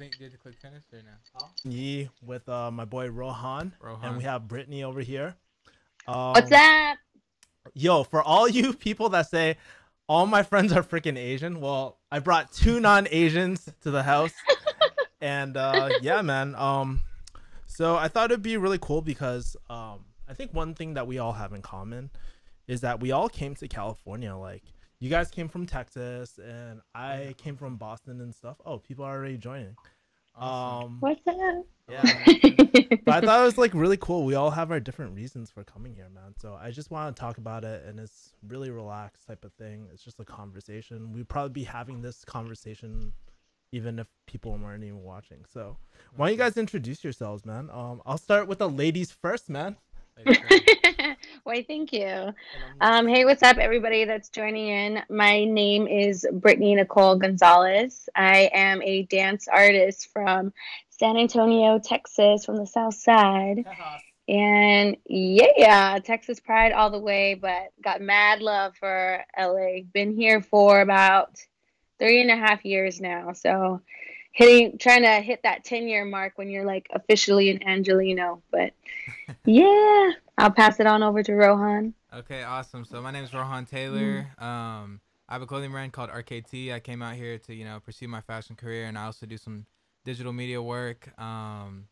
[0.00, 1.70] think did you click finish or no?
[1.70, 4.08] Yee with uh, my boy Rohan, Rohan.
[4.08, 5.34] and we have Brittany over here.
[6.08, 6.96] Um, What's up?
[7.74, 9.58] Yo, for all you people that say
[10.08, 14.32] all my friends are freaking Asian, well, I brought two non-Asians to the house,
[15.20, 16.54] and uh, yeah, man.
[16.54, 17.02] Um,
[17.66, 21.18] so I thought it'd be really cool because um, I think one thing that we
[21.18, 22.08] all have in common
[22.66, 24.34] is that we all came to California.
[24.34, 24.62] Like
[24.98, 28.56] you guys came from Texas, and I came from Boston and stuff.
[28.64, 29.76] Oh, people are already joining.
[30.36, 30.92] Awesome.
[30.92, 31.66] Um, What's up?
[31.90, 32.02] yeah.
[33.04, 34.24] but I thought it was like really cool.
[34.24, 36.34] We all have our different reasons for coming here, man.
[36.40, 39.88] So I just want to talk about it, and it's really relaxed type of thing.
[39.92, 41.12] It's just a conversation.
[41.12, 43.12] We'd probably be having this conversation
[43.72, 45.44] even if people weren't even watching.
[45.52, 45.76] So
[46.16, 47.70] why don't you guys introduce yourselves, man?
[47.72, 49.76] Um, I'll start with the ladies first, man.
[51.44, 52.32] Why, thank you.
[52.80, 55.02] Um, hey, what's up, everybody that's joining in?
[55.08, 58.08] My name is Brittany Nicole Gonzalez.
[58.14, 60.52] I am a dance artist from
[60.90, 63.64] San Antonio, Texas, from the South Side.
[64.28, 69.80] And yeah, Texas pride all the way, but got mad love for LA.
[69.92, 71.36] Been here for about
[71.98, 73.32] three and a half years now.
[73.32, 73.80] So
[74.32, 78.42] hitting trying to hit that 10 year mark when you're like officially an Angelino.
[78.50, 78.72] But
[79.44, 81.94] yeah, I'll pass it on over to Rohan.
[82.14, 82.84] Okay, awesome.
[82.84, 84.28] So my name is Rohan Taylor.
[84.38, 86.72] Um, I have a clothing brand called RKT.
[86.72, 89.36] I came out here to you know pursue my fashion career, and I also do
[89.36, 89.66] some
[90.04, 91.08] digital media work.
[91.20, 91.86] Um,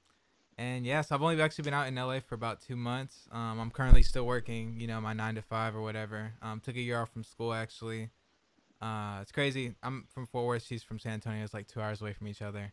[0.58, 3.28] and yes, I've only actually been out in LA for about two months.
[3.30, 6.32] Um, I'm currently still working, you know, my nine to five or whatever.
[6.42, 8.10] Um, took a year off from school actually.
[8.80, 9.74] Uh, it's crazy.
[9.82, 10.64] I'm from Fort Worth.
[10.64, 11.42] She's from San Antonio.
[11.42, 12.72] It's like two hours away from each other.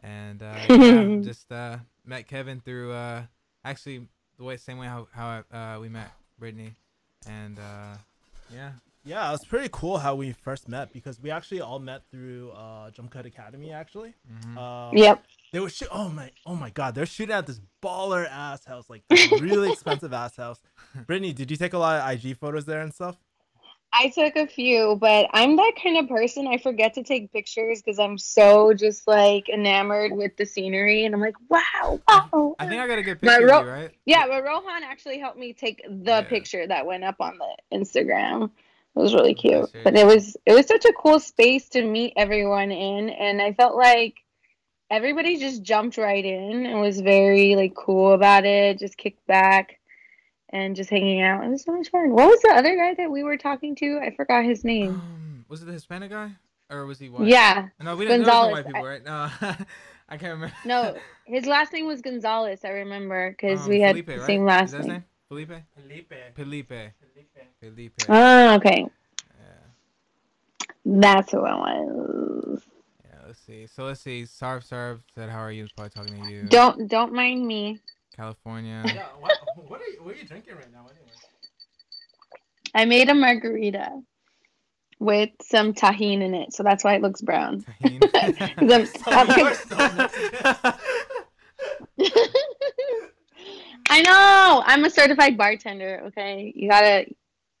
[0.00, 3.22] And uh, yeah, just uh, met Kevin through uh,
[3.64, 4.06] actually
[4.38, 6.74] the way same way how how uh, we met Brittany,
[7.28, 7.96] and uh,
[8.52, 8.72] yeah,
[9.04, 12.90] Yeah, was pretty cool how we first met because we actually all met through uh,
[12.90, 13.72] Jump Cut Academy.
[13.72, 14.56] Actually, mhm.
[14.56, 15.24] um, Yep.
[15.52, 15.88] They were shoot.
[15.92, 16.30] Oh my!
[16.46, 16.94] Oh my God!
[16.94, 20.60] They're shooting at this baller ass house, like this really expensive ass house.
[21.06, 23.16] Brittany, did you take a lot of IG photos there and stuff?
[23.92, 26.46] I took a few, but I'm that kind of person.
[26.46, 31.14] I forget to take pictures because I'm so just like enamored with the scenery, and
[31.14, 32.56] I'm like, wow, wow.
[32.58, 33.90] I think I got a good picture ro- you, right?
[34.06, 36.22] yeah, but Rohan actually helped me take the Yeah.
[36.22, 38.50] picture that went up on the Instagram.
[38.94, 42.14] It was really cute, but it was it was such a cool space to meet
[42.16, 44.14] everyone in, and I felt like
[44.90, 49.78] everybody just jumped right in and was very like cool about it, just kicked back
[50.52, 51.44] and just hanging out.
[51.44, 52.10] It was so much fun.
[52.12, 53.98] What was the other guy that we were talking to?
[54.02, 54.90] I forgot his name.
[54.90, 56.32] Um, was it the Hispanic guy,
[56.70, 57.26] or was he white?
[57.28, 58.24] Yeah, No, we didn't.
[58.24, 58.52] There was no Gonzalez.
[58.52, 59.04] white people, right?
[59.04, 59.30] No,
[60.08, 60.54] I can't remember.
[60.64, 62.64] no, his last name was Gonzalez.
[62.64, 64.26] I remember because Um, we had Felipe, the right?
[64.26, 64.92] same Is last that his name.
[64.96, 65.04] name?
[65.28, 65.48] Felipe.
[65.74, 66.12] Felipe.
[66.36, 66.72] Felipe.
[67.60, 67.92] Felipe.
[68.08, 68.86] Oh, okay,
[69.40, 70.66] Yeah.
[70.84, 72.62] that's who it was.
[73.04, 73.18] Yeah.
[73.26, 73.66] Let's see.
[73.66, 74.22] So let's see.
[74.24, 76.42] Sarv Sarv said, "How are you?" Is probably talking to you.
[76.44, 77.78] Don't don't mind me.
[78.16, 78.82] California.
[78.94, 79.04] Yeah.
[79.20, 79.32] What,
[79.68, 80.02] what are you?
[80.02, 80.80] What are you drinking right now?
[80.90, 81.10] Anyway.
[82.74, 84.00] I made a margarita
[84.98, 87.64] with some tahine in it, so that's why it looks brown.
[87.82, 88.00] Tahini.
[88.58, 89.76] 'Cause I'm- So you are so.
[93.90, 94.62] I know.
[94.64, 96.02] I'm a certified bartender.
[96.08, 97.06] Okay, you gotta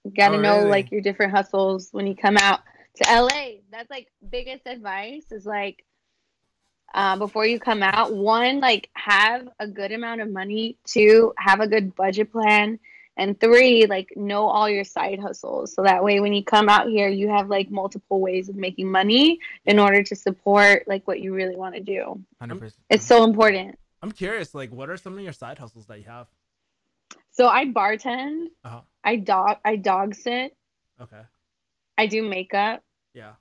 [0.04, 0.70] you gotta Oh, know really?
[0.70, 2.60] like your different hustles when you come out
[2.96, 3.58] to LA.
[3.70, 5.84] That's like biggest advice is like
[6.94, 10.76] uh, before you come out, one like have a good amount of money.
[10.84, 12.78] Two, have a good budget plan.
[13.16, 15.74] And three, like know all your side hustles.
[15.74, 18.90] So that way when you come out here, you have like multiple ways of making
[18.90, 22.22] money in order to support like what you really want to do.
[22.40, 22.80] Hundred percent.
[22.88, 23.78] It's so important.
[24.02, 24.54] I'm curious.
[24.54, 26.26] Like, what are some of your side hustles that you have?
[27.32, 28.46] So I bartend.
[28.64, 28.80] Uh-huh.
[29.04, 30.56] I dog I dog sit.
[31.00, 31.22] Okay.
[31.98, 32.82] I do makeup.
[33.14, 33.32] Yeah.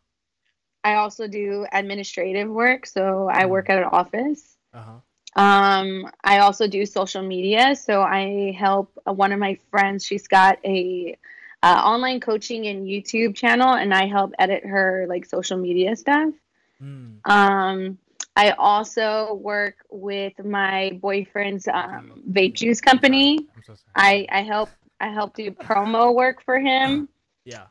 [0.83, 2.85] I also do administrative work.
[2.85, 4.57] So I work at an office.
[4.73, 4.91] Uh huh.
[5.33, 7.75] Um, I also do social media.
[7.75, 10.05] So I help uh, one of my friends.
[10.05, 11.17] She's got a
[11.63, 16.33] uh, online coaching and YouTube channel, and I help edit her like social media stuff.
[16.81, 17.19] Mm.
[17.25, 17.97] Um,
[18.35, 23.47] I also work with my boyfriend's um, vape juice company.
[23.65, 23.75] So.
[23.95, 24.69] I I help
[24.99, 27.07] I help do promo work for him.
[27.45, 27.67] Yeah.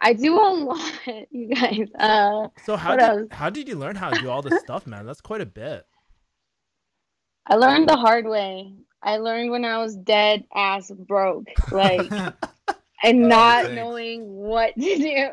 [0.00, 0.92] I do a lot,
[1.30, 1.88] you guys.
[1.98, 3.28] Uh, So how did else?
[3.32, 5.06] how did you learn how to do all this stuff, man?
[5.06, 5.84] That's quite a bit.
[7.46, 8.74] I learned the hard way.
[9.02, 12.10] I learned when I was dead ass broke, like,
[13.02, 13.76] and not thanks.
[13.76, 15.28] knowing what to do.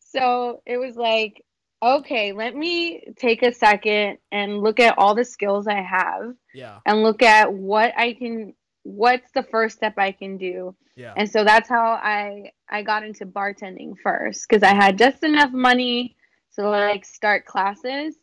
[0.00, 1.44] So it was like,
[1.82, 6.78] okay, let me take a second and look at all the skills I have Yeah.
[6.86, 10.74] and look at what I can, what's the first step I can do.
[10.96, 11.14] Yeah.
[11.16, 15.52] And so that's how I I got into bartending first because I had just enough
[15.52, 16.16] money
[16.56, 18.16] to like start classes,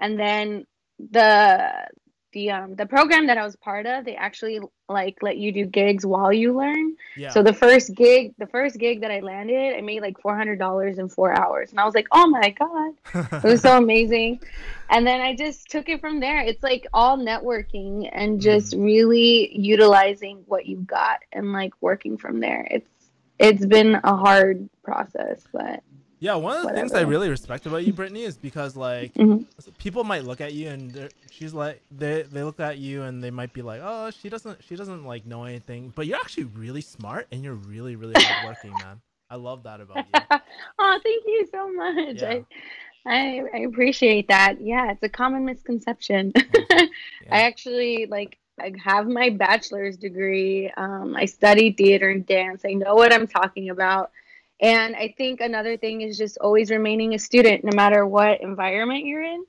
[0.00, 0.66] and then
[0.98, 1.88] the
[2.32, 5.64] the um the program that I was part of, they actually like let you do
[5.64, 6.96] gigs while you learn.
[7.16, 7.30] Yeah.
[7.30, 10.58] So the first gig, the first gig that I landed, I made like four hundred
[10.58, 14.40] dollars in four hours, and I was like, oh my god, it was so amazing.
[14.90, 16.40] And then I just took it from there.
[16.40, 22.40] It's like all networking and just really utilizing what you've got and like working from
[22.40, 22.66] there.
[22.70, 22.88] It's
[23.38, 25.82] it's been a hard process, but
[26.22, 29.44] Yeah, one of the things I really respect about you, Brittany, is because like Mhm.
[29.78, 33.32] people might look at you and she's like they they look at you and they
[33.32, 36.80] might be like, oh, she doesn't she doesn't like know anything, but you're actually really
[36.80, 39.00] smart and you're really really hardworking, man.
[39.30, 40.20] I love that about you.
[40.78, 42.22] oh, thank you so much.
[42.22, 42.38] Yeah.
[43.04, 44.60] I, I I appreciate that.
[44.60, 46.32] Yeah, it's a common misconception.
[46.70, 46.86] Yeah.
[47.30, 50.70] I actually like I have my bachelor's degree.
[50.76, 52.62] Um, I studied theater and dance.
[52.64, 54.12] I know what I'm talking about.
[54.62, 59.04] And I think another thing is just always remaining a student, no matter what environment
[59.04, 59.44] you're in.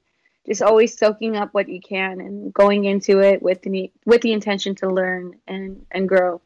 [0.48, 4.33] Just always soaking up what you can and going into it with the with the
[4.33, 6.42] intention to learn and and grow.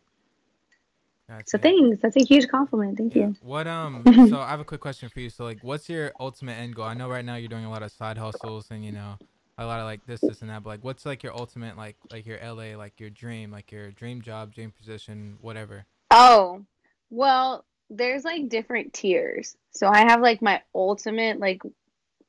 [1.27, 1.43] Gotcha.
[1.47, 1.99] So thanks.
[2.01, 2.97] That's a huge compliment.
[2.97, 3.27] Thank Yeah.
[3.27, 3.35] you.
[3.41, 4.03] What um?
[4.29, 5.29] so I have a quick question for you.
[5.29, 6.85] So like, what's your ultimate end goal?
[6.85, 9.17] I know right now you're doing a lot of side hustles and you know
[9.57, 10.61] a lot of like this, this, and that.
[10.61, 13.91] But like, what's like your ultimate like like your LA like your dream like your
[13.91, 15.85] dream job, dream position, whatever.
[16.11, 16.63] Oh,
[17.09, 19.55] well, there's like different tiers.
[19.71, 21.61] So I have like my ultimate, like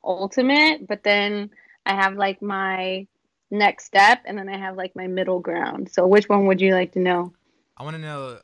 [0.04, 1.50] ultimate, but then
[1.84, 3.06] I have like my
[3.50, 5.90] next step, and then I have like my middle ground.
[5.90, 7.32] So which one would you like to know?
[7.76, 8.38] I want to know.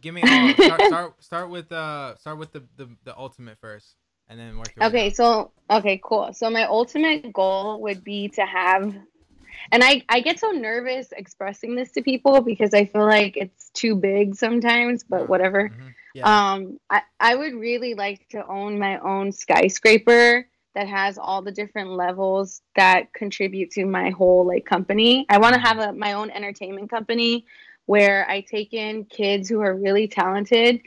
[0.00, 0.54] Give me all.
[0.54, 3.96] Start, start start with uh start with the the, the ultimate first,
[4.28, 4.68] and then work.
[4.76, 6.32] your Okay, so okay, cool.
[6.32, 8.94] So my ultimate goal would be to have
[9.72, 13.70] and I I get so nervous expressing this to people because I feel like it's
[13.70, 15.70] too big sometimes, but whatever.
[15.70, 15.94] Mhm.
[16.16, 16.52] Yeah.
[16.54, 21.52] Um, I, I would really like to own my own skyscraper that has all the
[21.52, 25.26] different levels that contribute to my whole like company.
[25.28, 27.44] I want to have a, my own entertainment company
[27.84, 30.80] where I take in kids who are really talented,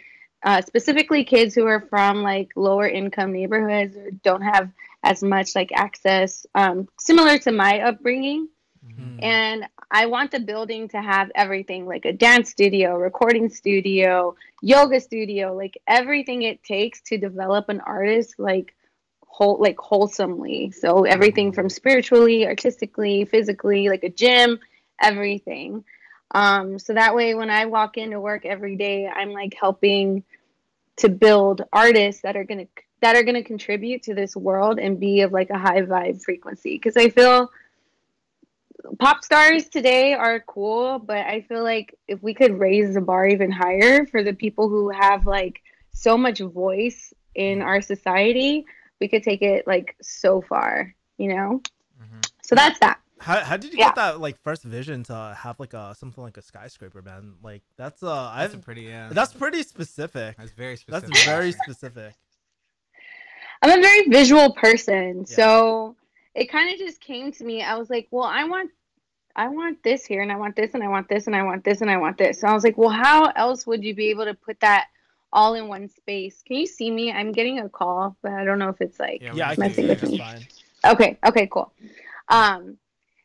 [0.44, 4.72] uh, specifically kids who are from like lower income neighborhoods or don't have
[5.04, 8.48] as much like access, um, similar to my upbringing.
[8.97, 9.19] Mhm.
[9.21, 15.00] And I want the building to have everything like a dance studio, recording studio, yoga
[15.00, 18.75] studio, like everything it takes to develop an artist like
[19.25, 20.71] whole like wholesomely.
[20.71, 24.59] So everything from spiritually, artistically, physically, like a gym,
[25.01, 25.83] everything.
[26.31, 30.24] Um, so that way when I walk into work every day, I'm like helping
[30.97, 32.68] to build artists that are gonna
[33.01, 36.75] that are gonna contribute to this world and be of like a high vibe frequency.
[36.75, 37.50] Because I feel
[39.00, 43.28] pop stars today are cool, but I feel like if we could raise the bar
[43.28, 45.62] even higher for the people who have like
[45.94, 48.66] so much voice in our society,
[49.00, 51.62] we could take it like so far, you know?
[52.02, 52.30] Mhm.
[52.44, 53.00] So that's that.
[53.20, 53.88] How, how did you Yeah.
[53.88, 57.36] get that like first vision to have like a something like a skyscraper, man?
[57.44, 59.10] Like that's uh That's I've a pretty yeah.
[59.12, 60.38] that's pretty specific.
[60.38, 61.10] that's very specific.
[61.10, 62.14] That's very specific.
[63.62, 65.36] I'm a very visual person, Yeah.
[65.36, 65.96] so
[66.36, 67.62] it kind of just came to me.
[67.62, 68.72] I was like, well, I want
[69.36, 71.64] I want this here and I want this and I want this and I want
[71.64, 72.42] this and I want this.
[72.42, 74.88] So I was like, well, how else would you be able to put that
[75.31, 76.44] all in one space?
[76.46, 77.12] Can you see me?
[77.12, 79.64] I'm getting a call, but I don't know if it's like Yeah, Yeah, I can
[79.64, 80.02] can messing see see it.
[80.02, 80.24] with me.
[80.86, 81.72] Okay, okay, cool.
[82.28, 82.78] Um,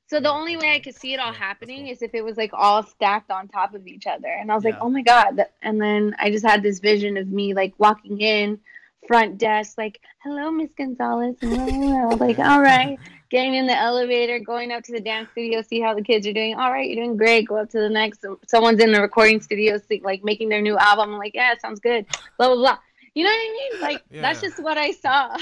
[0.06, 1.93] so the only way I could see it all yeah, happening cool.
[1.93, 4.29] is if it was like all stacked on top of each other.
[4.29, 5.44] And I was like, oh my God.
[5.63, 8.61] And then I just had this vision of me like walking in,
[9.06, 11.37] front desk, like, hello, Miss Gonzalez.
[11.43, 12.99] Like, all right.
[13.31, 16.32] Getting in the elevator, going up to the dance studio, see how the kids are
[16.32, 16.55] doing.
[16.55, 17.49] All right, you're doing great.
[17.49, 18.25] Go up to the next.
[18.46, 21.13] Someone's in the recording studio, see, like making their new album.
[21.13, 22.06] I'm like, yeah, sounds good.
[22.39, 22.79] Blah, blah, blah.
[23.15, 23.81] You know what I mean?
[23.81, 25.37] Like, that's just what I saw.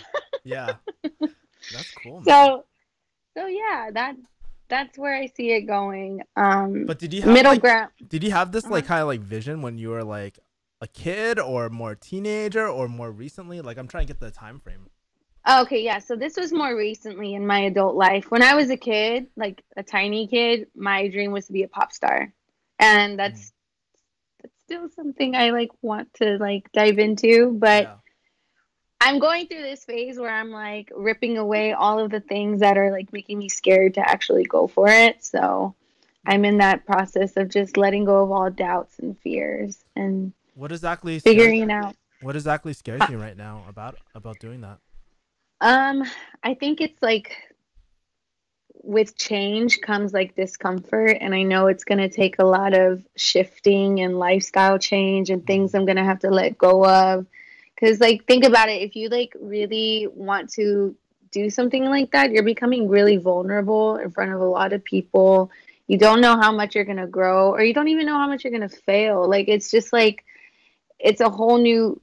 [0.44, 0.74] Yeah.
[1.72, 2.20] That's cool.
[2.20, 2.24] Man.
[2.24, 2.64] so
[3.36, 4.14] so yeah that
[4.68, 8.22] that's where i see it going um but did you have middle like, ground did
[8.24, 8.88] you have this like Uh-huh.
[8.88, 10.38] kind of like vision when you were like
[10.82, 13.60] a kid or more teenager or more recently?
[13.60, 14.90] Like I'm trying to get the time frame.
[15.48, 18.76] okay yeah so this was more recently in my adult life when i was a
[18.76, 22.32] kid like a tiny kid my dream was to be a pop star
[22.78, 23.52] and that's mm.
[24.40, 27.94] that's still something i like want to like dive into but yeah.
[29.00, 32.78] i'm going through this phase where i'm like ripping away all of the things that
[32.78, 35.74] are like making me scared to actually go for it so
[36.24, 40.72] i'm in that process of just letting go of all doubts and fears and What
[40.72, 44.78] exactly scares, figuring it out what exactly scares you right now about about doing that?
[45.60, 46.04] Um,
[46.42, 47.36] I think it's like
[48.84, 54.00] with change comes like discomfort, and I know it's gonna take a lot of shifting
[54.00, 57.26] and lifestyle change and things I'm gonna have to let go of.
[57.78, 60.94] Cause like think about it, if you like really want to
[61.32, 65.50] do something like that, you're becoming really vulnerable in front of a lot of people.
[65.88, 68.28] You don't know how much you're going to grow or you don't even know how
[68.28, 69.28] much you're going to fail.
[69.28, 70.24] Like it's just like
[71.02, 72.00] it's a whole new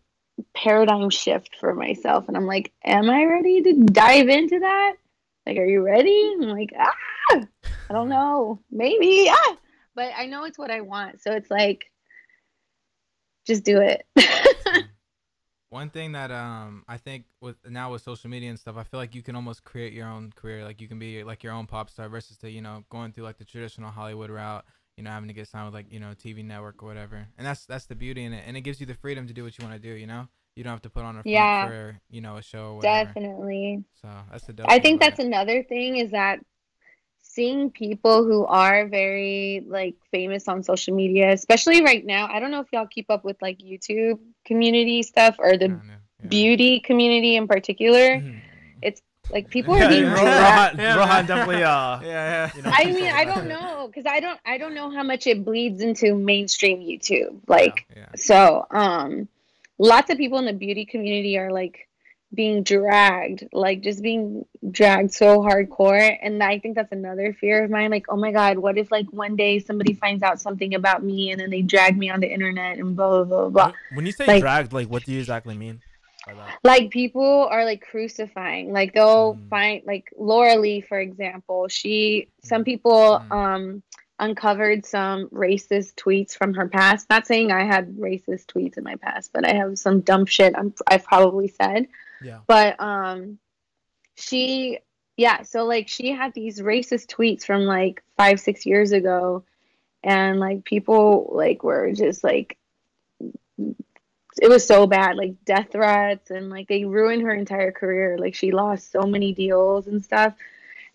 [0.54, 4.96] paradigm shift for myself and I'm like, am I ready to dive into that?
[5.46, 6.34] Like are you ready?
[6.34, 6.96] I'm like, ah,
[7.32, 8.60] I don't know.
[8.72, 9.28] Maybe.
[9.30, 9.58] Ah.
[9.96, 11.22] But I know it's what I want.
[11.22, 11.86] So it's like
[13.48, 14.06] just do it.
[15.70, 19.00] One thing that um I think with now with social media and stuff, I feel
[19.00, 20.64] like you can almost create your own career.
[20.64, 23.26] Like you can be like your own pop star versus to you know going through
[23.26, 24.66] like the traditional Hollywood route.
[25.00, 27.26] You know, having to get signed with like you know TV network or whatever.
[27.38, 29.46] And that's that's the beauty in it, and it gives you the freedom to do
[29.46, 29.96] what you want to do.
[29.96, 30.28] You know,
[30.58, 31.66] you don't have to put on a Yeah.
[31.70, 32.74] for you know a show.
[32.74, 33.06] Or whatever.
[33.06, 33.86] Definitely.
[34.02, 34.66] So that's the.
[34.68, 36.40] I think that's another thing is that
[37.22, 42.28] seeing people who are very like famous on social media, especially right now.
[42.28, 45.80] I don't know if y'all keep up with like YouTube community stuff or the
[46.28, 48.20] beauty community in particular.
[48.20, 48.42] Mhm.
[49.32, 50.78] Like people are being Ro- dragged.
[50.78, 52.52] Rohan, Yeah, Rohan definitely uh Yeah, yeah.
[52.56, 55.28] you know, I mean, I don't know because I don't I don't know how much
[55.28, 57.40] it bleeds into mainstream YouTube.
[57.48, 58.06] Like yeah.
[58.16, 59.28] so, um,
[59.78, 61.86] lots of people in the beauty community are like
[62.32, 66.16] being dragged, like just being dragged so hardcore.
[66.22, 67.90] And I think that's another fear of mine.
[67.90, 71.32] Like, oh my God, what if like one day somebody finds out something about me
[71.32, 73.66] and then they drag me on the internet and blah, blah, blah, blah.
[73.66, 75.82] When- When you say Like- dragged, like what do you exactly mean
[76.36, 76.60] by that?
[76.64, 78.72] Like people are like crucifying.
[78.72, 79.50] Like they'll Mm.
[79.50, 81.68] find like Laura Lee, for example.
[81.68, 83.32] She some people Mm.
[83.32, 83.84] um
[84.22, 87.10] uncovered some racist tweets from her past.
[87.10, 90.54] Not saying I had racist tweets in my past, but I have some dumb shit
[90.58, 91.88] I'm, I've probably said.
[92.22, 92.40] Yeah.
[92.48, 93.40] But um
[94.16, 94.80] she
[95.16, 99.44] yeah, so like she had these racist tweets from like 5 6 years ago
[100.04, 102.58] and like people like were just like
[104.42, 108.18] it was so bad like death threats and like they ruined her entire career.
[108.18, 110.34] Like she lost so many deals and stuff.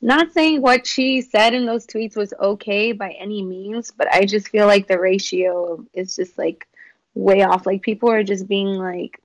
[0.01, 4.25] Not saying what she said in those tweets was okay by any means but i
[4.27, 6.67] just feel like the ratio is just like
[7.15, 7.65] way off.
[7.67, 9.21] Like people are just being like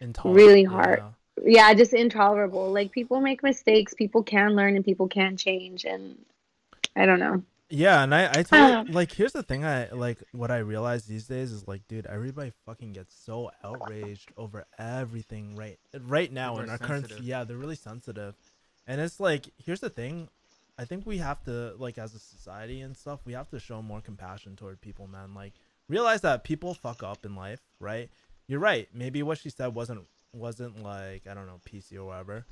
[0.00, 0.68] Intolerant, Really yeah.
[0.68, 1.02] hard.
[1.44, 2.72] yeah just intolerable.
[2.72, 6.16] Like people make mistakes people can learn and people can change and
[6.96, 8.42] i don't know Yeah, and I, I Uh.
[8.44, 12.06] told like here's the thing I like what I realize these days is like, dude,
[12.06, 17.12] everybody fucking gets so outraged over everything right right now People in are our current
[17.20, 18.34] yeah, they're really sensitive.
[18.86, 20.28] And it's like here's the thing,
[20.78, 23.82] I think we have to like as a society and stuff, we have to show
[23.82, 25.34] more compassion toward people, man.
[25.34, 25.52] Like
[25.88, 28.08] realize that people fuck up in life, right?
[28.46, 28.88] You're right.
[28.94, 32.46] Maybe what she said wasn't wasn't like, I don't know, PC or whatever.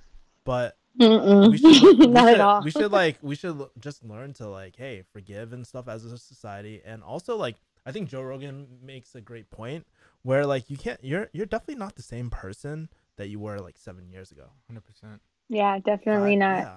[0.47, 1.51] But Mm-mm.
[1.51, 4.49] we should, we not should, at all We should like we should just learn to
[4.49, 8.67] like hey forgive and stuff as a society and also like I think Joe Rogan
[8.83, 9.87] makes a great point
[10.23, 13.77] where like you can't you're you're definitely not the same person that you were like
[13.77, 14.47] seven years ago.
[14.67, 15.21] Hundred percent.
[15.51, 16.77] yeah definitely Five- not yeah.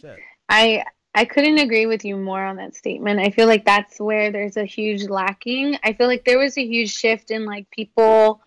[0.00, 0.18] Shit.
[0.48, 0.84] I
[1.14, 3.20] I couldn't agree with you more on that statement.
[3.20, 5.78] I feel like that's where there's a huge lacking.
[5.84, 8.40] I feel like there was a huge shift in like people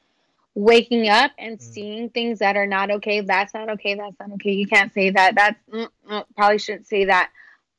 [0.58, 1.62] waking up and Mm.
[1.62, 3.22] seeing things that are not okay.
[3.22, 3.94] That's not okay.
[3.94, 4.54] That's not okay.
[4.54, 5.36] You can't say that.
[5.36, 7.30] That's mm, mm, probably shouldn't say that.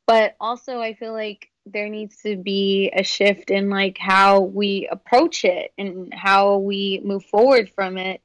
[0.06, 4.88] But also, I feel like there needs to be a shift in like how we
[4.90, 8.22] approach it and how we move forward from it.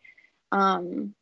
[0.52, 1.16] Um,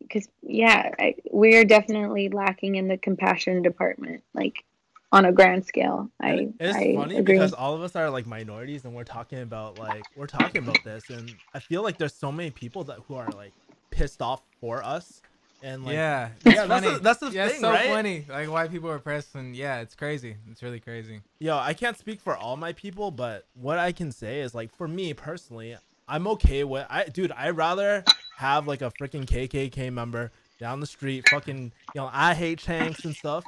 [0.00, 4.62] because yeah, I, we are definitely lacking in the compassion department, like
[5.12, 6.10] on a grand scale.
[6.20, 7.34] I And it's I funny agree.
[7.34, 10.82] because all of us are like minorities and we're talking about like we're talking about
[10.84, 13.54] this and I feel like there's so many people that who are like
[13.90, 15.22] pissed off for us
[15.62, 16.92] and like yeah, yeah, it's that's funny.
[16.94, 17.88] the- that's the yeah, it's thing, so right?
[17.88, 18.24] funny.
[18.28, 20.36] Like why people are pressed and yeah, it's crazy.
[20.50, 21.22] It's really crazy.
[21.40, 24.74] Yo, I can't speak for all my people, but what I can say is like
[24.76, 28.04] for me personally, I'm okay with I dude, I'd rather
[28.36, 33.04] have like a freaking KKK member down the street fucking, you know, I hate tanks
[33.04, 33.44] and stuff.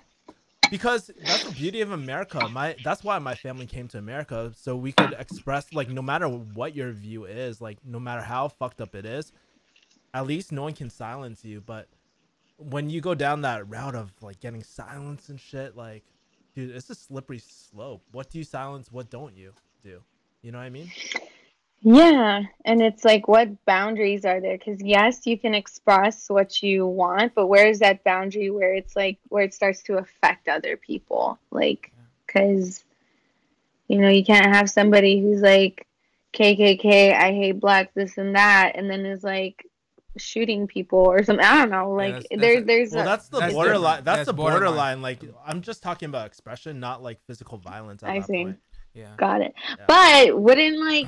[0.71, 2.49] Because that's the beauty of America.
[2.49, 6.29] My that's why my family came to America so we could express like no matter
[6.29, 9.33] what your view is, like no matter how fucked up it is,
[10.15, 11.89] at least no one can silence you, but
[12.57, 16.05] when you go down that route of like getting silence and shit, like
[16.55, 18.03] dude, it's a slippery slope.
[18.13, 18.93] What do you silence?
[18.93, 20.03] What don't you do?
[20.43, 20.91] You know what I mean?
[21.83, 24.59] Yeah, and it's like what boundaries are there?
[24.59, 28.95] Because yes, you can express what you want, but where is that boundary where it's
[28.95, 31.39] like where it starts to affect other people?
[31.51, 31.91] Like,
[32.27, 32.85] because
[33.89, 35.87] you know you can't have somebody who's like
[36.35, 39.65] KKK, I hate blacks, this and that, and then is like
[40.19, 41.45] shooting people or something.
[41.45, 41.93] I don't know.
[41.93, 43.81] Like that's- that's there, a- there's Well, a- that's the That's borderline.
[43.81, 44.05] different.
[44.05, 44.63] That's, That's the borderline.
[44.99, 45.03] borderline.
[45.03, 48.03] Like I'm just talking about expression, not like physical violence.
[48.03, 48.43] At I that see.
[48.45, 48.59] point.
[48.93, 49.07] Yeah.
[49.17, 49.55] got it.
[49.79, 49.85] Yeah.
[49.87, 51.07] But wouldn't like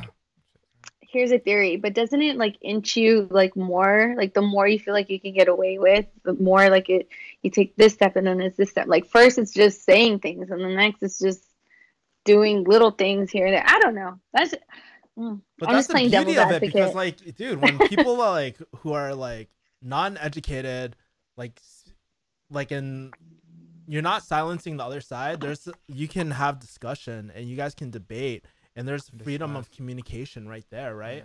[1.12, 4.14] here's a theory, but doesn't it like inch you like more?
[4.16, 7.08] Like the more you feel like you can get away with, the more like it
[7.42, 8.86] you take this step and then it's this step.
[8.88, 11.44] Like first it's just saying things and the next it's just
[12.24, 13.64] doing little things here and there.
[13.66, 14.18] I don't know.
[14.32, 14.54] That's
[15.18, 16.72] mm, But I'm that's just the playing beauty devil's of it advocate.
[16.72, 19.50] because, like, dude, when people are like who are like
[19.82, 20.96] non-educated,
[21.36, 21.60] like,
[22.50, 23.12] like in,
[23.86, 25.40] you're not silencing the other side.
[25.40, 28.44] There's you can have discussion and you guys can debate,
[28.76, 31.24] and there's freedom of communication right there, right?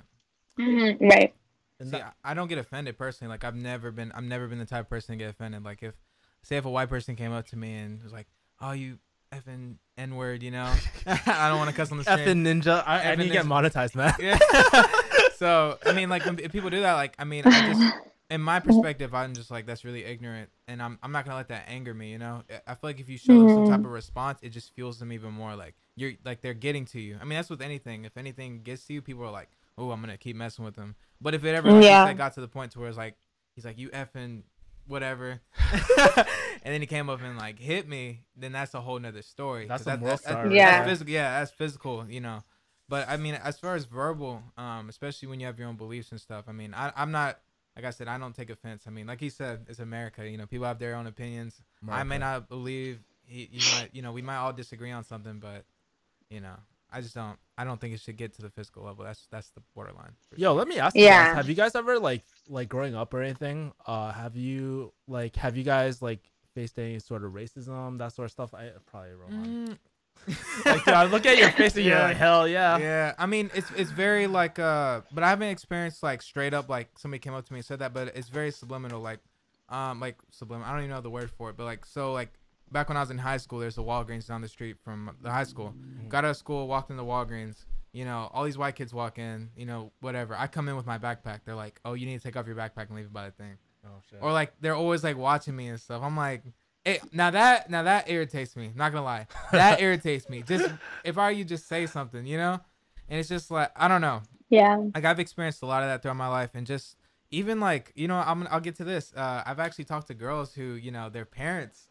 [0.60, 1.34] Mhm, right.
[1.80, 3.30] And See, that- I I don't get offended personally.
[3.30, 5.64] Like I've never been, I've never been the type of person to get offended.
[5.64, 5.94] Like if,
[6.42, 8.28] say, if a white person came up to me and was like,
[8.60, 8.98] "Oh, you
[9.32, 10.74] effing n word," you know,
[11.06, 12.18] I don't want to cuss on the street.
[12.20, 14.14] effing ninja, I, I Effing need to get monetized, man.
[14.20, 14.40] Yeah.
[15.36, 17.94] so I mean, like when if people do that, like I mean, I just
[18.30, 21.48] in my perspective, I'm just like that's really ignorant, and I'm I'm not gonna let
[21.50, 22.12] that anger me.
[22.12, 23.86] You know, I- I feel like if you show them some type Mhm.
[23.86, 25.56] of response, it just fuels them even more.
[25.56, 27.18] Like you're like they're getting to you.
[27.22, 28.06] I mean, that's with anything.
[28.06, 30.96] If anything gets to you, people are like, oh, I'm gonna keep messing with them.
[31.22, 32.14] But if it ever like Yeah.
[32.14, 33.16] got to the point to where it's like
[33.56, 34.44] he's like you effing
[34.88, 35.42] whatever,
[35.98, 36.26] and
[36.74, 39.68] then he came up and like hit me, then that's a whole nother story.
[39.68, 40.80] That's 'Cause some that- that's- star that's right Yeah.
[40.80, 40.88] there.
[40.90, 41.14] physical.
[41.14, 42.10] Yeah, that's physical.
[42.10, 42.44] You know.
[42.90, 46.12] But I mean, as far as verbal, um, especially when you have your own beliefs
[46.12, 47.38] and stuff, I mean, I, I'm not,
[47.78, 48.86] like I said, I don't take offense.
[48.88, 50.28] I mean, like he said, it's America.
[50.28, 51.62] You know, people have their own opinions.
[51.88, 55.40] I may not believe he, you might, you know, we might all disagree on something,
[55.40, 55.64] but
[56.32, 56.56] you know,
[56.92, 59.06] I just don't, I don't think it should get to the physical level.
[59.06, 60.14] That's that's the borderline.
[60.36, 60.54] Yo, sure.
[60.58, 61.28] let me ask you Yeah.
[61.28, 63.74] guys, have you guys ever like like growing up or anything?
[63.86, 66.22] Uh have you like have you guys like
[66.56, 68.54] faced any sort of racism, that sort of stuff?
[68.56, 69.68] I probably Roman.
[69.68, 69.78] Mm,
[70.66, 72.08] Like dude, I look at your face and you're Yeah.
[72.08, 72.78] like, hell yeah.
[72.78, 76.68] yeah i mean it's it's very like uh but i haven't experienced like straight up
[76.70, 79.20] like somebody came up to me and said that but it's very subliminal like
[79.70, 82.34] um like subliminal i don't even know the word for it but like so like
[82.72, 85.32] back when i was in high school there's a walgreens down the street from the
[85.32, 85.74] high school
[86.10, 89.18] got out of school walked in the walgreens you know all these white kids walk
[89.18, 92.18] in you know whatever i come in with my backpack they're like oh you need
[92.18, 94.20] to take off your backpack and leave it by the thing Oh shit.
[94.22, 96.04] or like they're always like watching me and stuff.
[96.04, 96.44] I'm like,
[96.88, 98.72] hey, now that now that irritates me.
[98.76, 100.42] Not gonna lie, that irritates me.
[100.44, 100.72] Just
[101.04, 102.60] if I you, just say something, you know.
[103.10, 104.22] And it's just like I don't know.
[104.50, 104.78] Yeah.
[104.96, 106.96] Like I've experienced a lot of that throughout my life, and just
[107.32, 109.14] even like you know, I'm I'll get to this.
[109.16, 111.90] Uh, I've actually talked to girls who you know their parents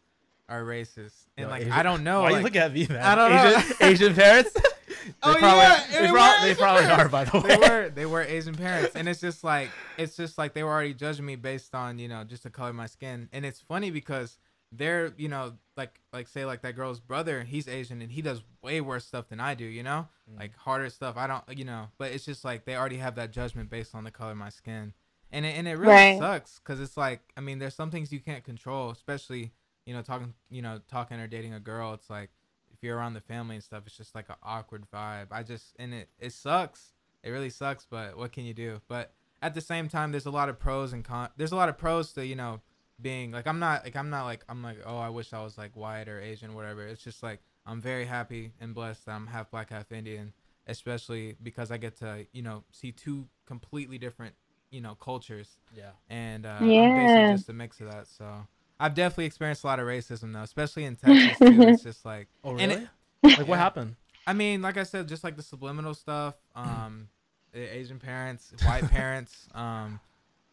[0.48, 2.22] are racist, and Yo, like Asian- I don't know.
[2.22, 3.02] Why like, you look at me, man?
[3.02, 3.56] I don't know.
[3.58, 4.56] Asian, Asian parents?
[5.06, 7.04] They Oh, probably, yeah, they, they prob- were they probably parents.
[7.04, 7.46] are, by the way.
[7.46, 10.70] they were they were Asian parents, and it's just like it's just like they were
[10.72, 13.60] already judging me based on you know just the color of my skin, and it's
[13.60, 14.36] funny because
[14.76, 18.42] they're you know like like say like that girl's brother, he's Asian and he does
[18.62, 20.40] way worse stuff than I do, you know, Mm.
[20.40, 21.16] like harder stuff.
[21.16, 24.04] I don't you know, but it's just like they already have that judgment based on
[24.04, 24.92] the color of my skin,
[25.30, 26.18] and it, and it really Right.
[26.18, 29.52] sucks because it's like I mean there's some things you can't control, especially
[29.84, 31.94] you know talking you know talking or dating a girl.
[31.94, 32.30] It's like
[32.72, 35.28] if you're around the family and stuff, it's just like an awkward vibe.
[35.30, 36.92] I just and it it sucks.
[37.22, 38.80] It really sucks, but what can you do?
[38.88, 39.12] But
[39.42, 41.28] at the same time, there's a lot of pros and con.
[41.36, 42.60] There's a lot of pros to you know
[43.00, 45.58] being like I'm not like I'm not like I'm like oh I wish I was
[45.58, 46.86] like white or Asian whatever.
[46.86, 50.32] It's just like I'm very happy and blessed that I'm half black half Indian,
[50.66, 54.34] especially because I get to you know see two completely different
[54.70, 55.90] you know cultures Yeah.
[56.08, 56.94] and uh, I'm Yeah.
[56.94, 58.06] basically just a mix of that.
[58.08, 58.46] So
[58.80, 61.62] I've definitely experienced a lot of racism though, especially in Texas too.
[61.68, 62.74] It's just like Oh, really?
[62.74, 62.88] it-
[63.36, 63.96] like, what happened?
[64.26, 67.08] I mean, like I said, just like the subliminal stuff, um,
[67.54, 70.00] Asian parents, white parents, um,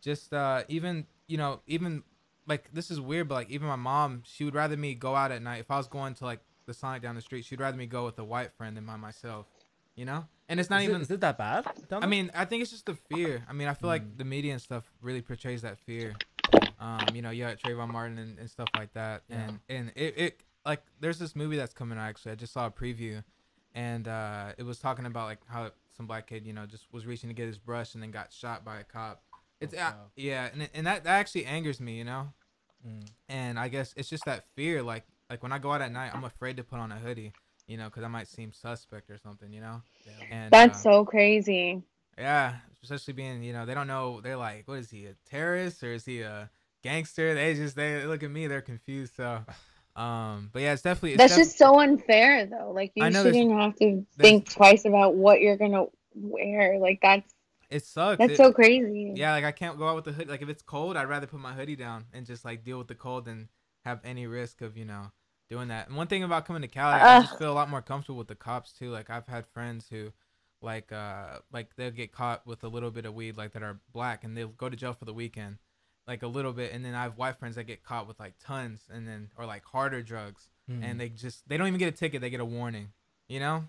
[0.01, 2.03] just uh, even you know, even
[2.47, 5.31] like this is weird, but like even my mom, she would rather me go out
[5.31, 7.45] at night if I was going to like the Sonic down the street.
[7.45, 9.47] She'd rather me go with a white friend than by myself,
[9.95, 10.25] you know.
[10.49, 11.01] And it's not is, even.
[11.01, 11.65] it, is it that bad?
[11.91, 13.43] I mean, I think it's just the fear.
[13.49, 13.93] I mean, I feel Mm.
[13.93, 16.13] like the media and stuff really portrays that fear.
[16.79, 19.37] Um, you know, you got Trayvon Martin and, and stuff like that, Yeah.
[19.37, 22.33] and and it, it like there's this movie that's coming out actually.
[22.33, 23.23] I just saw a preview,
[23.73, 27.05] and uh, it was talking about like how some black kid, you know, just was
[27.05, 29.23] reaching to get his brush and then got shot by a cop.
[29.63, 32.29] It's uh, yeah, and and that, that actually angers me, you know.
[32.87, 33.07] Mm.
[33.29, 36.11] And I guess it's just that fear, like like when I go out at night,
[36.13, 37.31] I'm afraid to put on a hoodie,
[37.67, 39.81] you know, because I might seem suspect or something, you know.
[40.05, 40.11] Yeah.
[40.31, 41.81] And That's uh, so crazy.
[42.17, 44.19] yeah, especially being, you know, they don't know.
[44.21, 46.49] They're like, what is he, a terrorist or is he a
[46.83, 47.33] gangster?
[47.33, 49.13] They just they look at me, they're confused.
[49.15, 49.43] So,
[49.95, 51.13] um, but yeah, it's definitely.
[51.13, 52.71] It's That's def- just so unfair though.
[52.75, 56.79] Like you I know there's- shouldn't have to think twice about what you're gonna wear.
[56.79, 57.32] Like that's
[57.73, 58.19] it sucks.
[58.19, 59.13] that's It- so crazy.
[59.15, 60.27] yeah, like I can't go out with the hood.
[60.29, 62.87] Like if it's cold, I'd rather put my hoodie down and just like deal with
[62.87, 63.49] the cold than
[63.85, 65.11] have any risk of you know
[65.49, 65.87] doing that.
[65.87, 68.27] And one thing about coming to Cali, I just feel a lot more comfortable with
[68.27, 68.89] the cops too.
[68.91, 70.11] Like I've had friends who.
[70.61, 73.81] Like uh like they'll get caught with a little bit of weed like that are
[73.91, 75.57] black and they'll go to jail for the weekend
[76.07, 78.35] like a little bit and then I have white friends that get caught with like
[78.41, 80.81] tons and then or like harder drugs Mm.
[80.81, 82.93] and they just they don't even get a ticket they get a warning
[83.27, 83.65] you know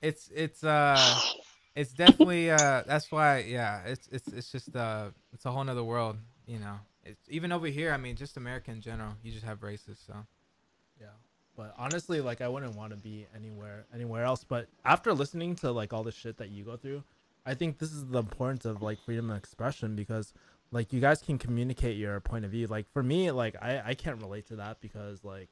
[0.00, 0.96] it's it's uh
[1.74, 5.84] it's definitely uh that's why yeah it's it's it's just uh it's a whole nother
[5.84, 9.44] world you know it's even over here i mean just america in general you just
[9.44, 10.14] have races so
[11.00, 11.06] Yeah.
[11.56, 14.44] But honestly, like I wouldn't want to be anywhere anywhere else.
[14.44, 17.02] But after listening to like all the shit that you go through,
[17.44, 20.32] I think this is the importance of like freedom of expression because
[20.70, 22.68] like you guys can communicate your point of view.
[22.68, 25.48] Like for me, like I I can't relate to that because like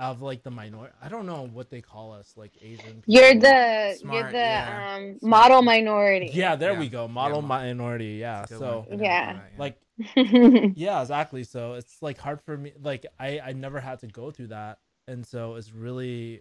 [0.00, 0.94] of like the minority.
[1.02, 3.02] I don't know what they call us, like Asian.
[3.06, 3.40] You're people.
[3.42, 4.96] the you're the yeah.
[4.96, 6.30] um model minority.
[6.32, 6.78] Yeah, there Yeah.
[6.80, 7.06] we go.
[7.06, 8.18] Model Yeah, minority.
[8.20, 8.46] Yeah.
[8.46, 8.86] So.
[8.90, 9.38] Yeah.
[9.58, 9.78] like
[10.16, 14.30] yeah exactly so it's like hard for me like i i never had to go
[14.30, 16.40] through that and so it's really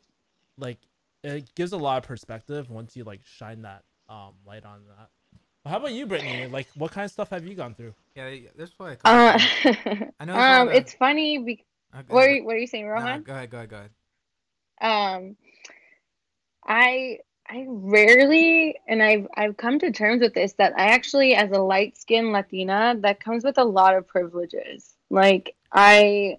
[0.58, 0.78] like
[1.26, 5.10] it gives a lot of perspective once you like shine that um light on that
[5.64, 8.30] but how about you brittany like what kind of stuff have you gone through yeah
[8.56, 11.66] there's probably a uh, couple I know there's a um it's funny be-
[11.96, 13.24] Okay, what are go- you, what are you saying no, no, Rohan?
[13.24, 13.92] go ahead go ahead go ahead.
[14.82, 15.36] Um
[16.66, 17.18] i
[17.50, 21.60] i rarely and i've i've come to terms with this that i actually as a
[21.60, 24.96] light skinned latina that comes with a lot of privileges.
[25.10, 26.38] Like i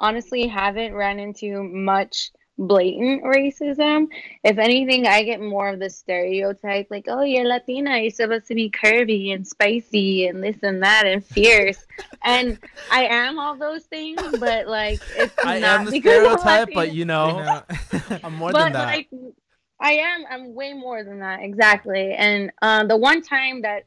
[0.00, 4.06] honestly haven't ran into much blatant racism.
[4.44, 8.54] If anything i get more of the stereotype like oh you're latina you're supposed to
[8.54, 11.84] be curvy and spicy and this and that and fierce.
[12.24, 12.58] And
[12.90, 16.68] i am all those things but like it's i not am the because I'm stereotype
[16.74, 17.62] but you know.
[18.24, 18.86] I'm more but than that.
[18.86, 19.08] like
[19.82, 22.14] I am I'm way more than that exactly.
[22.14, 23.86] And um, the one time that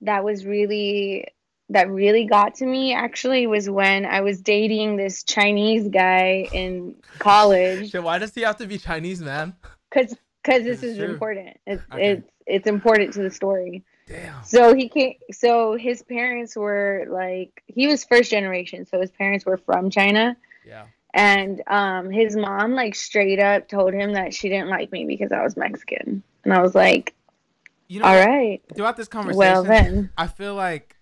[0.00, 1.28] that was really
[1.70, 6.94] that really got to me actually was when I was dating this Chinese guy in
[7.18, 9.54] college Shit, why does he have to be chinese man
[9.90, 11.08] cuz cuz this This is is true.
[11.10, 11.56] important.
[11.66, 12.10] It's Okay.
[12.12, 13.84] it's it's important to the story.
[14.06, 19.10] damn So he came so his parents were like he was first generation, so his
[19.10, 24.34] parents were from China yeah and um his mom like straight up told him that
[24.34, 26.22] she didn't like me because I was Mexican.
[26.44, 27.14] And I was like,
[27.88, 28.60] you know "All right.
[28.74, 30.95] throughout this conversation Well then." i feel like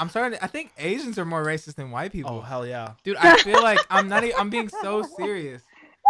[0.00, 2.92] i'm starting to, i think asians are more racist than white people oh hell yeah
[3.04, 5.62] dude i feel like i'm not I'm being so serious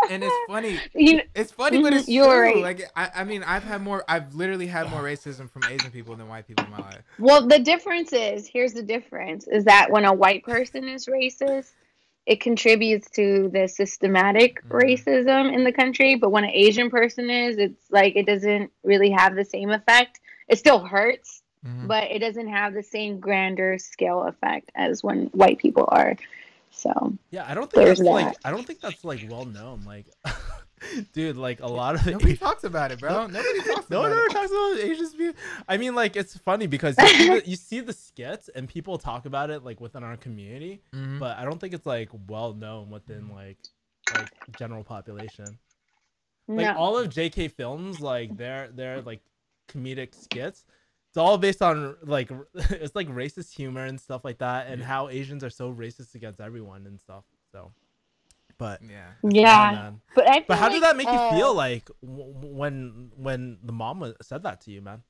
[0.08, 2.40] and it's funny You It's funny, but it's you were true.
[2.40, 2.62] right.
[2.62, 4.04] Like I, I mean, I've had more.
[4.08, 7.02] I've literally had more racism from Asian people than white people in my life.
[7.18, 11.70] well the difference is here's the difference is that when a white person is racist,
[12.26, 14.70] it contributes to the systematic Mhm.
[14.70, 19.10] racism in the country, but when an Asian person is, it's like it doesn't really
[19.10, 20.20] have the same effect.
[20.48, 21.86] It still hurts, Mhm.
[21.88, 26.16] but it doesn't have the same grander scale effect as when white people are.
[26.72, 29.82] So yeah i don't think There's that's like i don't think that's like well known
[29.84, 30.06] like
[31.12, 33.26] dude like a lot of Nobody talks about it, bro.
[33.26, 34.32] Nobody talks No one about ever it.
[34.32, 35.34] talks about Asians being.
[35.68, 38.96] I mean, like it's funny because you see, the, you see the skits and people
[38.98, 41.18] talk about it like within our community, Mhm.
[41.18, 43.58] but I don't think it's like well known within like
[44.14, 45.58] like general population.
[46.48, 46.74] Like no.
[46.76, 49.20] all of JK films, like their their like
[49.68, 50.64] comedic skits,
[51.10, 54.86] it's all based on like it's like racist humor and stuff like that, and Yeah.
[54.86, 57.24] how Asians are so racist against everyone and stuff.
[57.50, 57.72] So,
[58.58, 59.08] but Yeah.
[59.24, 60.00] yeah, man.
[60.14, 60.44] but I.
[60.46, 63.98] But how like, did that make you uh, feel like w- when when the mom
[64.00, 65.02] was, said that to you, man?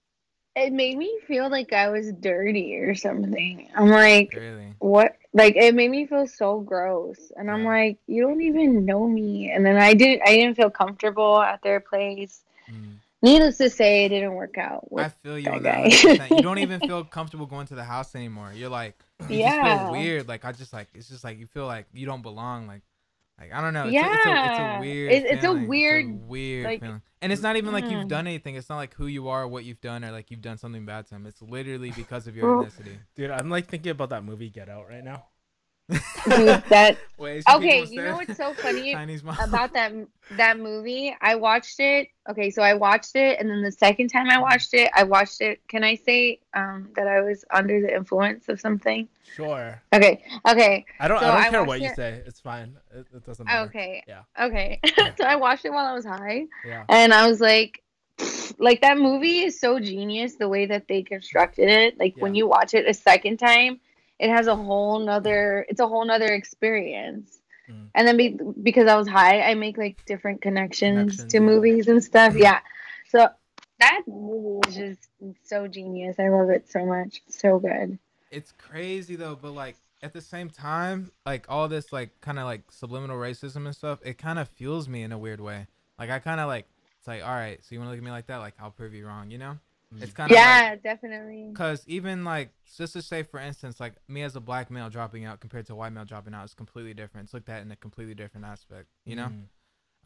[0.57, 3.69] It made me feel like I was dirty or something.
[3.77, 4.75] I'm like, Really.
[4.79, 5.17] what?
[5.33, 9.51] Like it made me feel so gross, and I'm like, you don't even know me.
[9.53, 10.23] And then I didn't.
[10.27, 12.41] I didn't feel comfortable at their place.
[12.71, 12.97] Mm.
[13.23, 14.89] Needless to say, it didn't work out.
[14.97, 15.85] I feel you that on that.
[15.85, 15.91] guy.
[15.91, 16.37] 100%.
[16.37, 18.53] You don't even feel comfortable going to the house anymore.
[18.55, 19.85] You're like, you just Yeah.
[19.85, 20.29] feel weird.
[20.29, 22.67] Like I just like it's just like you feel like you don't belong.
[22.67, 22.83] Like,
[23.39, 23.87] like I don't know.
[23.87, 25.13] It's, a, it's, a, it's a weird.
[25.13, 25.69] It- it's a feeling.
[25.69, 27.03] weird, weird like, feeling.
[27.23, 28.09] And it's not even like you've mm.
[28.09, 28.55] done anything.
[28.55, 31.07] It's not like who you are, what you've done, or like you've done something bad
[31.09, 31.27] to him.
[31.27, 32.97] It's literally because of your ethnicity.
[33.15, 35.27] Dude, I'm like thinking about that movie Get Out right now.
[35.91, 37.85] Dude, that Wait, okay.
[37.85, 39.93] You know what's so funny about that
[40.33, 41.15] that movie?
[41.21, 42.09] I watched it.
[42.29, 45.41] Okay, so I watched it, and then the second time I watched it, I watched
[45.41, 45.61] it.
[45.69, 49.09] Can I say um, that I was under the influence of something?
[49.35, 49.83] Sure.
[49.93, 50.87] Okay, okay.
[50.99, 51.21] I don't.
[51.21, 52.23] So I don't care what you say.
[52.27, 52.77] It's fine.
[52.95, 53.69] It, it doesn't matter.
[53.69, 54.03] Okay.
[54.07, 54.23] Yeah.
[54.41, 54.81] Okay.
[55.19, 56.85] so I watched it while I was high, Yeah.
[56.89, 57.83] and I was like,
[58.59, 61.99] like that movie is so genius the way that they constructed it.
[61.99, 63.81] Like when you watch it a second time,
[64.21, 65.67] it has a whole nother.
[65.69, 67.41] It's a whole nother experience.
[67.69, 67.89] Mm.
[67.95, 71.45] And then be, because I was high, I make like different connections, Connections, to yeah.
[71.45, 72.37] movies and stuff.
[72.37, 72.61] Yeah.
[73.09, 73.29] So
[73.81, 75.09] that movie was just
[75.43, 76.17] so genius.
[76.19, 77.23] I love it so much.
[77.29, 77.99] So good.
[78.31, 82.45] it's crazy though but like at the same time like all this like kind of
[82.45, 85.67] like subliminal racism and stuff it kind of fuels me in a weird way
[85.99, 86.67] like i kind of like
[86.99, 88.71] it's like all right so you want to look at me like that like i'll
[88.71, 89.59] prove you wrong you know.
[89.99, 91.49] It's kind of Yeah, definitely.
[91.51, 95.25] because even like just to say for instance like me as a black male dropping
[95.25, 97.71] out compared to a white male dropping out is completely different it's looked at in
[97.73, 99.33] a completely different aspect you know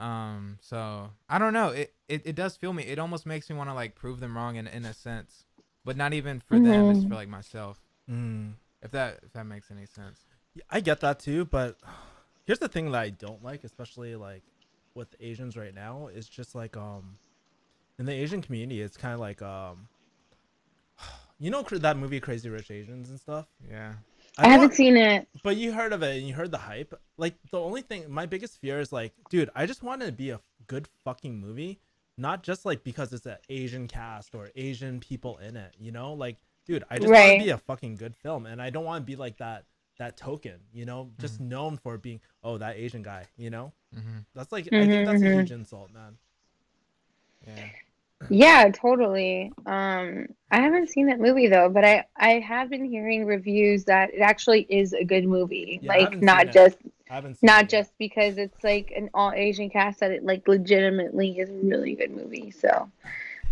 [0.00, 0.04] Mm.
[0.04, 1.68] Um, so I don't know.
[1.68, 2.82] It, it it does feel me.
[2.82, 5.44] It almost makes me want to like prove them wrong in in a sense,
[5.84, 6.90] but not even for them.
[6.90, 7.08] It's Mhm.
[7.08, 7.80] for like myself.
[8.10, 8.54] Mm.
[8.82, 10.26] If that if that makes any sense.
[10.54, 11.76] Yeah, I get that too, but
[12.44, 14.42] here's the thing that I don't like, especially like
[14.96, 17.18] with Asians right now, is just like um
[17.98, 19.88] in the Asian community, it's kind of like um
[21.38, 23.46] you know that movie Crazy Rich Asians and stuff.
[23.70, 23.94] Yeah.
[24.38, 25.28] I haven't want- seen it.
[25.44, 26.92] but you heard of it and you heard the hype.
[27.16, 30.12] Like the only thing, my biggest fear is like, dude, I just want it to
[30.12, 31.78] be a good fucking movie,
[32.18, 35.74] not just like because it's an Asian cast or Asian people in it.
[35.78, 37.38] You know, like, dude, I just want Right.
[37.38, 39.66] to be a fucking good film, and I don't want to be like that
[39.98, 40.54] that token.
[40.72, 43.26] You know, just known for being oh that Asian guy.
[43.36, 44.18] You know, Mm-hmm.
[44.34, 46.16] that's like I think that's a Mhm, huge insult, man.
[47.46, 47.66] Yeah.
[48.30, 49.52] Yeah, totally.
[49.66, 54.12] Um, I haven't seen that movie though, but I I have been hearing reviews that
[54.14, 55.80] it actually is a good movie.
[55.82, 56.52] Yeah, like haven't seen not it.
[56.52, 56.78] just
[57.10, 61.38] I haven't it just because it's like an all Asian cast that it like legitimately
[61.38, 62.50] is a really good movie.
[62.50, 62.90] So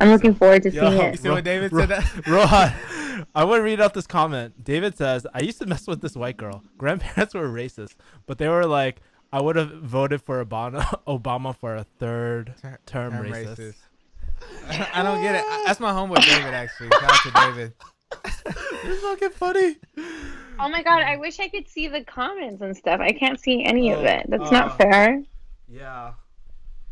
[0.00, 1.18] I'm looking forward to Yo, seeing You it.
[1.20, 1.88] see what David Ro- said?
[1.90, 2.26] That?
[2.26, 4.64] Rohan, I want to read out this comment.
[4.64, 6.64] David says, I used to mess with this white girl.
[6.78, 7.94] Grandparents were racist,
[8.26, 9.00] but they were like,
[9.32, 13.56] I would have voted for Obama, Obama for a third term, term racist.
[13.58, 13.74] racist.
[14.94, 15.44] I don't get it.
[15.66, 16.88] That's my homeboy David actually.
[16.90, 17.72] Shout out to David.
[18.84, 19.76] It's fucking funny.
[20.58, 23.00] Oh my god, I wish I could see the comments and stuff.
[23.00, 24.26] I can't see any of Oh, it.
[24.28, 25.22] That's uh, not fair.
[25.68, 26.12] Yeah.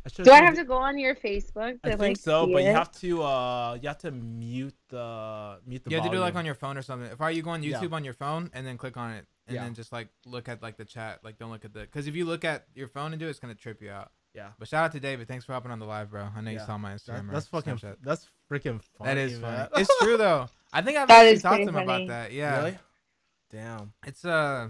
[0.05, 2.47] I should've Do I have to go on your Facebook to I like think so,
[2.47, 6.07] see but you have to uh you have to mute the mute the You have
[6.07, 7.11] to do like on your phone or something.
[7.11, 7.81] If I you go on Yeah.
[7.81, 9.65] YouTube on your phone and then click on it and Yeah.
[9.65, 12.17] then just like look at like the chat, like don't look at the because if
[12.17, 14.11] you look at your phone and do it, it's gonna trip you out.
[14.35, 14.51] Yeah.
[14.59, 15.27] But shout out to David.
[15.29, 16.29] Thanks for hopping on the live, bro.
[16.37, 17.29] I know you saw my Instagram.
[17.29, 17.97] or that's fucking Snapchat.
[18.03, 19.09] that's freaking funny.
[19.11, 19.57] That is funny.
[19.57, 19.69] man.
[19.77, 20.47] it's true though.
[20.73, 21.85] I think I've That actually talked to him funny.
[21.85, 22.33] about that.
[22.33, 22.57] Yeah.
[22.59, 22.79] Really?
[23.51, 23.93] Damn.
[24.07, 24.69] It's uh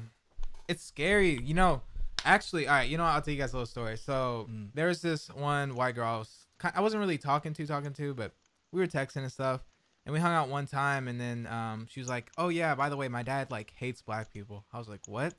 [0.68, 1.38] it's scary.
[1.42, 1.82] You know,
[2.24, 3.04] actually, all right, you know.
[3.04, 3.96] I'll tell you guys a little story.
[3.98, 4.70] So Mm.
[4.74, 8.14] there was this one white girl I was I wasn't really talking to, talking to,
[8.14, 8.32] but
[8.72, 9.62] we were texting and stuff.
[10.06, 12.88] And we hung out one time and then um she was like, Oh yeah, by
[12.88, 14.64] the way, my dad like hates black people.
[14.72, 15.34] I was like, What?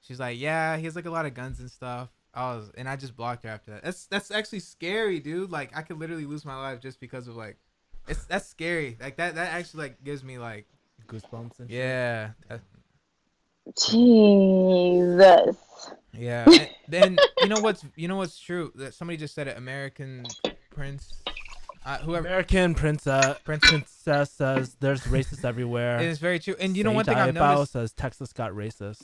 [0.00, 2.08] She's like, Yeah, he has like a lot of guns and stuff.
[2.34, 3.82] I was and I just blocked her after that.
[3.84, 5.50] That's that's actually scary, dude.
[5.50, 7.56] Like I could literally lose my life just because of like
[8.06, 8.96] it's that's scary.
[9.00, 10.66] Like that that actually like gives me like
[11.08, 12.30] Goosebumps and yeah.
[12.48, 12.60] that-
[13.88, 15.56] Jesus.
[16.12, 16.44] Yeah.
[16.48, 19.56] and then you know what's you know what's true that somebody just said it.
[19.56, 20.26] American
[20.70, 21.22] Prince,
[21.84, 22.26] uh, whoever.
[22.26, 25.98] American princess Prince- princess says there's racists everywhere.
[26.00, 26.54] It is very true.
[26.60, 27.72] And you know one Sage thing I've Ayapao noticed.
[27.72, 29.02] says Texas got racist,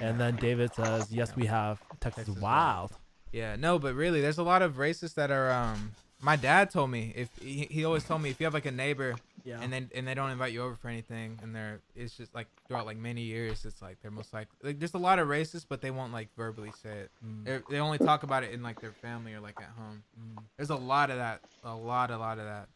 [0.00, 2.92] and then David says yes we have Texas, Texas wild.
[3.32, 5.50] Yeah, no, but really, there's a lot of racists that are.
[5.52, 8.66] Um, my dad told me if he, he always told me if you have like
[8.66, 9.58] a neighbor Yeah.
[9.62, 12.46] and then and they don't invite you over for anything and they're it's just like
[12.68, 15.64] throughout like many years it's like they're most likely like there's a lot of racists
[15.66, 17.10] but they won't like verbally say it.
[17.26, 20.02] Mm, they only talk about it in like their family or like at home.
[20.20, 20.42] mm.
[20.58, 21.40] There's a lot of that.
[21.64, 22.68] A lot, a lot of that.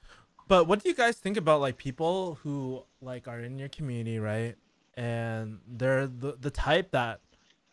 [0.48, 4.18] But what do you guys think about like people who like are in your community,
[4.18, 4.54] right?
[4.96, 7.20] And they're the the type that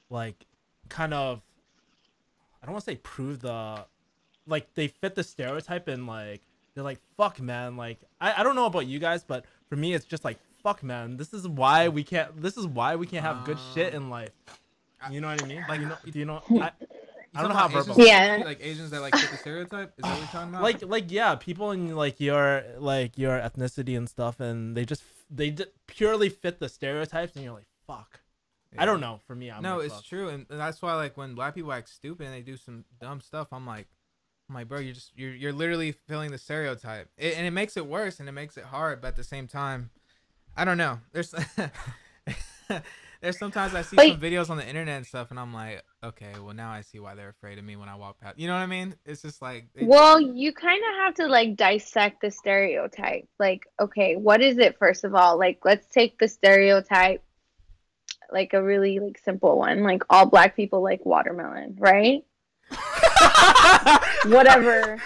[0.09, 0.45] like
[0.89, 1.41] kind of
[2.61, 3.85] I don't want to say prove the
[4.47, 6.41] like they fit the stereotype and like
[6.73, 9.93] they're like fuck man like I, I don't know about you guys but for me
[9.93, 13.23] it's just like fuck man this is why we can't this is why we can't
[13.23, 14.31] have good shit in life
[15.01, 15.09] ah.
[15.09, 16.71] you know what i mean like, like you know do you know You I,
[17.33, 18.41] I don't know how about Asians verbal- Yeah.
[18.43, 19.93] Like Asians that like fit the stereotype.
[19.97, 20.63] Is that what you're talking about?
[20.63, 25.01] like like yeah people in like your like your ethnicity and stuff and they just
[25.31, 28.19] they d- purely fit the stereotypes and you're like fuck
[28.77, 30.05] i don't know for me I'm no, like, it's fuck.
[30.05, 32.85] true, and and that's why like when black people act stupid and they do some
[33.01, 33.87] dumb stuff, I'm like,
[34.47, 37.75] I'm like, bro, you're just you're you're literally filling the stereotype, it, and it makes
[37.75, 39.89] it worse and it makes it hard, but at the same time,
[40.55, 40.99] I don't know.
[41.11, 41.33] There's
[43.21, 46.33] there's sometimes I see some videos on the internet and stuff, and I'm like, okay,
[46.43, 48.39] well now I see why they're afraid of me when I walk past.
[48.39, 48.95] You know what I mean?
[49.05, 53.27] It's just like, Well, you kind of have to like dissect the stereotype.
[53.39, 55.37] Like, okay, what is it first of all?
[55.37, 57.23] Like, let's take the stereotype
[58.31, 59.83] like a really like simple one.
[59.83, 62.23] Like all black people like watermelon, right?
[64.25, 64.99] Whatever.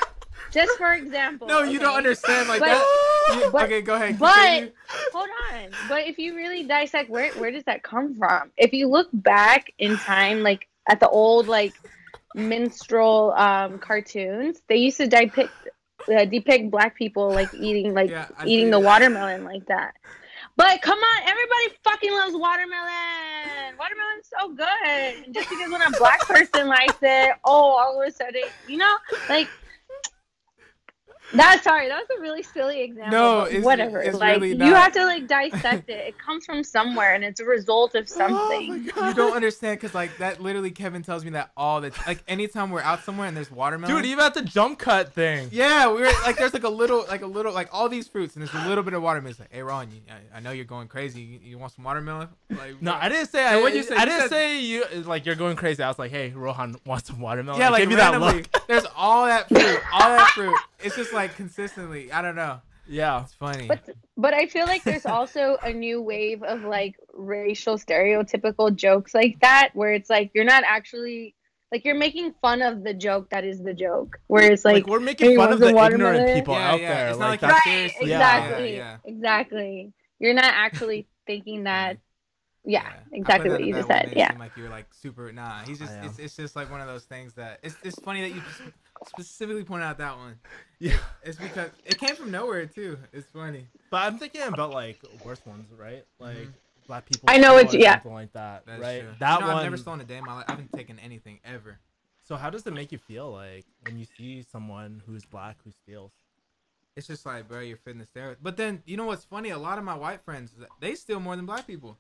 [0.51, 1.47] Just for example.
[1.47, 3.11] no, you don't understand like But- that.
[3.51, 4.19] But- okay, go ahead.
[4.19, 4.73] but-
[5.13, 5.69] Hold on.
[5.89, 8.51] But if you really dissect where where does that come from?
[8.57, 11.73] If you look back in time, like at the old like
[12.33, 15.51] minstrel um cartoons, they used to depict
[16.13, 18.85] uh, depict black people like eating like Yeah, eating the that.
[18.85, 19.95] watermelon like that.
[20.57, 23.75] But come on, everybody fucking loves watermelon.
[23.77, 25.25] Watermelon's so good.
[25.25, 28.77] And just because when a black person likes it, oh, all of a sudden, you
[28.77, 28.95] know,
[29.27, 29.49] like
[31.33, 33.11] That sorry, that was a really silly example.
[33.11, 33.99] No, it's- whatever.
[34.01, 36.07] it's like really you have to like dissect it.
[36.07, 38.85] It comes from somewhere, and it's a result of Oh something.
[38.93, 39.07] God.
[39.09, 42.23] You don't understand because like that literally Kevin tells me that all the t- like
[42.27, 43.95] anytime we're out somewhere and there's watermelon.
[43.95, 45.49] Dude, even at the jump cut thing.
[45.51, 48.35] Yeah, we were like, there's like a little, like a little, like all these fruits,
[48.35, 49.31] and there's a little bit of watermelon.
[49.31, 51.21] It's like, hey Ron, you, I, I know you're going crazy.
[51.21, 52.29] You, you want some watermelon?
[52.51, 52.93] Like, No.
[52.93, 53.43] I didn't say.
[53.45, 53.95] I, what'd you say?
[53.95, 55.81] I didn't said- say you like you're going crazy.
[55.83, 57.59] I was like, hey, Rohan wants some watermelon.
[57.59, 58.67] Yeah, I like gave you that randomly, look.
[58.67, 60.55] there's all that fruit, all that fruit.
[60.83, 62.11] It's just like consistently.
[62.11, 62.61] I don't know.
[62.87, 63.23] Yeah.
[63.23, 63.67] It's funny.
[63.67, 69.13] But but I feel like there's also a new wave of like racial stereotypical jokes
[69.13, 71.33] like that, where it's like you're not actually
[71.71, 74.19] like you're making fun of the joke that is the joke.
[74.27, 76.93] Where it's Like, like, we're making fun of the some ignorant people Yeah, out yeah,
[76.95, 77.09] there.
[77.09, 79.93] it's not like like that's, right, seriously- exactly, Yeah, exactly.
[80.19, 81.97] You're not actually thinking that.
[82.67, 84.13] Yeah, I exactly what you just said.
[84.15, 84.35] Yeah.
[84.39, 85.31] Like you're like super.
[85.31, 85.93] Nah, he's just.
[86.03, 87.75] It's, it's just like one of those things that it's.
[87.83, 88.73] It's funny that you sp-
[89.07, 90.39] specifically pointed out that one.
[90.79, 90.97] yeah.
[91.23, 92.97] It's because it came from nowhere too.
[93.13, 93.67] It's funny.
[93.89, 96.05] But I'm thinking about like worse ones, right?
[96.19, 96.53] Like Mhm.
[96.87, 97.29] black people.
[97.29, 97.93] I know it's what or you- yeah.
[97.95, 99.01] Something like that, That's right?
[99.01, 99.13] true.
[99.19, 99.57] That you know, one.
[99.57, 100.45] I've never stolen a day in my life.
[100.47, 101.79] I haven't taken anything ever.
[102.23, 105.71] So how does it make you feel like when you see someone who's black who
[105.71, 106.11] steals?
[106.95, 108.39] It's just like, bro, you're fitting the stereotype.
[108.41, 109.49] But then, you know what's funny?
[109.49, 111.97] A lot of my white friends, they steal more than black people,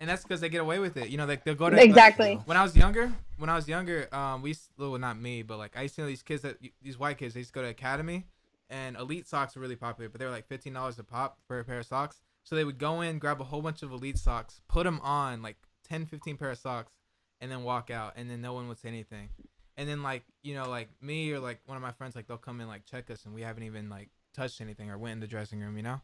[0.00, 1.08] and that's because they get away with it.
[1.08, 2.34] You know, like they'll go to like, Exactly.
[2.46, 5.58] when I was younger, when I was younger, um, we used- well, not me, but
[5.58, 7.62] like I used to know these kids that these white kids, they used to go
[7.62, 8.26] to academy,
[8.70, 11.58] and elite socks were really popular, but they were like fifteen dollars a pop for
[11.58, 12.20] a pair of socks.
[12.42, 15.40] So they would go in, grab a whole bunch of elite socks, put them on
[15.40, 16.92] like 10, 15 pair of socks,
[17.40, 19.30] and then walk out, and then no one would say anything.
[19.78, 22.36] And then like you know like me or like one of my friends like they'll
[22.36, 25.20] come in like check us, and we haven't even like touched anything or went in
[25.20, 25.76] the dressing room.
[25.76, 26.00] You know,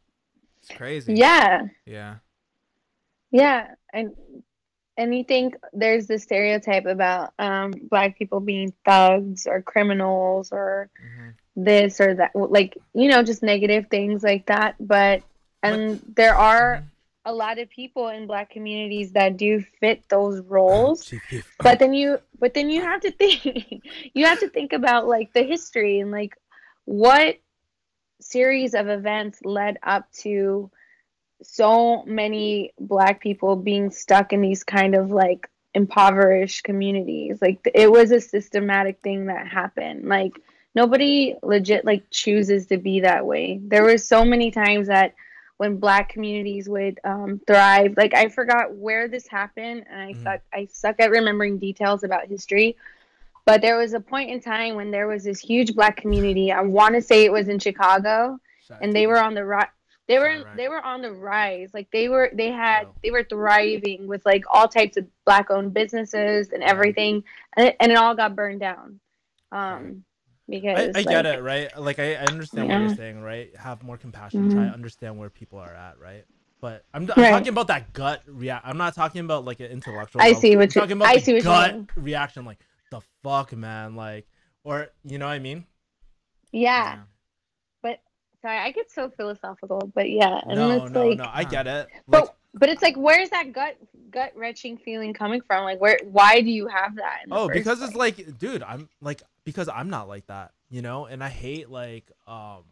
[0.63, 1.15] it's crazy.
[1.15, 1.63] Yeah.
[1.85, 2.17] Yeah.
[3.31, 4.15] Yeah, and
[4.97, 10.91] and you think there's this stereotype about um black people being thugs or criminals or
[10.99, 14.77] hmm this or that, like you know, just negative things like that.
[14.79, 15.23] But
[15.63, 16.85] and there are Mhm.
[17.27, 21.13] a lot of people in black communities that do fit those roles.
[21.59, 23.45] But then you, but then you have to think,
[24.15, 26.35] you have to think about like the history and like
[26.87, 27.39] what
[28.21, 30.71] series of events led up to
[31.43, 37.39] so many black people being stuck in these kind of like impoverished communities.
[37.41, 40.09] Like it was a systematic thing that happened.
[40.09, 40.33] Like
[40.75, 43.61] nobody legit like chooses to be that way.
[43.63, 45.15] There were so many times that
[45.57, 50.23] when black communities would um, thrive like i forgot where this happened and i Mhm.
[50.23, 52.77] suck i suck at remembering details about history
[53.45, 56.63] but there was a point in time when there was this huge black community i
[56.63, 58.41] want to say it was in chicago
[58.81, 59.75] and they were on the ri-
[60.11, 62.95] they were Right, they were on the rise like they were they had Wow.
[63.03, 67.23] they were thriving with like all types of black owned businesses and everything
[67.57, 68.99] and it, and it all got burned down
[69.53, 70.05] um
[70.49, 71.71] because I, I get it, right?
[71.79, 73.55] Like I, I understand what you're saying, right?
[73.57, 74.69] Have more compassion, try Mhm.
[74.69, 76.25] to understand where people are at, right?
[76.61, 77.31] But I'm, I'm Right.
[77.31, 78.67] talking about that gut react.
[78.67, 80.21] I'm not talking about like an intellectual.
[80.21, 80.41] I level.
[80.41, 81.89] see what I'm you- talking about I see what you gut mean.
[81.95, 82.59] reaction, like
[82.91, 84.27] the fuck, man, like,
[84.65, 85.67] or you know what I mean?
[86.53, 87.07] yeah but
[88.43, 91.31] sorry i get so philosophical but yeah and no, it's no, like no.
[91.33, 91.89] I get it.
[92.09, 93.77] but Like, but it's like where's that gut
[94.11, 97.95] gut wrenching feeling coming from like where why do you have that oh, because it's
[97.95, 102.11] like, dude, I'm like, because I'm not like that, you know, and I hate like,
[102.27, 102.65] um,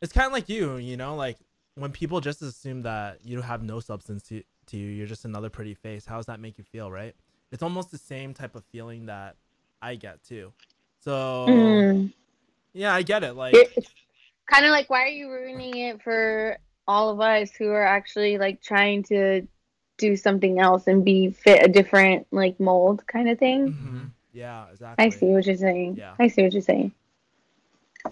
[0.00, 1.38] it's kind of like you, you know, like
[1.76, 5.50] when people just assume that you have no substance to, to you, you're just another
[5.50, 6.04] pretty face.
[6.04, 7.14] How does that make you feel, right?
[7.52, 9.36] It's almost the same type of feeling that
[9.80, 10.52] I get too.
[11.00, 12.12] So Mm.
[12.72, 13.34] yeah, I get it.
[13.34, 13.90] Like, it's
[14.50, 18.36] kind of like why are you ruining it for all of us who are actually
[18.38, 19.46] like trying to
[19.96, 24.10] do something else and be fit a different like mold kind of thing mhm.
[24.32, 25.04] yeah, exactly.
[25.04, 26.14] i see what you're saying Yeah.
[26.18, 26.92] i see what you're saying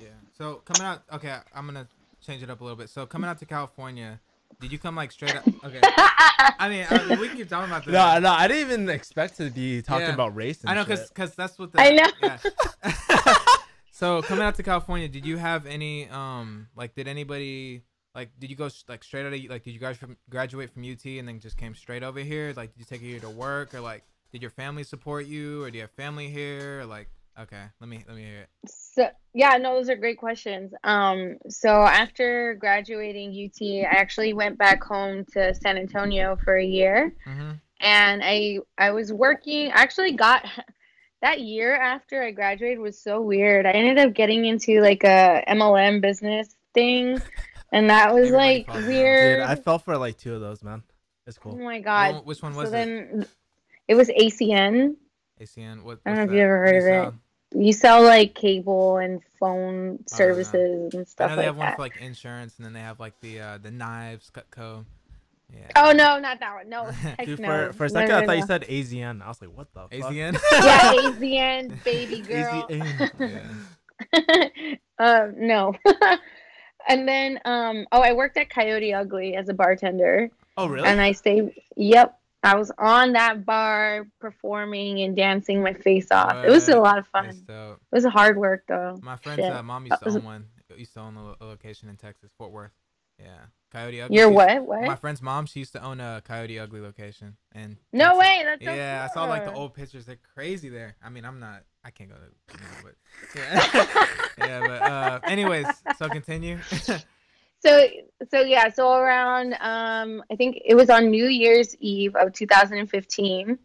[0.01, 0.09] Yeah.
[0.39, 1.87] So coming out, okay, I'm gonna
[2.27, 2.89] change it up a little bit.
[2.89, 4.19] So coming out to California,
[4.61, 5.47] did you come like straight up?
[5.63, 5.81] Okay.
[5.85, 7.93] I mean, I, we can keep talking about this.
[7.93, 10.15] No, no, I didn't even expect to be talking Yeah.
[10.15, 10.63] about race.
[10.63, 10.99] And I know, shit.
[10.99, 11.81] cause, cause that's what the.
[11.81, 12.09] I know.
[12.23, 12.39] Yeah.
[14.03, 17.85] so coming out to California, did you have any um like did anybody
[18.17, 20.83] like did you go like straight out of like did you guys from graduate from
[20.83, 22.53] UT and then just came straight over here?
[22.57, 25.63] Like did you take a year to work or like did your family support you
[25.63, 26.81] or do you have family here?
[26.81, 28.49] Or, like okay, let me let me hear it.
[28.67, 34.59] so yeah no those are great questions um so after graduating ut i actually went
[34.59, 37.53] back home to san antonio for a year Mm-hmm.
[37.81, 39.71] and I I was working.
[39.71, 40.45] I actually got
[41.23, 43.65] that year after I graduated was so weird.
[43.67, 47.21] I ended up getting into like a MLM business thing,
[47.73, 48.89] and that was Everybody like falls in love.
[48.93, 49.39] weird.
[49.39, 50.83] Dude, I fell for like two of those, man.
[51.27, 51.57] It's cool.
[51.59, 52.27] oh my god!
[52.27, 52.73] which one so was it?
[52.73, 53.27] then
[53.89, 54.97] it was ACN.
[55.41, 55.83] ACN.
[55.83, 56.01] What?
[56.05, 56.43] I don't know if you that?
[56.43, 57.15] ever heard Do of
[57.55, 57.65] it.
[57.65, 61.75] you sell like cable and phone services and I stuff know they like have one
[61.77, 64.85] for like insurance, and then they have like the uh, the knives, Cutco.
[65.55, 65.69] Yeah.
[65.77, 66.69] oh no, not that one.
[66.69, 67.47] No, heck Dude, no.
[67.49, 69.23] for, for a No, second, no, I thought you said AZN.
[69.23, 70.13] I was like, what the fuck?
[70.13, 70.33] AZN.
[70.53, 72.67] yeah, AZN, baby girl.
[72.69, 73.67] AZN.
[74.19, 74.75] yeah.
[74.99, 75.75] um, no.
[76.89, 80.87] and then, um, oh, I worked at Coyote Ugly as a bartender, Oh, really?
[80.89, 81.53] and I stayed.
[81.77, 86.45] Yep, I was on that bar performing and dancing my face off.
[86.45, 87.27] It was a lot of fun.
[87.47, 87.73] That's.
[87.73, 88.99] It was hard work though.
[89.03, 89.53] My friend's Shit.
[89.53, 90.47] uh, mom used That to own one.
[90.77, 92.73] Used to own a location in Texas, Fort Worth.
[93.23, 93.39] Yeah,
[93.73, 94.17] Coyote Ugly.
[94.17, 94.65] You're what?
[94.65, 94.83] What?
[94.83, 97.37] My friend's mom, she used to own a Coyote Ugly location.
[97.53, 98.43] And no way.
[98.45, 100.07] That's so Yeah, I saw like the old pictures.
[100.07, 100.97] They're crazy there.
[101.03, 101.63] I mean, I'm not.
[101.85, 102.59] I can't go to.
[102.83, 102.95] But
[103.37, 104.07] yeah,
[104.39, 104.61] yeah.
[104.61, 105.67] But uh, anyways,
[105.99, 106.59] so continue.
[107.65, 107.87] So
[108.29, 113.57] so yeah, so around um I think it was on New Year's Eve of 2015.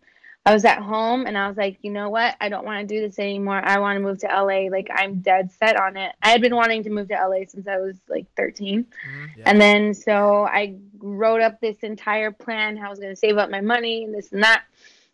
[0.47, 2.37] I was at home and I was like, you know what?
[2.39, 3.59] I don't want to do this anymore.
[3.61, 4.69] I want to move to LA.
[4.71, 6.15] Like I'm dead set on it.
[6.21, 8.85] I had been wanting to move to LA since I was like 13.
[8.85, 9.29] Mhm.
[9.35, 9.43] Yeah.
[9.45, 13.37] And then so I wrote up this entire plan how I was going to save
[13.37, 14.63] up my money and this and that.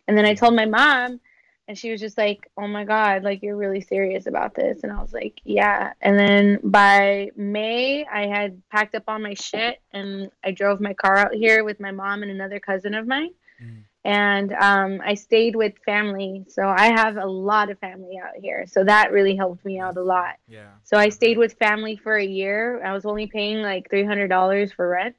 [0.06, 1.18] And then I told my mom
[1.66, 4.92] and she was just like, "Oh my god, like you're really serious about this." And
[4.92, 9.80] I was like, "Yeah." And then by May, I had packed up all my shit
[9.92, 13.30] and I drove my car out here with my mom and another cousin of mine.
[13.60, 13.82] Mm.
[14.04, 16.44] And um, I stayed with family.
[16.48, 18.66] So I have a lot of family out here.
[18.66, 20.36] So that really helped me out a lot.
[20.46, 20.68] Yeah.
[20.82, 22.84] So I stayed with family for a year.
[22.84, 25.16] I was only paying like three hundred dollars for rent.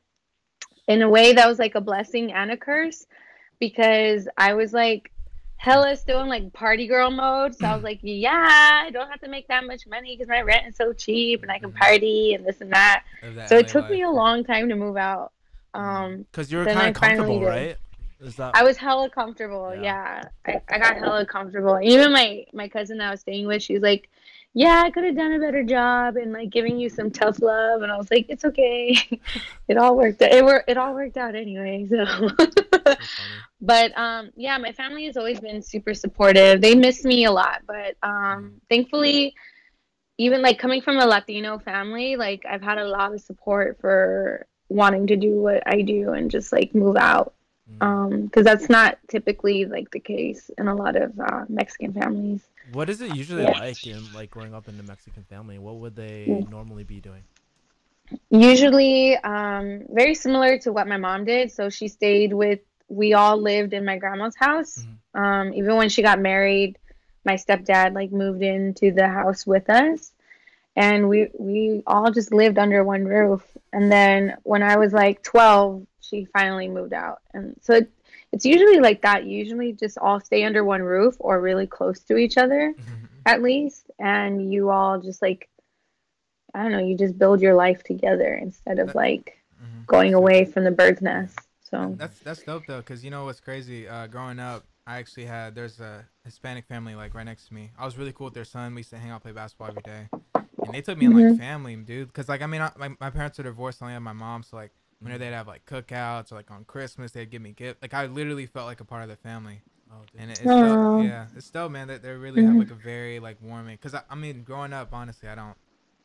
[0.87, 3.07] In a way, that was like a blessing and a curse,
[3.59, 5.11] because I was like
[5.57, 7.55] hella still in like party girl mode.
[7.55, 10.41] So I was like, yeah, I don't have to make that much money because my
[10.41, 11.75] rent is so cheap and I can Mhm.
[11.77, 13.03] party and this and that.
[13.35, 15.31] That So it took me a long time to move out.
[15.73, 17.77] Um, Because you were Then kind of comfortable, right?
[18.21, 19.73] Is that I was hella comfortable.
[19.75, 20.21] Yeah.
[20.47, 21.79] Yeah, I, I got hella comfortable.
[21.81, 24.09] Even my my cousin that I was staying with, she was like,
[24.53, 27.81] "Yeah, I could have done a better job and like giving you some tough love."
[27.81, 28.97] And I was like, "It's okay.
[29.67, 30.21] it all worked.
[30.21, 30.31] Out.
[30.31, 32.95] It wor- It all worked out anyway." So, So
[33.61, 36.61] but um, yeah, my family has always been super supportive.
[36.61, 39.35] They miss me a lot, but um, thankfully,
[40.17, 44.47] even like coming from a Latino family, like I've had a lot of support for
[44.69, 47.33] wanting to do what I do and just like move out
[47.67, 47.81] Mm.
[47.81, 52.41] um because that's not typically like the case in a lot of uh, mexican families
[52.73, 53.57] What is it usually Yeah.
[53.59, 55.57] like in like growing up in a Mexican family?
[55.59, 56.49] What would they Yeah.
[56.49, 57.23] normally be doing?
[58.29, 63.37] usually um very similar to what my mom did so she stayed with we all
[63.37, 65.19] lived in my grandma's house Mhm.
[65.21, 66.77] um even when she got married
[67.23, 70.11] my stepdad like moved into the house with us
[70.75, 73.43] and we we all just lived under one roof
[73.73, 77.91] and then when i was like 12 she finally moved out and so it,
[78.31, 82.17] it's usually like that usually just all stay under one roof or really close to
[82.17, 83.07] each other Mhm.
[83.25, 85.49] at least and you all just like
[86.53, 89.85] i don't know you just build your life together instead of like Mhm.
[89.87, 93.39] going away from the bird's nest so That's that's dope though, cause you know what's
[93.39, 93.87] crazy?
[93.87, 97.71] Uh, growing up, I actually had there's a Hispanic family like right next to me.
[97.77, 98.75] I was really cool with their son.
[98.75, 100.09] We used to hang out, play basketball every day,
[100.63, 101.37] and they took me in like Mhm.
[101.37, 102.13] family, dude.
[102.13, 103.81] Cause like I mean, I, my my parents are divorced.
[103.81, 104.71] I only have my mom, so like
[105.05, 107.81] whenever they'd have like cookouts or like on Christmas, they'd give me gifts.
[107.81, 109.61] Like I literally felt like a part of the family.
[109.91, 110.21] Oh, dude.
[110.21, 111.03] And it, it's dope.
[111.05, 111.87] Yeah, it's dope, man.
[111.87, 113.77] That they really have like a very like warming.
[113.77, 115.55] Cause I, I mean, growing up, honestly, I don't,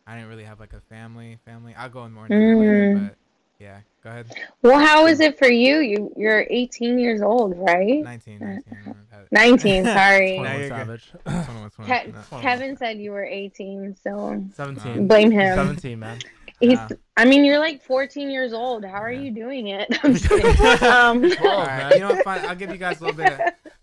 [0.06, 1.38] I didn't really have like a family.
[1.44, 1.74] Family.
[1.76, 3.08] I'll go in more into that later, Mm.
[3.08, 3.16] but
[3.58, 4.26] yeah, go ahead.
[4.62, 8.62] well how is it for you you you're 18 years old right 19, 19.
[8.86, 9.28] I've had it.
[9.32, 11.02] 19 sorry Now 21 you're good.
[11.02, 11.12] Savage.
[11.24, 11.98] 21, 21.
[12.12, 12.38] Ke- No.
[12.40, 15.06] Kevin said you were 18 so 17.
[15.06, 16.18] blame him 17, man.
[16.60, 16.88] He's Yeah.
[17.16, 19.20] i mean you're like 14 years old how are Yeah.
[19.22, 20.46] you doing it i'm just kidding
[20.88, 22.24] um, All right, you know what?
[22.24, 22.44] Fine.
[22.46, 23.32] I'll give you guys a little bit.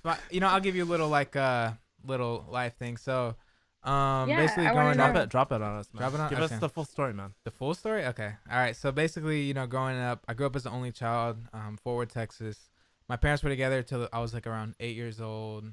[0.05, 1.71] Of, you know, I'll give you a little like uh
[2.05, 2.95] little life thing.
[2.97, 3.36] So,
[3.84, 5.03] um, Yeah, basically I wanna growing know.
[5.05, 5.99] up, Drop it, drop it on us, man.
[6.01, 7.34] Drop it on- Give us the full story, man.
[7.43, 8.05] The full story?
[8.05, 8.32] Okay.
[8.49, 8.75] All right.
[8.75, 11.97] So basically, you know, growing up, I grew up as the only child, um, Fort
[11.97, 12.69] Worth, Texas.
[13.09, 15.65] My parents were together till I was like around eight years old.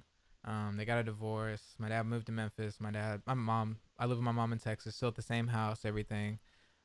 [0.44, 1.62] Um, they got a divorce.
[1.78, 2.76] My dad moved to Memphis.
[2.80, 5.48] My dad, my mom, I live with my mom in Texas, still at the same
[5.48, 6.38] house, everything.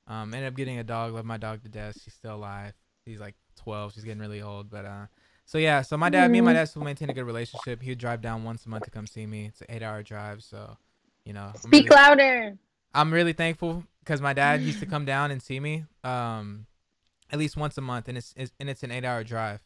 [0.09, 1.13] Um, ended up getting a dog.
[1.13, 1.95] Love my dog to death.
[2.03, 2.73] She's still alive.
[3.05, 3.93] She's like 12.
[3.93, 5.05] She's getting really old, but uh,
[5.45, 5.81] so yeah.
[5.83, 6.55] So my dad, me and my Mhm.
[6.55, 7.81] dad still maintain a good relationship.
[7.81, 9.45] He would drive down once a month to come see me.
[9.45, 10.77] It's an eight-hour drive, so
[11.25, 11.51] you know.
[11.53, 12.57] I'm speak really- louder
[12.91, 16.65] I'm really thankful because my dad used to come down and see me um
[17.31, 19.61] at least once a month and it's, it's and it's an 8-hour drive.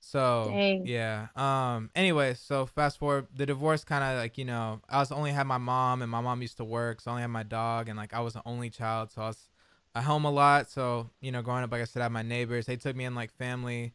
[0.00, 0.86] So, Dang.
[0.86, 1.28] yeah.
[1.36, 5.32] Um anyway, so fast forward the divorce kind of like, you know, I was only
[5.32, 7.88] had my mom and my mom used to work, so I only had my dog
[7.88, 9.48] and like I was the only child, so I was
[9.96, 12.22] at home a lot, so you know, growing up, like I said, I had my
[12.22, 12.66] neighbors.
[12.66, 13.92] They took me in like family,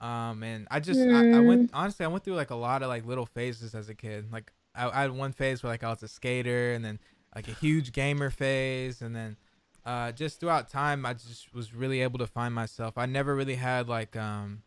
[0.00, 1.34] um, and I just mm.
[1.34, 1.74] I, I, went mm.
[1.74, 4.30] honestly, I went through like a lot of like little phases as a kid.
[4.30, 6.98] Like I, I, had one phase where like I was a skater, and then
[7.34, 9.36] like a huge gamer phase, and then
[9.86, 12.98] uh, just throughout time, I just was really able to find myself.
[12.98, 14.62] I never really had like um,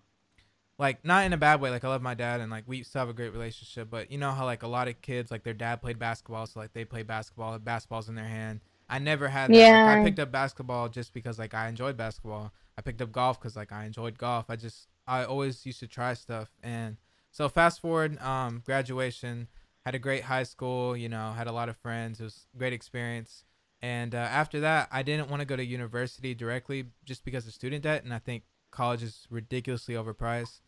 [0.80, 1.70] like not in a bad way.
[1.70, 3.88] Like I love my dad, and like we still have a great relationship.
[3.92, 6.60] But you know how like a lot of kids, like their dad played basketball, so
[6.60, 8.62] like they play basketball, basketball's in their hand
[8.92, 9.50] I never had.
[9.50, 9.56] That.
[9.56, 9.86] Yeah.
[9.86, 12.52] Like, I picked up basketball just because like I enjoyed basketball.
[12.78, 14.46] I picked up golf because like I enjoyed golf.
[14.50, 16.98] I just I always used to try stuff and
[17.32, 19.48] so fast forward um graduation
[19.86, 22.74] had a great high school you know had a lot of friends it was great
[22.74, 23.44] experience
[23.82, 27.54] and uh, after that i didn't want to go to university directly just because of
[27.54, 30.60] student debt and i think college is ridiculously overpriced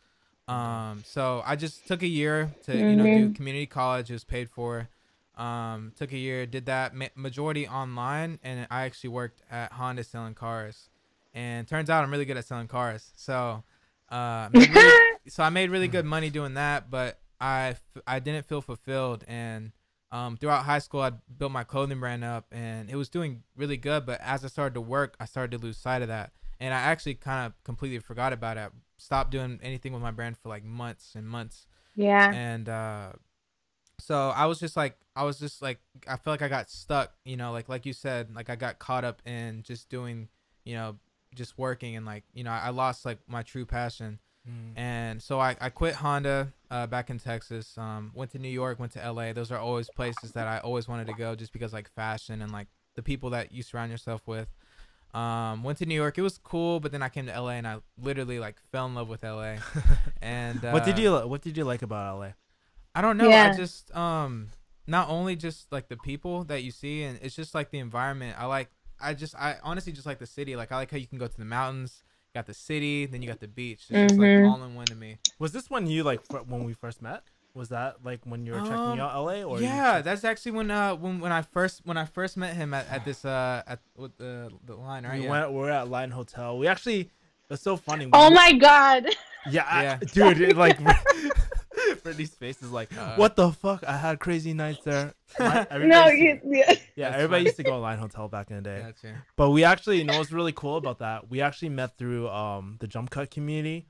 [0.49, 0.53] mm-hmm.
[0.53, 2.89] um so i just took a year to mm-hmm.
[2.89, 3.33] you know do mm-hmm.
[3.33, 4.89] community college it was paid for
[5.35, 10.03] um, took a year, did that ma- majority online, and I actually worked at Honda
[10.03, 10.89] selling cars.
[11.33, 13.11] And turns out I'm really good at selling cars.
[13.15, 13.63] So,
[14.09, 14.91] uh, really,
[15.27, 17.75] so I made really good money doing that, but I
[18.05, 19.23] I didn't feel fulfilled.
[19.27, 19.71] And
[20.11, 23.77] um, throughout high school, I built my clothing brand up, and it was doing really
[23.77, 24.05] good.
[24.05, 26.77] But as I started to work, I started to lose sight of that, and I
[26.77, 28.71] actually kind of completely forgot about it.
[28.97, 31.65] Stopped doing anything with my brand for like months and months.
[31.95, 32.31] Yeah.
[32.31, 33.13] And uh,
[33.99, 37.13] so I was just like I was just like I feel like I got stuck,
[37.25, 40.29] you know, like like you said, like I got caught up in just doing,
[40.65, 40.97] you know,
[41.35, 44.19] just working and like, you know, I, lost like my true passion.
[44.47, 44.77] Mm.
[44.77, 48.79] And so I, I quit Honda uh, back in Texas, um, went to New York,
[48.79, 49.33] went to LA.
[49.33, 52.51] Those are always places that I always wanted to go just because like fashion and
[52.51, 54.47] like the people that you surround yourself with.
[55.13, 56.17] Um, went to New York.
[56.17, 58.95] It was cool, but then I came to LA and I literally like fell in
[58.95, 59.57] love with LA.
[60.23, 62.29] and uh, what did uh, you what did you like about LA?
[62.95, 63.29] I don't know.
[63.29, 63.51] Yeah.
[63.53, 64.49] I just um
[64.87, 68.35] not only just like the people that you see and it's just like the environment.
[68.39, 68.69] I like
[69.01, 70.55] i just i honestly just like the city.
[70.55, 73.21] Like i like how you can go to the mountains you got the city then
[73.21, 73.85] you got the beach.
[73.89, 74.43] It's mm-hmm.
[74.45, 75.17] like all in one to me.
[75.39, 77.23] Was this when you like fr- when we first met?
[77.53, 80.53] Was that like when you were um, checking out LA or yeah check- that's actually
[80.53, 83.61] when uh when, when I first when I first met him at, at this uh
[83.67, 85.19] at with the the line right?
[85.19, 85.31] We yeah.
[85.31, 86.57] went we at Line Hotel.
[86.57, 87.11] We actually
[87.49, 88.05] it's so funny.
[88.05, 89.05] We oh were, my god.
[89.49, 89.97] Yeah, yeah.
[90.01, 90.79] I, dude it, like
[92.03, 93.83] Brittany's face is like, uh, what the fuck?
[93.85, 95.13] I had crazy nights there.
[95.39, 96.73] No, you, yeah.
[96.95, 97.43] Yeah, everybody funny.
[97.45, 98.81] used to go online hotel back in the day.
[98.85, 99.23] Gotcha.
[99.35, 101.29] But we actually, you know what's really cool about that?
[101.29, 103.87] We actually met through um the jump cut community,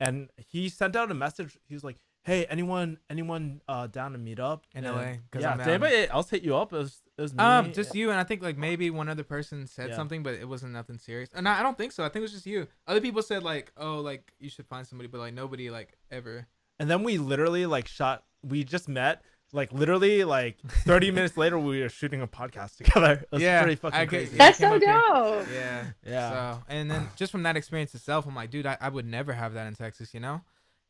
[0.00, 1.56] and he sent out a message.
[1.66, 5.40] He was like, hey, anyone, anyone uh down to meet up in and, LA?
[5.40, 6.72] Yeah, I'll did anybody else hit you up?
[6.72, 7.44] It was, it was um, me.
[7.68, 9.96] Um, just you, and I think like maybe one other person said yeah.
[9.96, 11.30] something, but it wasn't nothing serious.
[11.34, 12.04] And I, I don't think so.
[12.04, 12.66] I think it was just you.
[12.86, 16.46] Other people said like, oh, like you should find somebody, but like nobody like ever
[16.82, 18.24] and then we literally like shot.
[18.42, 19.22] We just met
[19.52, 24.08] like literally like 30 minutes later we were shooting a podcast together yeah pretty fucking
[24.08, 25.46] crazy that's so dope here.
[25.52, 28.88] yeah yeah so and then just from that experience itself i'm like dude i, I
[28.88, 30.40] would never have that in texas you know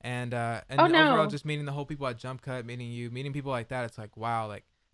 [0.00, 1.08] and uh and oh, no.
[1.08, 3.84] overall just meeting the whole people at jump cut meeting you meeting people like that
[3.84, 4.64] it's like wow like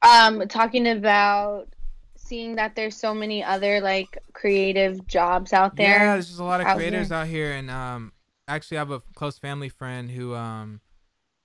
[0.05, 1.68] um talking about
[2.16, 6.44] seeing that there's so many other like creative jobs out there Yeah, there's just a
[6.44, 7.16] lot of out creators here.
[7.18, 8.12] out here, and um,
[8.48, 10.80] actually, I have a close family friend who um,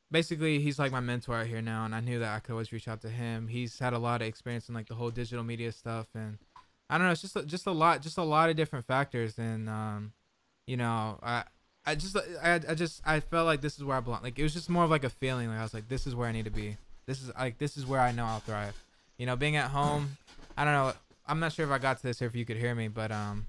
[0.10, 2.72] basically he's like my mentor out here now, and I knew that I could always
[2.72, 3.48] reach out to him.
[3.48, 6.40] He's had a lot of experience in like the whole digital media stuff, and
[6.90, 9.70] I don't know, it's just just a lot, just a lot of different factors, and
[9.70, 10.14] um,
[10.66, 11.44] you know, I.
[11.90, 14.22] I just, I, I just, I felt like this is where I belong.
[14.22, 15.48] Like it was just more of like a feeling.
[15.48, 16.76] Like I was like, this is where I need to be.
[17.06, 18.76] This is like, this is where I know I'll thrive.
[19.18, 20.18] You know, being at home.
[20.58, 20.92] I don't know.
[21.26, 23.10] I'm not sure if I got to this or if you could hear me, but
[23.14, 23.48] um,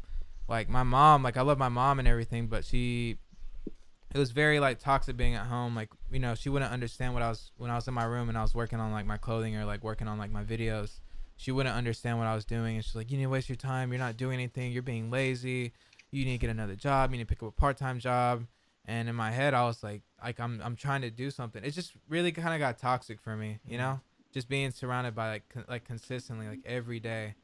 [0.49, 3.19] like my mom like i love my mom and everything but she
[4.15, 7.23] it was very like toxic being at home like you know she wouldn't understand what
[7.23, 9.19] i was when i was in my room and i was working on like my
[9.19, 11.01] clothing or like working on like my videos
[11.39, 13.57] she wouldn't understand what I was doing, and she's like, "You need to waste your
[13.57, 13.93] time.
[13.93, 14.73] You're not doing anything.
[14.73, 15.73] You're being lazy.
[16.11, 17.13] You need to get another job.
[17.13, 18.45] You need to pick up a part-time job."
[18.85, 21.71] And in my head, I was like, "Like I'm I'm trying to do something." It
[21.71, 23.83] just really kind of got toxic for me, you mm-hmm.
[23.83, 24.01] know,
[24.33, 27.37] just being surrounded by like con- like consistently like every day,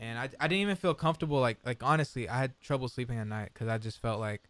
[0.00, 1.38] and I I didn't even feel comfortable.
[1.38, 4.42] Like like honestly, I had trouble sleeping at night because I just felt like.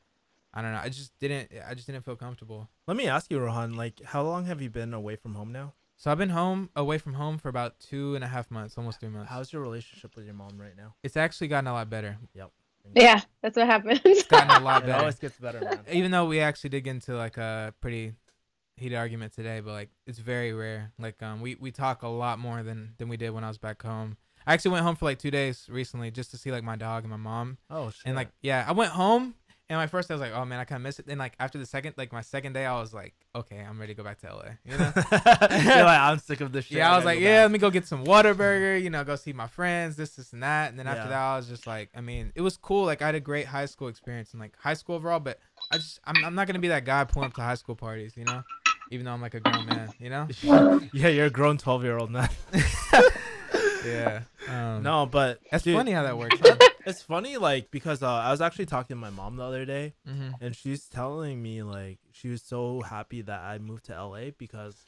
[0.55, 0.81] I don't know.
[0.83, 1.51] I just didn't.
[1.69, 2.71] I just didn't feel comfortable.
[2.87, 3.75] Let me ask you, Rohan.
[3.75, 5.75] Like, how long have you been away from home now?
[5.99, 9.01] So I've been home, away from home for about two and a half months, almost
[9.01, 9.31] three months.
[9.31, 10.95] How's your relationship with your mom right now?
[11.03, 12.19] It's actually gotten a lot better.
[12.35, 12.51] Yep.
[12.95, 14.01] Yeah, that's what happens.
[14.05, 14.93] It's gotten a lot better.
[14.93, 15.81] It always gets better, man.
[15.91, 18.13] Even though we actually did get into like a pretty
[18.77, 20.93] heated argument today, but like it's very rare.
[20.99, 23.59] Like um, we we talk a lot more than than we did when I was
[23.59, 24.19] back home.
[24.47, 27.03] I actually went home for like two days recently just to see like my dog
[27.03, 27.59] and my mom.
[27.71, 28.03] Oh shit.
[28.05, 29.35] And like yeah, I went home
[29.69, 31.07] and my first day I was like, oh man, I kind of miss it.
[31.07, 33.95] Then like after the second, like my second day, I was like, okay, I'm ready
[33.95, 34.43] to go back to LA.
[34.65, 34.93] You know.
[35.75, 36.79] You're like, I'm sick of this shit.
[36.79, 39.03] Yeah, I was gotta like, yeah, back." let me go get some Whataburger, you know,
[39.05, 40.71] go see my friends, this, this, and that.
[40.71, 41.09] And then after Yeah.
[41.09, 42.85] that, I was just like, I mean, it was cool.
[42.85, 45.39] Like, I had a great high school experience and like high school overall, but
[45.73, 48.17] I just, I'm, I'm not gonna be that guy pulling up to high school parties,
[48.17, 48.45] you know,
[48.91, 50.29] even though I'm like a grown man, you know.
[50.93, 52.29] yeah, you're a grown 12 year old man.
[53.85, 54.23] Yeah.
[54.49, 56.37] Um, no, but that's dude, funny how that works.
[56.43, 56.57] Huh?
[56.87, 59.95] It's funny, like because uh, I was actually talking to my mom the other day,
[60.07, 64.31] hmm and she's telling me like she was so happy that I moved to LA
[64.37, 64.85] because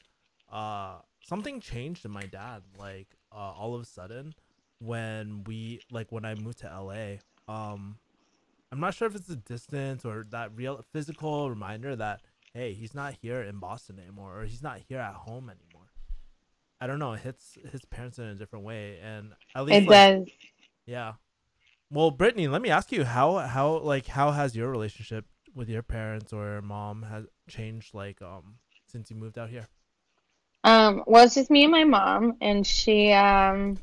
[0.51, 4.33] uh something changed in my dad like uh all of a sudden
[4.79, 7.17] when we like when I moved to LA
[7.53, 7.97] um
[8.71, 12.21] I'm not sure if it's the distance or that real physical reminder that
[12.53, 15.89] hey he's not here in Boston anymore or he's not here at home anymore
[16.81, 19.87] I don't know it hits his parents in a different way and at least It
[19.89, 20.29] like, does.
[20.85, 21.13] yeah.
[21.91, 25.25] Well, Brittany, let me ask you how how like how has your relationship
[25.55, 28.55] with your parents or your mom has changed like um
[28.87, 29.67] since you moved out here?
[30.63, 33.77] Um, well, it's just me and my mom, and she, um,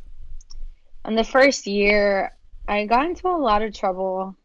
[1.07, 2.36] in the first year,
[2.68, 4.36] I got into a lot of trouble,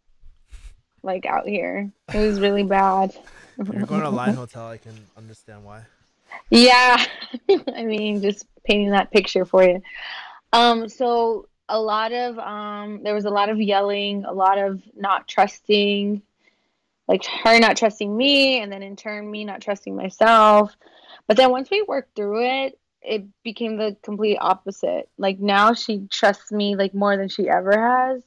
[1.04, 1.92] like out here.
[2.14, 3.14] It was really bad.
[3.58, 5.84] You're going to Line Hotel, I can understand why.
[6.50, 7.06] Yeah,
[7.76, 9.82] I mean, just painting that picture for you.
[10.54, 14.82] Um, so a lot of um, there was a lot of yelling, a lot of
[14.96, 16.22] not trusting,
[17.08, 20.76] like her not trusting me, and then in turn me not trusting myself.
[21.28, 25.10] But then once we worked through it, it became the complete opposite.
[25.18, 28.22] Like now she trusts me like more than she ever has,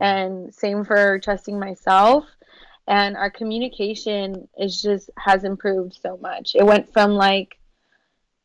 [0.00, 2.24] and same for trusting myself.
[2.88, 6.52] And our communication is just has improved so much.
[6.54, 7.55] It went from like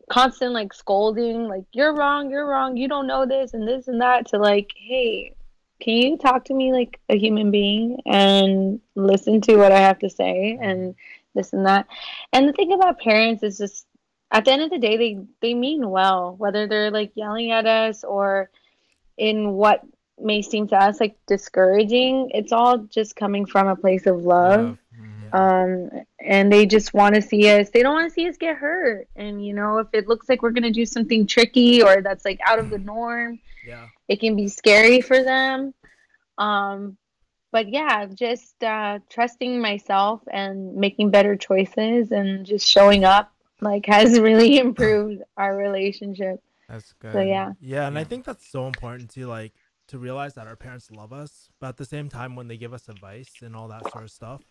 [0.09, 4.01] constant like scolding, like you're wrong, you're wrong, you don't know this and this and
[4.01, 5.35] that, to like, hey,
[5.81, 9.99] can you talk to me like a human being and listen to what I have
[9.99, 11.39] to say and mm-hmm.
[11.39, 11.87] this and that.
[12.31, 13.85] And the thing about parents is just
[14.31, 17.65] at the end of the day they they mean well, whether they're like yelling at
[17.65, 18.49] us or
[19.17, 19.81] in what
[20.19, 24.77] may seem to us like discouraging, it's all just coming from a place of love.
[25.33, 28.55] Um and they just want to see us they don't want to see us get
[28.57, 29.07] hurt.
[29.15, 32.25] And you know if it looks like we're going to do something tricky or that's
[32.25, 33.87] like out of the norm Yeah.
[34.07, 35.73] it can be scary for them.
[36.37, 36.97] Um
[37.51, 43.85] but yeah just uh trusting myself and making better choices and just showing up like
[43.87, 46.41] has really improved our relationship.
[46.69, 47.11] That's good.
[47.13, 47.51] so yeah.
[47.59, 49.53] Yeah, and I think that's so important to like
[49.89, 52.73] to realize that our parents love us, but at the same time when they give
[52.73, 54.41] us advice and all that sort of stuff,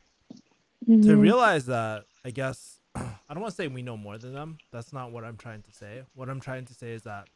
[0.86, 1.20] to Mhm.
[1.20, 4.58] realize that I guess I don't want to say we know more than them.
[4.72, 6.02] That's not what I'm trying to say.
[6.14, 7.28] What I'm trying to say is that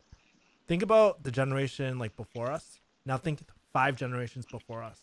[0.67, 2.81] think about the generation like before us.
[3.07, 3.43] Now think
[3.73, 5.01] five generations before us.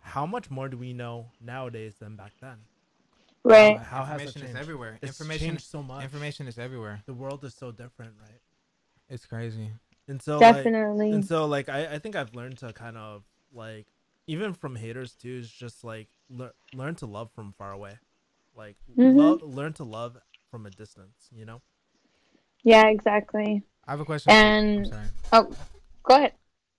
[0.00, 2.58] How much more do we know nowadays than back then?
[3.42, 4.98] right How has it Information is everywhere.
[5.02, 6.02] It's Information, changed so much.
[6.04, 7.02] information is everywhere.
[7.06, 8.40] The world is so different, right?
[9.08, 9.70] It's crazy.
[10.08, 13.24] And so like, definitely and so like I, I think I've learned to kind of
[13.52, 13.86] like
[14.26, 17.98] even from haters too is just like lear- learn to love from far away
[18.54, 19.16] like Mhm.
[19.16, 20.16] love learn to love
[20.50, 21.60] from a distance you know
[22.62, 24.32] yeah exactly I have a question.
[24.32, 24.92] and
[25.32, 25.50] oh
[26.02, 26.32] go ahead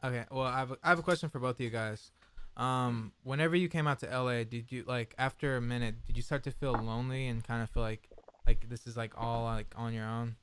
[0.04, 2.12] Okay, well, I have a, I have a question for both of you guys.
[2.58, 6.22] Um, whenever you came out to LA, did you like after a minute, did you
[6.22, 8.08] start to feel lonely and kind of feel like
[8.46, 10.36] like this is like all like on your own?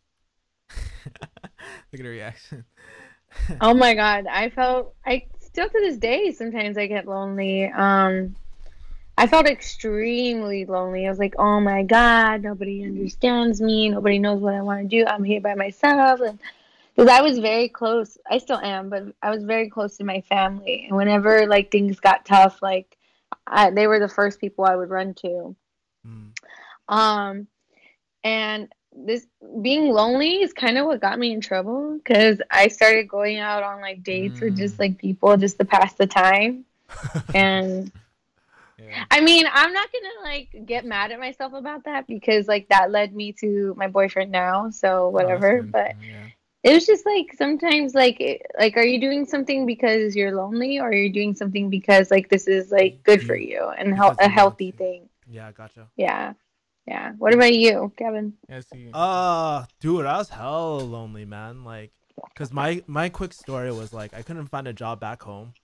[1.05, 2.65] Look at her reaction.
[3.61, 7.67] Oh my god, I felt I still to this day sometimes I get lonely.
[7.67, 8.35] Um
[9.23, 11.07] I felt extremely lonely.
[11.07, 13.89] I was like, "Oh my god, nobody understands me.
[13.89, 15.07] Nobody knows what I want to do.
[15.07, 16.41] I'm here by myself." And
[16.97, 20.23] because I was very close, I still am, but I was very close to my
[20.23, 20.87] family.
[20.89, 22.99] And whenever like things got tough, like
[23.47, 25.55] I, they were the first people I would run to.
[26.05, 26.33] Mm.
[26.89, 27.47] Um,
[28.25, 29.25] and this
[29.63, 33.63] being lonely is kind of what got me in trouble because I started going out
[33.63, 34.81] on like dates with just Mm.
[34.81, 36.65] like people just to pass the time.
[37.35, 37.93] And
[38.89, 39.05] Yeah.
[39.11, 42.91] I mean, I'm not gonna like get mad at myself about that because like that
[42.91, 44.71] led me to my boyfriend now.
[44.71, 45.63] So Oh, whatever.
[45.63, 45.73] good.
[45.73, 46.27] but yeah.
[46.63, 50.79] it was just like sometimes like it- like are you doing something because you're lonely
[50.79, 54.11] or are you doing something because like this is like good for you and hel-
[54.11, 54.79] Because a healthy to.
[54.79, 55.09] thing?
[55.29, 55.89] Yeah, gotcha.
[55.97, 56.35] Yeah.
[56.87, 57.13] Yeah.
[57.19, 58.35] What about you, Kevin?
[58.49, 61.63] Yeah, see, Uh, dude, I was hella lonely, man.
[61.65, 61.93] Like,
[62.35, 65.55] cause my my quick story was like I couldn't find a job back home,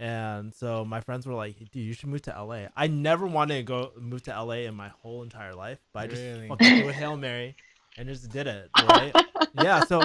[0.00, 3.56] and so my friends were like, "Dude, you should move to LA." I never wanted
[3.58, 6.48] to go move to LA in my whole entire life, but I just Really?
[6.48, 7.54] fucking threw a hail mary
[7.98, 8.70] and just did it.
[8.88, 9.14] Right?
[9.62, 9.84] yeah.
[9.84, 10.02] So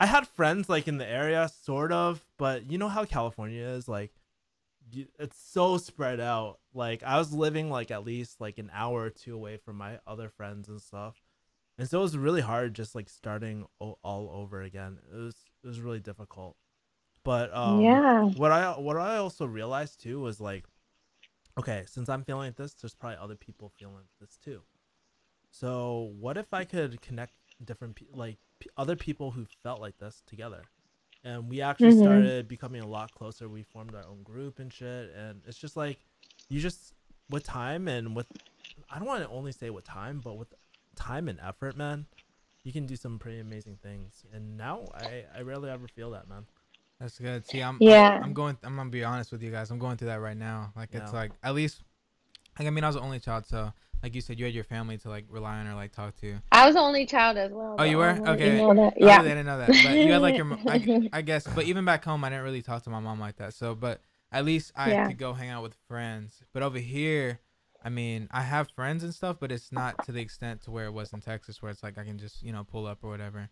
[0.00, 3.86] I had friends like in the area, sort of, but you know how California is,
[3.86, 4.10] like.
[5.18, 6.60] It's so spread out.
[6.72, 9.98] Like I was living like at least like an hour or two away from my
[10.06, 11.20] other friends and stuff
[11.76, 13.98] and so it was really hard just like starting all
[14.32, 15.34] over again it was
[15.64, 16.56] it was really difficult
[17.26, 18.22] but um yeah.
[18.36, 20.64] what i what i also realized too was like
[21.58, 24.62] okay since i'm feeling like this there's probably other people feeling this too.
[25.50, 27.32] So what if i could connect
[27.64, 30.62] different pe- like p- other people who felt like this together?
[31.24, 32.00] And we actually Mhm.
[32.00, 33.48] started becoming a lot closer.
[33.48, 35.10] We formed our own group and shit.
[35.16, 35.98] And it's just like
[36.48, 36.94] you just
[37.28, 38.26] with time and with
[38.90, 40.54] i don't want to only say with time but with
[40.94, 42.06] time and effort man
[42.62, 44.24] you can do some pretty amazing things.
[44.32, 46.46] And now i i rarely ever feel that man
[47.00, 47.46] That's good.
[47.46, 48.18] See, I'm Yeah.
[48.22, 48.56] I'm going.
[48.62, 49.70] I'm gonna be honest with you guys.
[49.70, 50.72] I'm going through that right now.
[50.76, 51.82] Like it's like at least,
[52.58, 53.72] like I mean, I was the only child, so
[54.02, 56.36] like you said, you had your family to like rely on or like talk to.
[56.52, 57.76] I was the only child as well.
[57.78, 58.10] Oh, you were?
[58.10, 58.50] I don't know if Okay.
[58.52, 58.94] You know that.
[59.00, 59.20] Oh, Yeah.
[59.20, 59.82] I didn't know that.
[59.82, 61.46] But you had like your, I, I guess.
[61.54, 63.52] But even back home, I didn't really talk to my mom like that.
[63.54, 64.00] So, but
[64.32, 65.06] at least I Yeah.
[65.08, 66.42] could go hang out with friends.
[66.52, 67.40] But over here,
[67.84, 70.86] I mean, I have friends and stuff, but it's not to the extent to where
[70.86, 73.10] it was in Texas, where it's like I can just you know pull up or
[73.10, 73.48] whatever.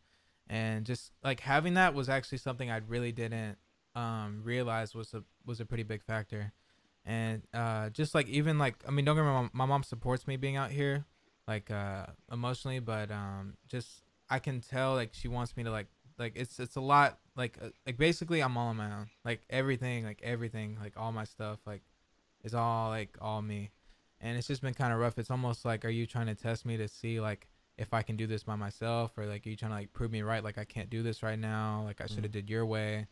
[0.49, 3.57] And just like having that was actually something I really didn't
[3.95, 6.53] um realize was a was a pretty big factor.
[7.05, 10.26] And uh just like even like I mean, don't get me wrong, my mom supports
[10.26, 11.05] me being out here,
[11.49, 15.86] like uh emotionally, but um just I can tell like she wants me to like
[16.18, 19.09] like it's it's a lot like uh, like basically I'm all on my own.
[19.24, 21.82] Like everything like everything like all my stuff like
[22.42, 23.70] is all like all me.
[24.20, 25.18] And it's just been kind of rough.
[25.18, 28.16] It's almost like are you trying to test me to see like if I can
[28.16, 30.59] do this by myself or like are you trying to like prove me right like
[30.59, 32.35] I can't do this right now like I should have mm.
[32.35, 33.07] did your way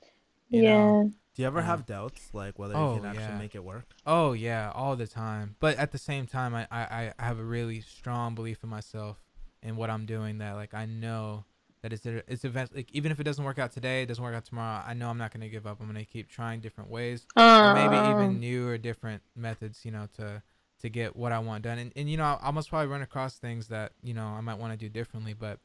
[0.48, 0.70] you yeah.
[0.76, 1.10] know?
[1.34, 1.66] do you ever Yeah.
[1.66, 3.38] have doubts like whether Oh, you can actually yeah.
[3.38, 5.56] make it work Oh yeah, all the time.
[5.60, 9.18] But at the same time, I, I, I have a really strong belief in myself
[9.62, 10.38] and what I'm doing.
[10.38, 11.44] That like I know
[11.82, 14.34] that it's it's event like even if it doesn't work out today, it doesn't work
[14.34, 14.82] out tomorrow.
[14.86, 15.80] I know I'm not gonna give up.
[15.80, 19.84] I'm gonna keep trying different ways, or maybe even new or different methods.
[19.84, 20.42] You know, to
[20.82, 21.78] to get what I want done.
[21.78, 24.58] And and you know, I must probably run across things that you know I might
[24.58, 25.32] want to do differently.
[25.32, 25.58] But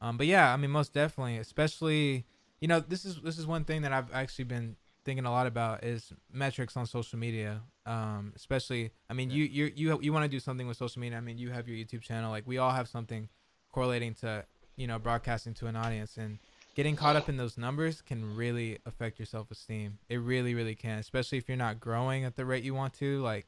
[0.00, 2.24] um, but yeah, I mean, most definitely, especially
[2.60, 5.46] you know, this is this is one thing that I've actually been thinking a lot
[5.46, 7.62] about is metrics on social media.
[7.86, 11.18] Um, especially, I mean, you you you you want to do something with social media.
[11.18, 12.30] I mean, you have your YouTube channel.
[12.30, 13.28] Like we all have something
[13.72, 14.44] correlating to
[14.76, 16.38] you know broadcasting to an audience and
[16.74, 20.98] getting caught up in those numbers can really affect your self-esteem it really really can
[20.98, 23.46] especially if you're not growing at the rate you want to like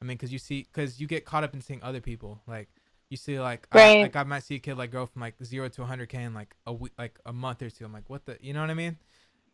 [0.00, 2.68] i mean because you see because you get caught up in seeing other people like
[3.10, 5.68] you see like I, like I might see a kid like grow from like zero
[5.68, 8.36] to 100k in like a week like a month or two i'm like what the
[8.40, 8.96] you know what i mean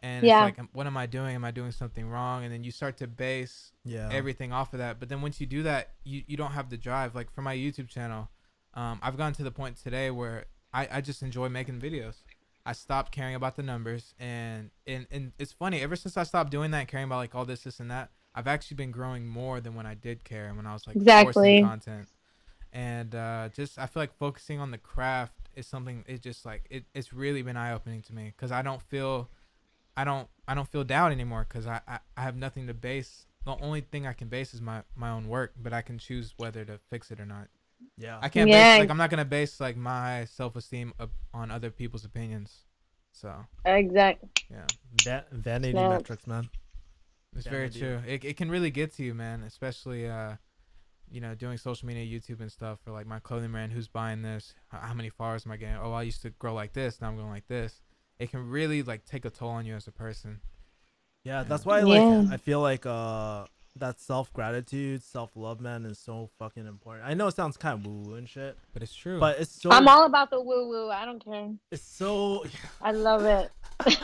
[0.00, 0.46] and Yeah.
[0.46, 2.96] it's like what am i doing am i doing something wrong and then you start
[2.98, 4.98] to base yeah everything off of that.
[5.00, 7.14] But then once you do that, you, you don't have the drive.
[7.14, 8.28] Like for my YouTube channel,
[8.74, 12.16] um, I've gotten to the point today where I, I just enjoy making videos.
[12.66, 16.50] I stopped caring about the numbers and, and and it's funny, ever since I stopped
[16.50, 19.26] doing that and caring about like all this, this and that, I've actually been growing
[19.26, 21.56] more than when I did care and when I was like Exactly.
[21.56, 22.08] forcing content.
[22.72, 26.64] And uh, just I feel like focusing on the craft is something it just like
[26.70, 29.30] it, it's really been eye opening to me because I don't feel
[29.96, 33.26] I don't I don't feel doubt anymore because I, I I have nothing to base.
[33.44, 36.34] The only thing I can base is my my own work, but I can choose
[36.36, 37.48] whether to fix it or not.
[37.96, 38.74] yeah I can't Yeah.
[38.74, 40.92] base like I'm not gonna base like my self esteem
[41.32, 42.64] on other people's opinions.
[43.12, 43.32] So
[43.64, 44.28] Exactly.
[44.50, 44.66] yeah,
[45.04, 45.88] Va- vanity No.
[45.88, 46.48] metrics man
[47.36, 48.00] it's very true.
[48.06, 49.42] It it can really get to you, man.
[49.42, 50.34] Especially uh,
[51.10, 53.72] you know, doing social media, YouTube and stuff for like my clothing brand.
[53.72, 54.54] Who's buying this?
[54.68, 55.76] How, how many followers am I getting?
[55.76, 57.00] Oh, I used to grow like this.
[57.00, 57.82] Now I'm going like this.
[58.18, 60.40] It can really like take a toll on you as a person.
[61.24, 61.42] Yeah, Yeah.
[61.44, 61.84] that's why Yeah.
[61.84, 63.44] like I feel like uh
[63.76, 67.06] that self gratitude, self love, man, is so fucking important.
[67.06, 69.18] I know it sounds kind of woo woo and shit, But it's true.
[69.18, 70.90] but it's so I'm all about the woo woo.
[70.90, 71.50] I don't care.
[71.72, 72.44] it's so.
[72.80, 73.50] I love it.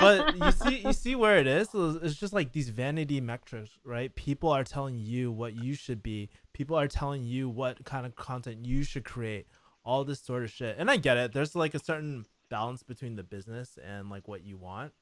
[0.00, 1.68] But you see, you see where it is.
[1.72, 4.14] It's it's just like these vanity metrics, right?
[4.14, 6.28] People are telling you what you should be.
[6.52, 9.46] People are telling you what kind of content you should create.
[9.84, 10.76] all this sort of shit.
[10.78, 11.32] And I get it.
[11.32, 14.92] There's like a certain balance between the business and like what you want.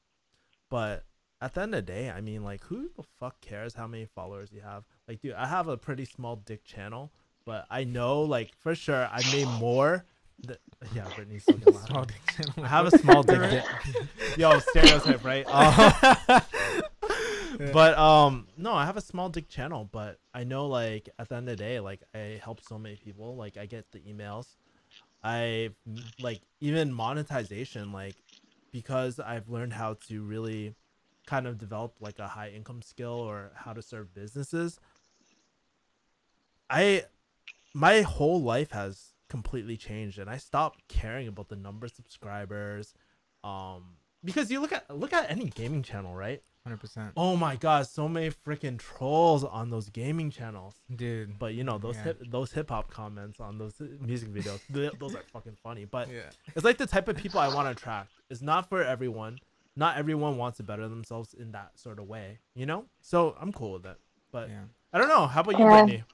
[0.71, 1.05] But
[1.41, 4.07] at the end of the day, I mean, like, who the fuck cares how many
[4.07, 4.85] followers you have?
[5.07, 7.13] Like, dude, I have a pretty small dick channel,
[7.45, 10.05] but I know, like, for sure, I made more.
[10.47, 10.59] Th-
[10.95, 11.63] yeah, Brittany's loud.
[11.89, 12.65] Small dick channel.
[12.65, 13.41] I have a small dick.
[13.51, 13.65] dick.
[14.37, 15.47] Yo, stereotype, right?
[17.59, 21.31] Uh, but um, no, I have a small dick channel, but I know, like, at
[21.31, 23.35] the end of the day, like, I help so many people.
[23.35, 24.57] Like, I get the emails.
[25.25, 25.71] I
[26.21, 28.17] like even monetization, like,
[28.73, 30.75] because I've learned how to really
[31.27, 34.79] kind of develop like a high income skill or how to serve businesses.
[36.71, 37.05] I
[37.75, 42.95] my whole life has completely changed and I stopped caring about the number of subscribers.
[43.45, 46.43] Um because you look at look at any gaming channel, right?
[46.65, 50.75] Hundred percent, Oh my god, so many freaking trolls on those gaming channels.
[50.97, 51.39] dude.
[51.39, 52.03] But you know those Yeah.
[52.05, 55.85] hip, those hip hop comments on those music videos, those are fucking funny.
[55.85, 58.11] But Yeah, it's like the type of people I want to attract.
[58.31, 59.39] It's not for everyone.
[59.77, 62.87] Not everyone wants to better themselves in that sort of way, you know.
[63.03, 63.99] So I'm cool with it.
[64.33, 64.63] But yeah.
[64.93, 65.27] I don't know.
[65.27, 65.85] How about you, Yeah.
[65.85, 66.05] Brittany?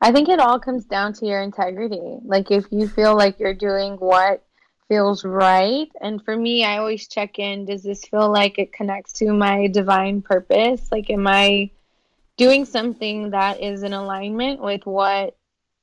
[0.00, 2.18] I think it all comes down to your integrity.
[2.24, 4.44] Like if you feel like you're doing what
[4.88, 9.12] feels right, and for me, I always check in, does this feel like it connects
[9.14, 10.90] to my divine purpose?
[10.92, 11.70] Like am I
[12.36, 15.36] doing something that is in alignment with what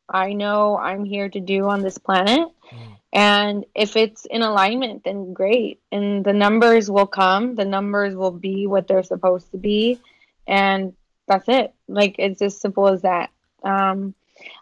[0.09, 2.47] I know I'm here to do on this planet?
[2.71, 2.96] Mm.
[3.13, 5.79] And if it's in alignment, then great.
[5.91, 9.99] And the numbers will come, the numbers will be what they're supposed to be.
[10.45, 10.93] And
[11.27, 11.73] that's it.
[11.87, 13.29] Like it's as simple as that.
[13.63, 14.13] Um,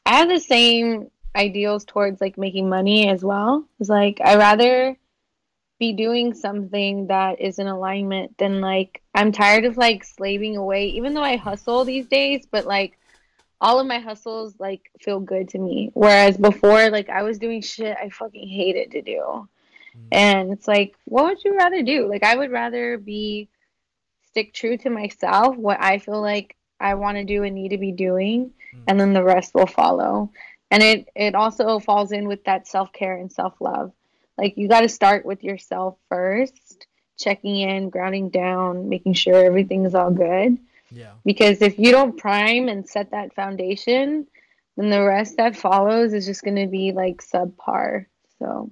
[0.06, 3.66] I have the same ideals towards like making money as well.
[3.80, 4.96] It's like I rather
[5.78, 10.88] be doing something that is in alignment than like I'm tired of like slaving away,
[10.88, 12.98] even though I hustle these days, but like
[13.66, 15.89] all of my hustles like feel good to me.
[15.95, 19.20] Whereas before, like I was doing shit I fucking hated to do.
[19.97, 20.07] Mm.
[20.11, 22.07] And it's like, what would you rather do?
[22.07, 23.49] Like I would rather be
[24.30, 27.80] stick true to myself, what I feel like I want to do and need to
[27.80, 28.84] be doing, Mm.
[28.88, 30.30] and then the rest will follow.
[30.70, 33.91] And it it also falls in with that self-care and self-love.
[34.38, 36.86] Like you got to start with yourself first,
[37.18, 40.59] checking in, grounding down, making sure everything's all good
[40.96, 41.12] Yeah.
[41.26, 44.28] because if you don't prime and set that foundation,
[44.78, 48.06] then the rest that follows is just going to be like subpar.
[48.39, 48.72] So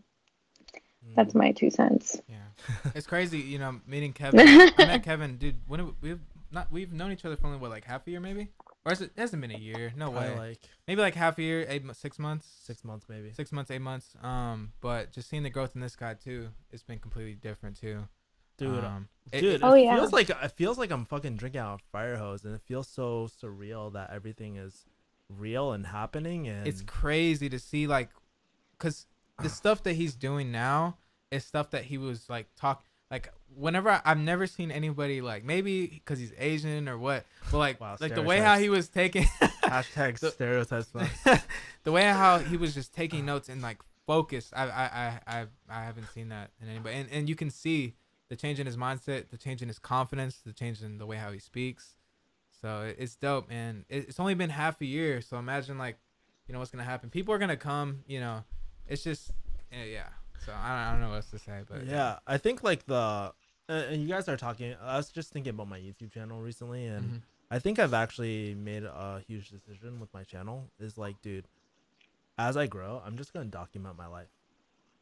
[1.05, 1.15] Mm.
[1.15, 2.19] that's my two cents.
[2.29, 2.47] Yeah,
[2.95, 3.39] it's crazy.
[3.39, 4.39] You know, meeting Kevin.
[4.47, 5.57] I met Kevin, dude.
[5.67, 6.19] When we- we've
[6.51, 8.47] not we've known each other for only what like half a year maybe,
[8.85, 9.91] or is it, it hasn't been a year?
[9.97, 10.27] No way.
[10.27, 13.31] Probably like maybe like half a year, eight, mo- six months, six months, maybe.
[13.33, 14.15] six months, eight months.
[14.23, 18.03] Um, but just seeing the growth in this guy too, it's been completely different too.
[18.63, 19.95] Dude, um, uh, it- dude, Oh, it yeah.
[19.95, 22.61] feels like it feels like I'm fucking drinking out of a fire hose, and it
[22.61, 24.85] feels so surreal that everything is
[25.29, 26.47] real and happening.
[26.47, 28.09] And it's crazy to see like
[28.77, 29.05] because
[29.39, 29.51] the ah.
[29.51, 30.97] stuff that he's doing now
[31.31, 35.43] is stuff that he was like talk like whenever I, i've never seen anybody like
[35.43, 38.89] maybe because he's asian or what but like Wow, like the way how he was
[38.89, 39.23] taking
[39.63, 40.93] hashtag the- stereotypes.
[40.93, 41.09] man.
[41.83, 43.33] the way how he was just taking ah.
[43.33, 47.09] notes and like focused i i i i, I haven't seen that in anybody and,
[47.11, 47.95] and you can see
[48.33, 51.17] the change in his mindset the change in his confidence the change in the way
[51.17, 51.95] how he speaks
[52.61, 55.97] so it's dope and it- it's only been half a year so imagine like
[56.47, 58.43] you know what's gonna happen people are gonna come you know
[58.87, 59.31] it's just
[59.71, 60.09] eh, yeah
[60.45, 62.85] so i don't, I don't know what else to say but yeah, I think like
[62.87, 62.95] the
[63.69, 64.75] uh, and you guys are talking.
[64.81, 67.21] I was just thinking about my YouTube channel recently, and Mhm.
[67.49, 70.69] I think I've actually made a huge decision with my channel.
[70.79, 71.47] Is like, dude,
[72.37, 74.27] as I grow, I'm just gonna document my life.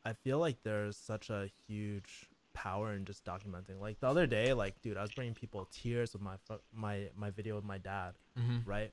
[0.05, 3.79] I feel like there's such a huge power in just documenting.
[3.79, 6.35] Like the other day, like, dude, I was bringing people tears with my
[6.73, 8.65] my my video with my dad, Mhm.
[8.65, 8.91] right?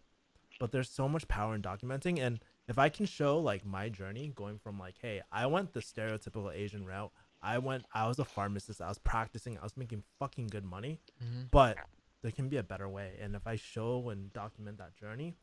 [0.61, 4.29] But there's so much power in documenting, and if I can show like my journey
[4.35, 7.13] going from like, hey, I went the stereotypical Asian route.
[7.41, 7.85] I went.
[7.95, 8.81] I was a pharmacist.
[8.81, 9.59] I was practicing.
[9.59, 11.51] I was making fucking good money Mhm.
[11.51, 11.77] but
[12.23, 15.37] there can be a better way and if i show and document that journey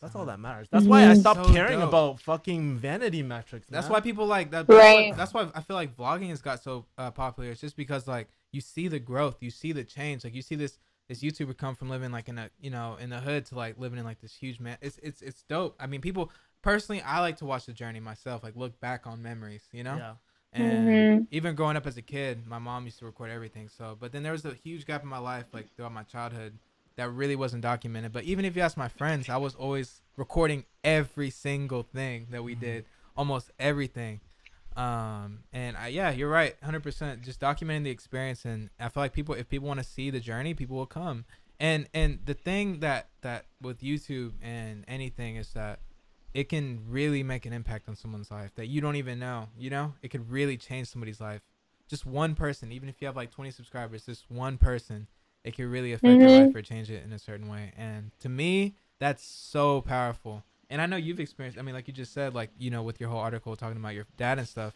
[0.00, 1.20] that's all that matters that's why i Mhm.
[1.20, 1.88] stopped So caring dope.
[1.88, 4.66] about fucking vanity metrics That's why people like that.
[4.66, 5.10] That's, Right.
[5.10, 7.50] why, that's why I feel like vlogging has got so uh, popular.
[7.50, 10.24] It's just because like you see the growth, you see the change.
[10.24, 10.78] Like you see this
[11.08, 13.78] this YouTuber come from living like in a you know in the hood to like
[13.78, 14.78] living in like this huge man.
[14.80, 15.76] It's it's it's dope.
[15.80, 16.30] I mean, people
[16.62, 18.42] personally, I like to watch the journey myself.
[18.42, 19.96] Like look back on memories, you know.
[19.96, 20.14] yeah
[20.52, 21.26] And Mhm.
[21.30, 23.68] even growing up as a kid, my mom used to record everything.
[23.68, 26.58] So, but then there was a huge gap in my life, like throughout my childhood,
[26.96, 28.12] that really wasn't documented.
[28.12, 32.42] But even if you ask my friends, I was always recording every single thing that
[32.42, 32.60] we Mhm.
[32.60, 32.84] did,
[33.16, 34.20] almost everything.
[34.76, 37.22] Um, and I, yeah, you're right, hundred percent.
[37.22, 40.20] Just documenting the experience, and I feel like people, if people want to see the
[40.20, 41.24] journey, people will come.
[41.58, 45.80] And and the thing that that with YouTube and anything is that
[46.32, 49.48] it can really make an impact on someone's life that you don't even know.
[49.58, 51.42] You know, it could really change somebody's life.
[51.88, 55.08] Just one person, even if you have like 20 subscribers, just one person,
[55.44, 56.44] it could really affect your Mhm.
[56.46, 57.72] life or change it in a certain way.
[57.76, 60.44] And to me, that's so powerful.
[60.68, 61.58] And I know you've experienced.
[61.58, 63.94] I mean, like you just said, like you know, with your whole article talking about
[63.94, 64.74] your dad and stuff,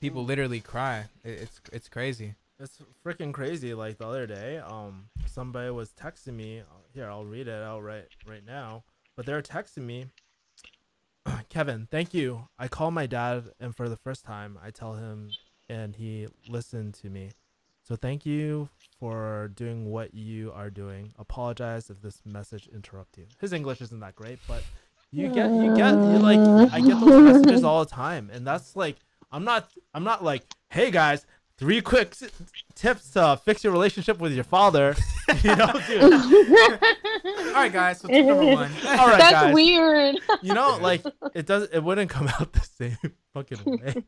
[0.00, 1.06] people literally cry.
[1.24, 2.34] It's it's crazy.
[2.58, 3.74] It's freaking crazy.
[3.74, 6.62] Like the other day, um, somebody was texting me.
[6.94, 8.84] Here, I'll read it out right right now.
[9.16, 10.06] But they're texting me.
[11.48, 12.48] Kevin, thank you.
[12.58, 15.30] I call my dad, and for the first time, I tell him,
[15.68, 17.30] and he listened to me.
[17.86, 18.68] So thank you
[18.98, 21.12] for doing what you are doing.
[21.18, 23.26] Apologize if this message interrupt you.
[23.40, 24.64] His English isn't that great, but
[25.12, 26.40] you get you get you like
[26.72, 28.96] I get those messages all the time, and that's like
[29.30, 31.26] I'm not I'm not like hey guys
[31.58, 32.14] three quick
[32.74, 34.96] tips to fix your relationship with your father.
[35.42, 36.12] you know, dude.
[36.12, 38.00] All right, guys.
[38.00, 38.70] So tip number one.
[38.86, 39.54] All right, That's guys.
[39.54, 40.16] weird.
[40.42, 41.02] You know, like
[41.34, 41.68] it does.
[41.72, 42.98] It wouldn't come out the same
[43.32, 44.02] fucking way.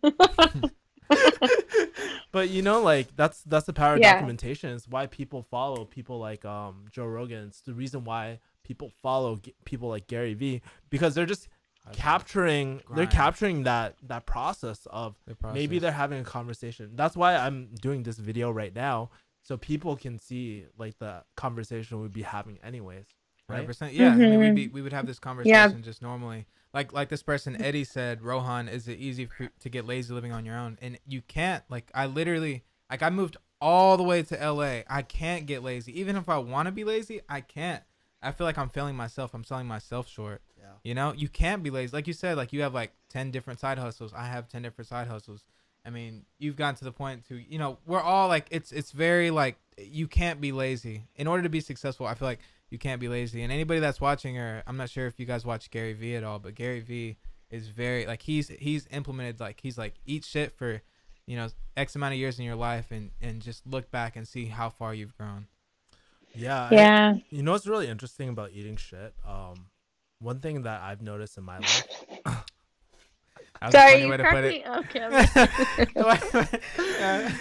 [2.33, 4.13] But you know, like that's that's the power of Yeah.
[4.15, 4.71] documentation.
[4.71, 7.49] It's why people follow people like um Joe Rogan.
[7.49, 10.61] It's the reason why people follow G- people like Gary Vee
[10.91, 11.49] because they're just
[11.93, 16.91] capturing they're capturing that that process of The maybe they're having a conversation.
[16.95, 19.11] That's why I'm doing this video right now
[19.43, 23.07] so people can see like the conversation we'd be having anyways.
[23.49, 23.67] Hundred Right?
[23.67, 23.95] percent.
[23.95, 26.47] Yeah, I mean, we'd be, we would have this conversation just normally.
[26.75, 30.33] Like like this person Eddie said, Rohan, is it easy for, to get lazy living
[30.33, 30.79] on your own?
[30.83, 31.65] And you can't.
[31.69, 34.85] Like I literally, like I moved all the way to L.A.
[34.89, 35.99] I can't get lazy.
[35.99, 37.83] Even if I want to be lazy, I can't.
[38.23, 39.33] I feel like I'm failing myself.
[39.35, 40.43] I'm selling myself short.
[40.59, 40.65] Yeah.
[40.83, 41.97] You know, you can't be lazy.
[41.97, 44.13] Like you said, like you have like ten different side hustles.
[44.15, 45.45] I have ten different side hustles.
[45.87, 48.91] I mean, you've gotten to the point to, you know, we're all like, it's it's
[48.91, 51.05] very like you can't be lazy.
[51.17, 52.41] In order to be successful, I feel like
[52.71, 53.43] you can't be lazy.
[53.43, 56.25] And anybody that's watching, or I'm not sure if you guys watch Gary Vee at
[56.25, 57.17] all, but Gary Vee
[57.51, 60.83] is very like he's he's implemented like he's like eat shit for,
[61.27, 64.27] you know, X amount of years in your life, and and just look back and
[64.29, 65.47] see how far you've grown.
[66.35, 66.69] Yeah.
[66.71, 67.15] I- yeah.
[67.31, 69.15] You know what's really interesting about eating shit?
[69.27, 69.67] Um,
[70.21, 71.87] one thing that I've noticed in my life.
[73.61, 74.51] That was a Sorry, funny you way to put cracked it.
[74.51, 74.89] me up,
[75.95, 77.33] Kevin.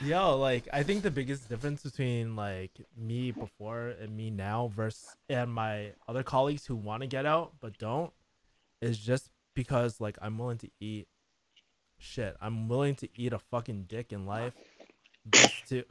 [0.04, 5.14] Yo, like I think the biggest difference between like me before and me now versus
[5.28, 8.12] and my other colleagues who want to get out but don't
[8.80, 11.08] is just because like I'm willing to eat
[11.98, 12.36] shit.
[12.40, 14.52] I'm willing to eat a fucking dick in life
[15.30, 15.84] just to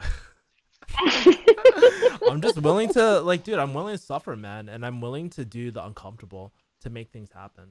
[2.29, 5.45] I'm just willing to like dude, I'm willing to suffer, man, and I'm willing to
[5.45, 7.69] do the uncomfortable to make things happen.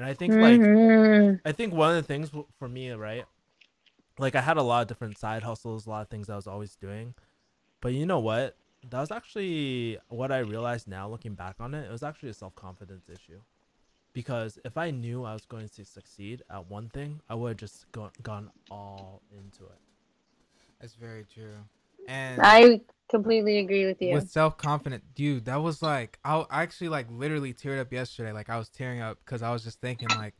[0.00, 1.40] And I think like Mhm.
[1.44, 3.26] I think one of the things for me, right?
[4.18, 6.46] Like I had a lot of different side hustles, a lot of things I was
[6.46, 7.14] always doing.
[7.82, 8.56] But you know what?
[8.88, 11.84] That was actually what I realized now looking back on it.
[11.84, 13.42] It was actually a self-confidence issue.
[14.14, 17.56] Because if I knew I was going to succeed at one thing, I would have
[17.58, 19.80] just gone gone all into it.
[20.80, 21.58] That's very true.
[22.08, 22.80] And I
[23.10, 24.14] completely agree with you.
[24.14, 28.32] with self confident, dude, that was like I actually like literally teared up yesterday.
[28.32, 30.34] Like I was tearing up because I was just thinking like,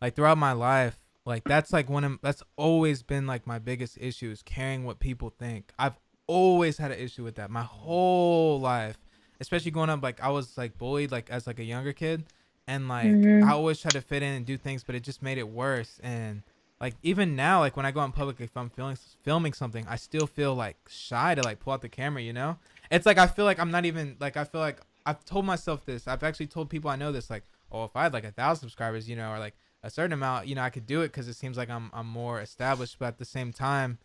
[0.00, 3.98] like throughout my life, like that's like one of that's always been like my biggest
[4.00, 5.72] issue is caring what people think.
[5.78, 8.98] I've always had an issue with that my whole life,
[9.40, 10.02] especially growing up.
[10.02, 12.24] Like I was like bullied like as like a younger kid,
[12.66, 13.42] and like Mhm.
[13.42, 16.00] I always tried to fit in and do things, but it just made it worse.
[16.02, 16.42] And
[16.82, 19.86] like even now, like when I go out in public, if I'm filming filming something,
[19.88, 22.20] I still feel like shy to like pull out the camera.
[22.20, 22.58] You know,
[22.90, 25.86] it's like I feel like I'm not even like I feel like I've told myself
[25.86, 26.08] this.
[26.08, 27.30] I've actually told people I know this.
[27.30, 29.54] Like, oh, if I had like a thousand subscribers, you know, or like
[29.84, 32.08] a certain amount, you know, I could do it because it seems like I'm I'm
[32.08, 32.98] more established.
[32.98, 33.98] But at the same time,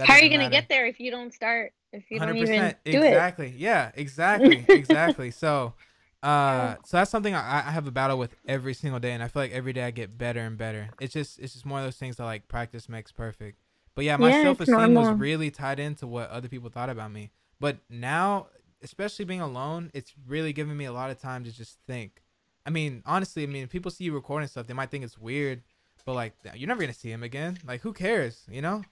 [0.00, 0.50] How are you gonna matter.
[0.50, 1.74] get there if you don't start?
[1.92, 3.06] If you don't even do it?
[3.06, 3.54] exactly.
[3.56, 4.64] Yeah, exactly.
[4.68, 5.30] exactly.
[5.30, 5.74] So,
[6.26, 9.28] uh, so that's something I, I have a battle with every single day, and I
[9.28, 10.88] feel like every day I get better and better.
[10.98, 13.58] It's just, it's just one of those things that like practice makes perfect.
[13.94, 17.12] But yeah, my Yeah, self esteem was really tied into what other people thought about
[17.12, 17.30] me.
[17.60, 18.48] But now,
[18.82, 22.22] especially being alone, it's really giving me a lot of time to just think.
[22.66, 25.16] I mean, honestly, I mean, if people see you recording stuff, they might think it's
[25.18, 25.62] weird,
[26.04, 27.58] but like, you're never gonna see him again.
[27.66, 28.42] Like, who cares?
[28.50, 28.84] You know,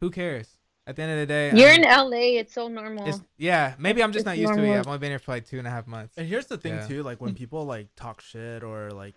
[0.00, 0.58] who cares?
[0.86, 2.38] At the end of the day, You're mean- in LA.
[2.40, 3.06] It's so normal.
[3.06, 4.66] it's, yeah, maybe I'm just It's not used to it.
[4.68, 4.78] yet.
[4.80, 6.18] I've only been here for like two and a half months.
[6.18, 6.86] And here's the thing Yeah.
[6.88, 9.14] too, like when people like talk shit or like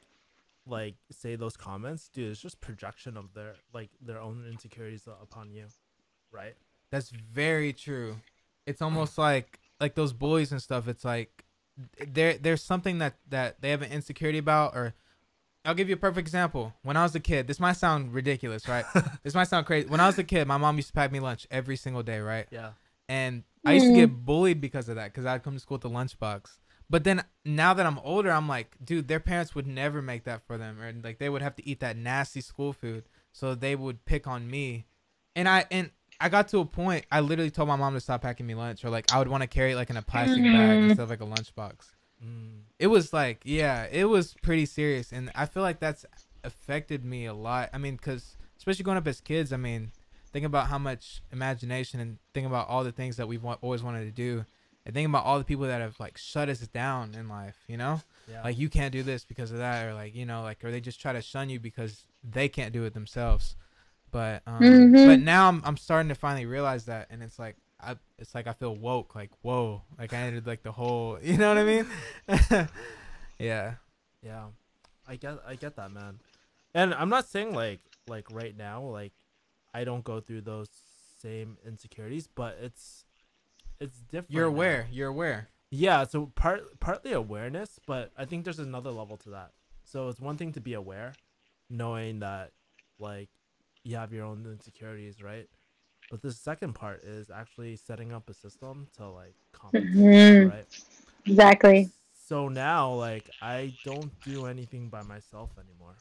[0.67, 5.51] like say those comments, dude, it's just projection of their like their own insecurities upon
[5.51, 5.65] you.
[6.31, 6.55] Right?
[6.91, 8.17] That's very true.
[8.67, 10.87] It's almost like like those bullies and stuff.
[10.87, 11.45] It's like
[12.07, 14.75] there there's something that that they have an insecurity about.
[14.75, 14.93] Or
[15.65, 16.73] I'll give you a perfect example.
[16.83, 18.85] When I was a kid, this might sound ridiculous, right?
[19.23, 19.87] this might sound crazy.
[19.87, 22.19] When I was a kid, my mom used to pack me lunch every single day,
[22.19, 22.47] right?
[22.51, 22.71] Yeah.
[23.09, 23.95] And I used to Mhm.
[23.95, 26.59] get bullied because of that, because I'd come to school with a lunchbox.
[26.89, 30.45] But then now that I'm older, I'm like, dude, their parents would never make that
[30.45, 33.75] for them, or like they would have to eat that nasty school food, so they
[33.75, 34.85] would pick on me,
[35.35, 35.89] and I and
[36.19, 37.05] I got to a point.
[37.11, 39.41] I literally told my mom to stop packing me lunch, or like I would want
[39.41, 40.89] to carry it like in a plastic bag Mhm.
[40.89, 41.73] instead of like a lunchbox.
[42.25, 42.61] Mm.
[42.79, 46.05] It was like, yeah, it was pretty serious, and I feel like that's
[46.43, 47.69] affected me a lot.
[47.73, 49.91] I mean, because especially growing up as kids, I mean,
[50.33, 53.81] think about how much imagination and think about all the things that we've wa- always
[53.83, 54.45] wanted to do,
[54.85, 57.57] and think about all the people that have like shut us down in life.
[57.67, 58.43] You know, Yeah.
[58.43, 60.81] like you can't do this because of that, or like you know, like or they
[60.81, 63.55] just try to shun you because they can't do it themselves.
[64.11, 65.05] But um, Mhm.
[65.07, 67.55] but now I'm I'm starting to finally realize that, and it's like
[67.85, 71.37] I it's like I feel woke, like whoa, like I ended like the whole, you
[71.37, 71.87] know what I mean?
[73.39, 73.75] yeah.
[74.21, 74.45] Yeah,
[75.07, 76.19] I get I get that, man.
[76.73, 79.13] And I'm not saying like like right now like
[79.73, 80.69] I don't go through those
[81.21, 83.05] same insecurities, but it's
[83.79, 84.31] it's different.
[84.31, 84.55] You're now.
[84.55, 84.87] aware.
[84.91, 85.49] You're aware.
[85.71, 89.51] Yeah, so part partly awareness, but I think there's another level to that.
[89.83, 91.13] So it's one thing to be aware,
[91.69, 92.51] knowing that
[92.99, 93.29] like
[93.83, 95.47] you have your own insecurities, right?
[96.09, 100.49] But the second part is actually setting up a system to like compensate, Mhm.
[100.49, 100.67] right?
[101.25, 101.89] Exactly.
[102.13, 105.95] So now, like, I don't do anything by myself anymore.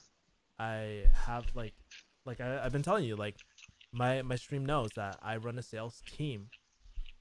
[0.58, 1.74] I have like,
[2.24, 3.36] like I, I've been telling you, like,
[3.92, 6.50] my my stream knows that I run a sales team,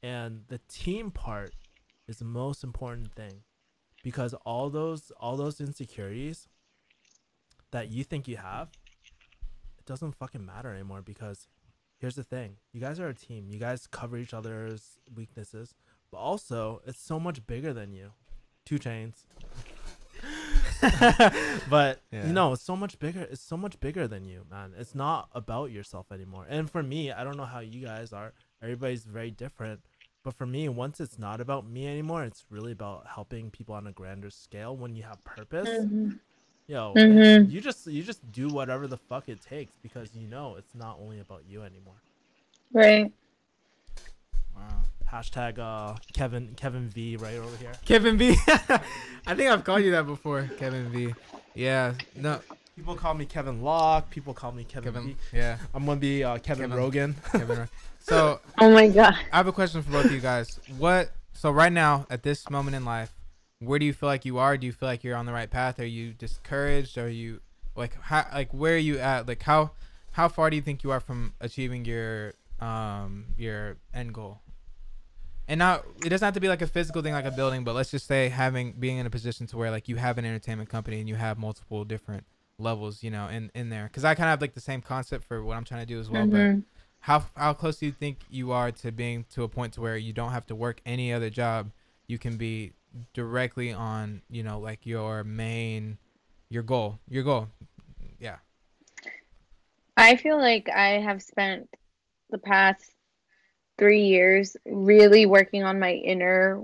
[0.02, 1.54] and the team part
[2.08, 3.44] is the most important thing,
[4.04, 6.48] because all those all those insecurities
[7.72, 8.70] that you think you have,
[9.80, 11.02] it doesn't fucking matter anymore.
[11.02, 11.48] Because
[12.04, 13.48] here's the thing: you guys are a team.
[13.50, 15.74] You guys cover each other's weaknesses,
[16.12, 18.12] but also it's so much bigger than you.
[18.66, 19.26] Two chains.
[21.70, 22.28] but Yeah.
[22.28, 23.22] you know, it's so much bigger.
[23.22, 24.74] It's so much bigger than you, man.
[24.78, 26.46] It's not about yourself anymore.
[26.50, 28.34] And for me, I don't know how you guys are.
[28.62, 29.82] Everybody's very different.
[30.24, 33.88] But for me, once it's not about me anymore, it's really about helping people on
[33.88, 34.76] a grander scale.
[34.76, 36.20] When you have purpose, Mhm.
[36.68, 37.50] Yo, Mhm.
[37.52, 40.98] you just you just do whatever the fuck it takes because you know it's not
[41.02, 41.96] only about you anymore.
[42.72, 43.12] Right.
[44.56, 44.82] Wow.
[45.12, 47.74] Hashtag uh Kevin Kevin V right over here.
[47.86, 48.36] Kevin V.
[49.28, 51.14] I think I've called you that before, Kevin V.
[51.54, 51.94] Yeah.
[52.16, 52.40] No,
[52.76, 54.10] People call me Kevin Locke.
[54.10, 54.94] People call me Kevin.
[54.94, 55.08] Kevin.
[55.10, 55.16] V.
[55.38, 55.58] Yeah.
[55.76, 56.78] I'm gonna be uh, Kevin, Kevin.
[56.78, 57.16] Rogan.
[57.32, 57.58] Kevin.
[57.60, 57.68] Ro-
[58.00, 59.16] So Oh my god.
[59.32, 60.60] I have a question for both of you guys.
[60.78, 61.12] What?
[61.34, 63.14] So right now, at this moment in life,
[63.66, 64.58] where do you feel like you are?
[64.58, 65.80] Do you feel like you're on the right path?
[65.80, 66.98] Are you discouraged?
[66.98, 67.42] Are you
[67.76, 68.26] like how?
[68.34, 69.28] Like where are you at?
[69.28, 69.72] Like how?
[70.12, 74.42] How far do you think you are from achieving your um your end goal?
[75.48, 77.76] And now it doesn't have to be like a physical thing, like a building, but
[77.76, 80.70] let's just say having being in a position to where like you have an entertainment
[80.70, 82.26] company and you have multiple different
[82.60, 83.86] levels, you know, in in there.
[83.86, 86.00] Because I kind of have like the same concept for what I'm trying to do
[86.00, 86.64] as well, but Mhm.
[87.00, 89.98] how how close do you think you are to being to a point to where
[89.98, 91.72] you don't have to work any other job
[92.08, 92.72] you can be
[93.14, 95.98] directly on you know like your main
[96.50, 97.48] your goal your goal
[98.20, 98.38] yeah
[99.98, 101.70] I feel like I have spent
[102.30, 102.84] the past
[103.78, 106.64] three years really working on my inner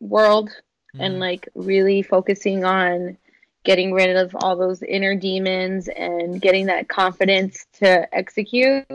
[0.00, 0.50] world
[0.98, 1.20] and Mhm.
[1.20, 3.18] like really focusing on
[3.64, 8.86] getting rid of all those inner demons and getting that confidence to execute.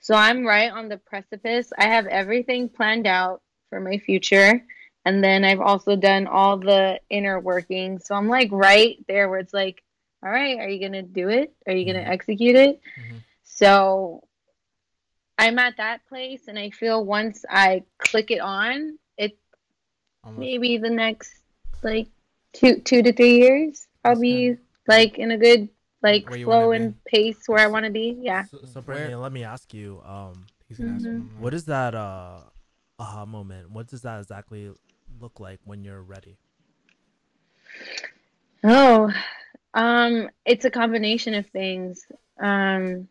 [0.00, 1.72] So I'm right on the precipice.
[1.76, 3.40] I have everything planned out
[3.70, 4.64] for my future.
[5.06, 8.00] And then I've also done all the inner working.
[8.00, 9.84] So I'm like right there where it's like,
[10.20, 11.54] all right, are you going to do it?
[11.64, 12.80] Are you going to execute it?
[12.98, 13.22] Mhm.
[13.44, 14.24] So
[15.38, 16.48] I'm at that place.
[16.48, 19.38] And I feel once I click it on, it
[20.24, 21.32] almost maybe the next
[21.82, 22.08] like
[22.52, 24.56] two two to three years i'll be
[24.88, 25.68] like in a good
[26.02, 29.44] like flow and pace where i want to be yeah So, so Where- let me
[29.44, 32.40] ask you, um, he's gonna ask one what is that uh
[32.98, 33.70] aha moment?
[33.70, 34.72] What does that exactly
[35.20, 36.38] look like when you're ready?
[38.64, 39.12] oh
[39.74, 42.04] um it's a combination of things
[42.40, 43.06] um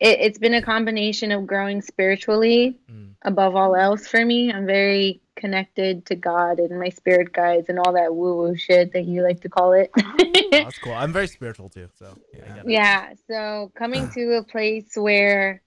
[0.00, 3.14] it, it's been a combination of growing spiritually Mm.
[3.22, 7.78] above all else for me i'm very connected to god and my spirit guides and
[7.78, 10.92] all that woo woo shit that you like to call it Oh, that's cool.
[10.92, 12.62] I'm very spiritual too, so Yeah.
[12.66, 15.62] yeah so coming to a place where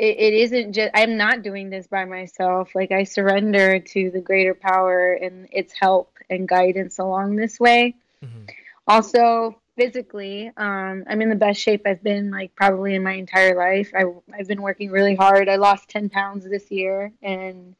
[0.00, 2.74] it, it isn't just i'm not doing this by myself.
[2.74, 7.94] Like i surrender to the greater power and its help and guidance along this way.
[8.24, 8.50] Mhm.
[8.86, 13.54] also physically um, i'm in the best shape i've been like probably in my entire
[13.56, 13.90] life.
[13.94, 14.04] I,
[14.38, 15.48] i've been working really hard.
[15.48, 17.74] I lost 10 pounds this year and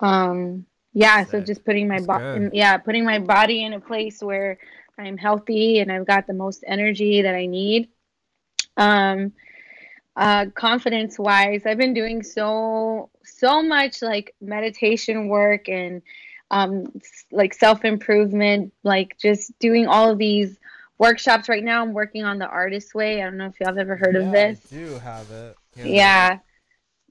[0.00, 4.58] um, yeah so just putting my body yeah putting my body in a place where
[4.96, 7.88] i'm healthy and i've got the most energy that i need.
[8.76, 9.32] Um,
[10.18, 16.02] uh, confidence wise i've been doing so so much like meditation work and
[16.50, 17.00] um,
[17.30, 20.58] like self improvement, like just doing all of these
[20.98, 21.48] workshops.
[21.48, 23.20] Right now, I'm working on the artist way.
[23.20, 24.60] I don't know if y'all have ever heard of this.
[24.72, 25.56] I do have it.
[25.76, 26.38] Yeah.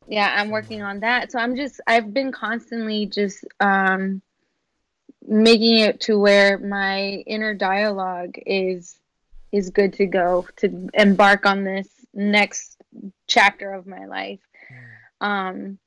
[0.09, 1.31] Yeah, I'm working on that.
[1.31, 4.21] So I'm just I've been constantly just um
[5.27, 8.97] making it to where my inner dialogue is
[9.51, 12.76] is good to go to embark on this next
[13.27, 14.39] chapter of my life.
[15.21, 15.79] Um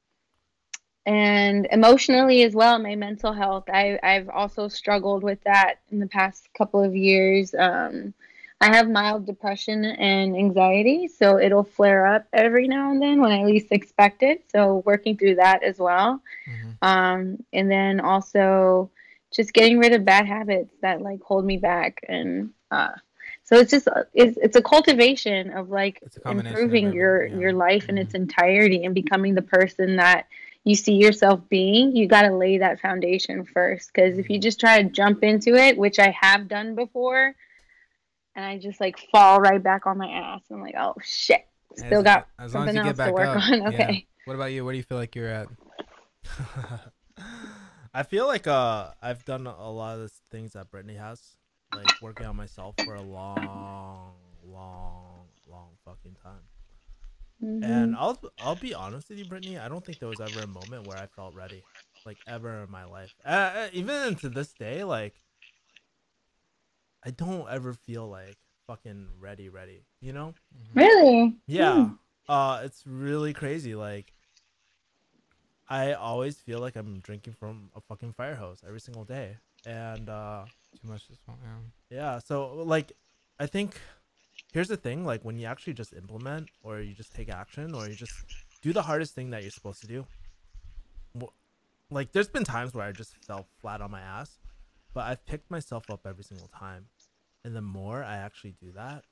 [1.07, 3.65] and emotionally as well, my mental health.
[3.69, 7.55] I I've also struggled with that in the past couple of years.
[7.55, 8.13] Um
[8.63, 13.33] I have mild depression and anxiety, so it'll flare up every now and then when
[13.33, 14.45] I least expect it.
[14.51, 16.21] So working through that as well.
[16.47, 16.87] Mhm.
[16.87, 18.91] Um, and then also
[19.33, 22.93] just getting rid of bad habits that like hold me back and uh,
[23.51, 27.37] so it's just it's, it's a cultivation of like improving your yeah.
[27.37, 28.03] your life in Mhm.
[28.03, 30.27] its entirety and becoming the person that
[30.65, 34.43] you see yourself being you got to lay that foundation first because if you Mm-hmm.
[34.43, 37.35] just try to jump into it which i have done before
[38.37, 41.47] and i just like fall right back on my ass i'm like oh shit
[41.77, 43.69] still As- got as long as something else to work up, on yeah.
[43.69, 44.65] okay What about you?
[44.65, 45.49] Where do you feel like you're at?
[47.95, 51.21] I feel like uh I've done a lot of the things that Brittany has,
[51.73, 54.15] like working on myself for a long,
[54.45, 56.43] long, long fucking time.
[57.43, 57.65] Mhm.
[57.65, 59.59] And I'll I'll be honest with you, Brittany.
[59.59, 61.65] I don't think there was ever a moment where I felt ready,
[62.05, 63.11] like ever in my life.
[63.25, 65.23] Uh, even to this day, like
[67.05, 69.85] I don't ever feel like fucking ready, ready.
[70.01, 70.35] You know?
[70.75, 71.87] really Yeah.
[71.87, 71.93] Hmm.
[72.29, 73.75] Uh it's really crazy.
[73.75, 74.13] Like
[75.69, 79.39] I always feel like I'm drinking from a fucking fire hose every single day.
[79.65, 80.47] And uh
[80.81, 81.39] Too much this one.
[81.91, 81.97] Yeah.
[81.97, 82.93] yeah, so like
[83.39, 83.79] I think
[84.53, 87.89] here's the thing, like when you actually just implement or you just take action or
[87.89, 88.13] you just
[88.63, 90.07] do the hardest thing that you're supposed to do.
[91.91, 94.39] Like there's been times where I just fell flat on my ass,
[94.95, 96.87] but I've picked myself up every single time.
[97.45, 99.03] And the more I actually do that,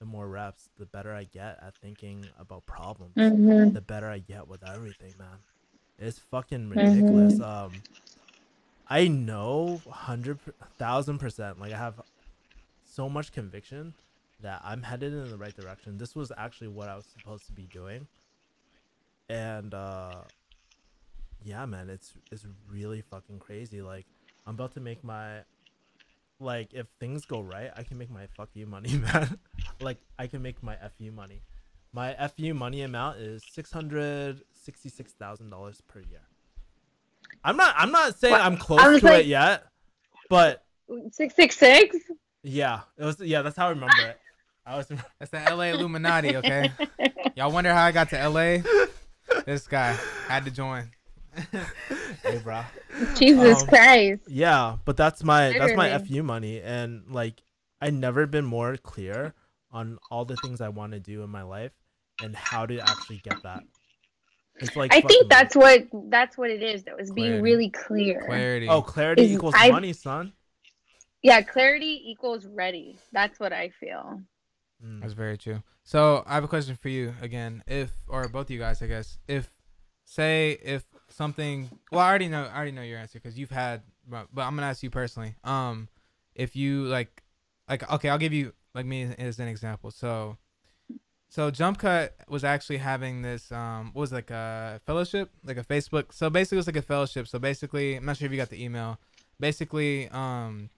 [0.00, 3.72] the more reps, the better I get at thinking about problems Mhm.
[3.74, 5.38] the better I get with everything, man.
[5.98, 7.38] It's fucking ridiculous.
[7.38, 7.72] Um,
[8.90, 10.40] I know hundred
[10.76, 11.60] thousand percent.
[11.60, 12.00] Like I have
[12.84, 13.94] so much conviction
[14.40, 15.96] that I'm headed in the right direction.
[15.96, 18.08] This was actually what I was supposed to be doing,
[19.28, 20.22] and uh,
[21.44, 23.80] yeah, man, it's it's really fucking crazy.
[23.80, 24.06] Like
[24.44, 25.42] I'm about to make my
[26.40, 29.38] like if things go right, I can make my fuck you money, man.
[29.80, 31.42] like I can make my fu money.
[31.92, 36.22] My FU money amount is six hundred sixty-six thousand dollars per year.
[37.44, 37.74] I'm not.
[37.76, 39.64] I'm not saying Well, I'm close to like- it yet,
[40.28, 40.62] but
[41.12, 41.96] Six six six.
[42.42, 43.20] yeah, it was.
[43.20, 44.18] Yeah, that's how I remember it.
[44.66, 44.88] I was.
[45.18, 46.70] That's the LA Illuminati, okay?
[47.34, 48.58] Y'all wonder how I got to LA?
[49.46, 49.96] This guy
[50.28, 50.90] had to join.
[52.22, 52.62] hey, bro.
[53.16, 54.22] Jesus Um, Christ.
[54.28, 57.42] Yeah, but that's my that's my FU money, and like
[57.80, 59.34] I never been more clear
[59.72, 61.72] on all the things I want to do in my life
[62.22, 63.62] and how to actually get that.
[64.60, 68.22] It's like I think that's what that's what it is though, is being really clear.
[68.26, 68.68] Clarity.
[68.68, 70.32] oh clarity is- equals I- money, son.
[71.22, 72.98] Yeah, clarity equals ready.
[73.12, 74.22] That's what I feel.
[74.82, 75.02] Mm.
[75.02, 75.62] That's very true.
[75.82, 77.62] So I have a question for you again.
[77.66, 79.18] If or both of you guys, I guess.
[79.28, 79.52] If
[80.04, 83.82] say if something, well, I already know, I already know your answer because you've had,
[84.08, 85.34] but, but I'm gonna ask you personally.
[85.44, 85.88] Um,
[86.34, 87.22] if you like,
[87.68, 89.90] like, okay, I'll give you like me as an example.
[89.90, 90.36] So,
[91.30, 95.56] so Jump Cut was actually having this, um, what was it, like a fellowship, like
[95.56, 96.12] a Facebook.
[96.12, 97.26] So basically, it was like a fellowship.
[97.28, 98.98] So basically, I'm not sure if you got the email.
[99.38, 100.68] Basically, um,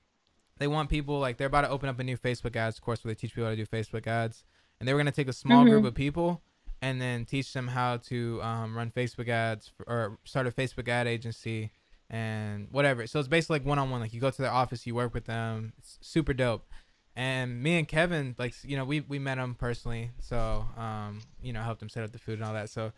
[0.58, 3.12] they want people like they're about to open up a new Facebook ads course where
[3.12, 4.44] they teach people how to do Facebook ads,
[4.78, 5.88] and they were gonna take a small group Mhm.
[5.88, 6.42] of people
[6.82, 10.86] and then teach them how to um, run Facebook ads f- or start a Facebook
[10.88, 11.70] ad agency
[12.10, 13.06] and whatever.
[13.06, 14.00] So it's basically like one on one.
[14.00, 15.72] Like you go to their office, you work with them.
[15.78, 16.66] It's super dope.
[17.14, 21.52] And me and Kevin, like you know, we we met him personally, so um, you
[21.52, 22.70] know, helped him set up the food and all that.
[22.70, 22.93] So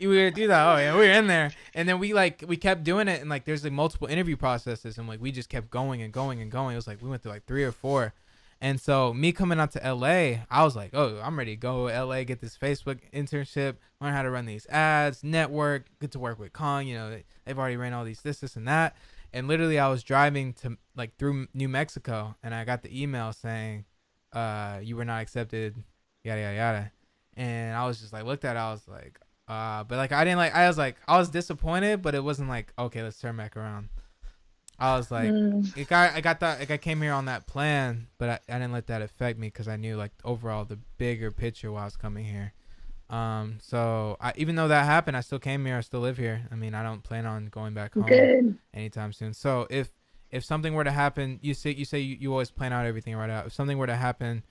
[0.00, 0.66] we would do that.
[0.66, 3.30] Oh yeah, we were in there, and then we like we kept doing it, and
[3.30, 6.50] like there's like multiple interview processes, and like we just kept going and going and
[6.50, 6.72] going.
[6.72, 8.12] It was like we went through like three or four,
[8.60, 11.84] and so me coming out to LA, I was like, oh, I'm ready to go
[11.84, 16.38] LA, get this Facebook internship, learn how to run these ads, network, get to work
[16.38, 16.86] with Kong.
[16.86, 18.96] You know, they've already ran all these this, this, and that.
[19.34, 23.32] And literally, I was driving to like through New Mexico, and I got the email
[23.32, 23.84] saying,
[24.32, 25.74] uh, you were not accepted,
[26.22, 26.92] yada yada yada.
[27.36, 30.22] And I was just like, looked at, it, I was like, uh, but like I
[30.24, 33.36] didn't like, I was like, I was disappointed, but it wasn't like, okay, let's turn
[33.36, 33.88] back around.
[34.78, 35.76] I was like, Mm.
[35.76, 38.58] it got I got that like I came here on that plan, but I, I
[38.60, 41.86] didn't let that affect me because I knew like overall the bigger picture while I
[41.86, 42.52] was coming here.
[43.14, 45.76] Um, so I, even though that happened, I still came here.
[45.76, 46.48] I still live here.
[46.50, 48.58] I mean, I don't plan on going back home Good.
[48.72, 49.32] anytime soon.
[49.34, 49.92] So if
[50.32, 53.14] if something were to happen, you say you say you, you always plan out everything
[53.14, 53.46] right out.
[53.46, 54.42] If something were to happen,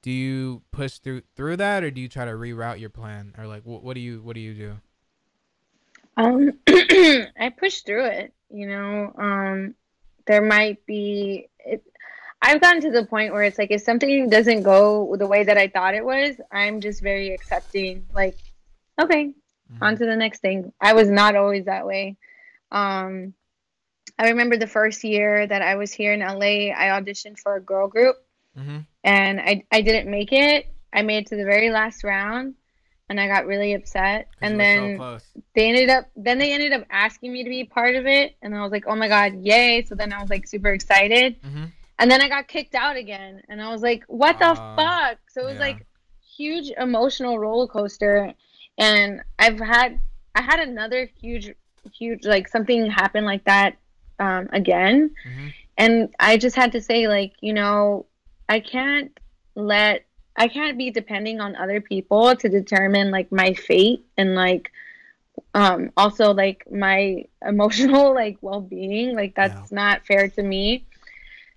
[0.00, 3.48] do you push through through that, or do you try to reroute your plan, or
[3.48, 4.76] like what, what do you what do you do?
[6.16, 8.32] Um, I push through it.
[8.48, 9.74] You know, um,
[10.26, 11.48] there might be.
[11.58, 11.82] It,
[12.46, 15.56] I've gotten to the point where it's like if something doesn't go the way that
[15.56, 18.04] I thought it was, I'm just very accepting.
[18.14, 18.36] Like,
[19.00, 19.32] okay,
[19.72, 19.78] Mhm.
[19.80, 20.72] on to the next thing.
[20.80, 22.16] I was not always that way.
[22.70, 23.32] Um,
[24.18, 27.60] I remember the first year that I was here in LA, I auditioned for a
[27.60, 28.16] girl group
[28.58, 28.78] Mm-hmm.
[29.02, 30.66] and I, I didn't make it.
[30.92, 32.54] I made it to the very last round
[33.08, 34.28] and I got really upset.
[34.40, 35.18] And then so
[35.54, 38.54] they ended up then they ended up asking me to be part of it and
[38.54, 41.42] I was like, "Oh my god, yay." So then I was like super excited.
[41.42, 41.64] Mm-hmm.
[41.98, 45.18] And then I got kicked out again and I was like, "What the Ah, fuck?"
[45.30, 45.60] So it was yeah.
[45.60, 45.86] like
[46.36, 48.32] huge emotional roller coaster
[48.78, 50.00] and I've had
[50.34, 51.52] I had another huge
[51.92, 53.76] huge like something happen like that
[54.18, 55.48] um again Mm-hmm.
[55.78, 58.06] and I just had to say like, you know,
[58.48, 59.16] I can't
[59.54, 60.04] let
[60.36, 64.72] I can't be depending on other people to determine like my fate and like
[65.54, 70.86] um also like my emotional like well-being like that's not fair to me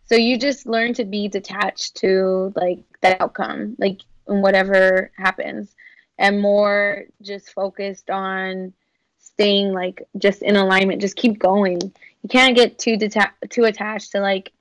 [0.08, 5.76] so you just learn to be detached to like the outcome like whatever happens
[6.18, 8.74] and more just focused on
[9.20, 11.80] staying like just in alignment just keep going.
[11.82, 14.52] You can't get too deta- too attached to like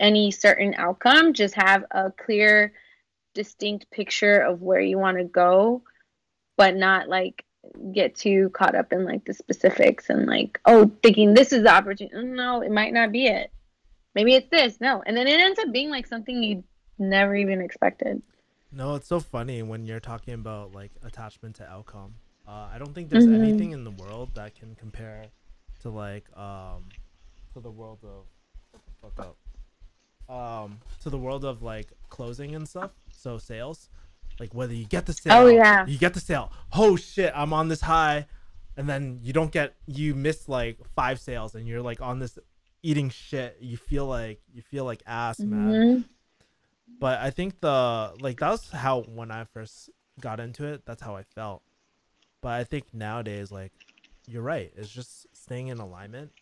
[0.00, 1.32] any certain outcome.
[1.32, 2.72] Just have a clear
[3.34, 5.82] distinct picture of where you want to go
[6.56, 7.44] but not like
[7.92, 11.70] get too caught up in like the specifics and like oh thinking this is the
[11.70, 13.50] opportunity no it might not be it
[14.16, 16.64] maybe it's this no and then it ends up being like something you
[16.98, 18.20] never even expected
[18.72, 22.14] No, it's so funny when you're talking about like attachment to outcome.
[22.48, 23.38] Uh, I don't think there's Mhm.
[23.42, 25.22] anything in the world that can compare
[25.82, 26.80] to like um
[27.54, 28.20] to the world of
[29.00, 29.36] fuck up.
[30.28, 32.90] Um to the world of like closing and stuff.
[33.10, 33.88] So sales.
[34.40, 35.86] Like whether you get the sale Oh, yeah.
[35.86, 36.52] you get the sale.
[36.72, 38.26] Oh shit, I'm on this high
[38.76, 42.38] and then you don't get you miss like five sales and you're like on this
[42.86, 43.58] eating shit.
[43.60, 46.04] You feel like you feel like ass, man Mhm.
[46.98, 49.90] but I think the like that's how when I first
[50.20, 51.62] got into it, that's how I felt.
[52.42, 53.72] But I think nowadays, like
[54.26, 56.32] you're right, it's just staying in alignment.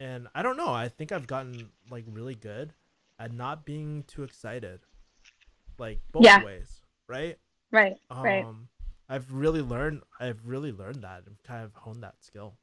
[0.00, 2.74] And I don't know, I think I've gotten like really good
[3.18, 4.80] at not being too excited.
[5.78, 6.42] Like both Yeah.
[6.42, 7.38] ways, right?
[7.70, 8.44] right Um right
[9.10, 12.56] I've really learned I've really learned that and kind of honed that skill.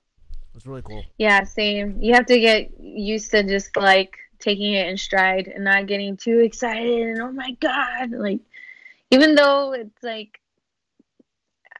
[0.55, 1.03] It's really cool.
[1.17, 2.01] Yeah, same.
[2.01, 6.17] You have to get used to just like taking it in stride and not getting
[6.17, 8.39] too excited and oh my god, like
[9.11, 10.39] even though it's like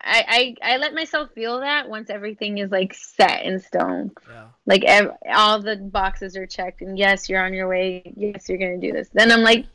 [0.02, 4.12] I I, I let myself feel that once everything is like set in stone.
[4.30, 4.48] Yeah.
[4.66, 8.14] Like ev- all the boxes are checked and yes, you're on your way.
[8.16, 9.10] Yes, you're going to do this.
[9.14, 9.66] Then I'm like,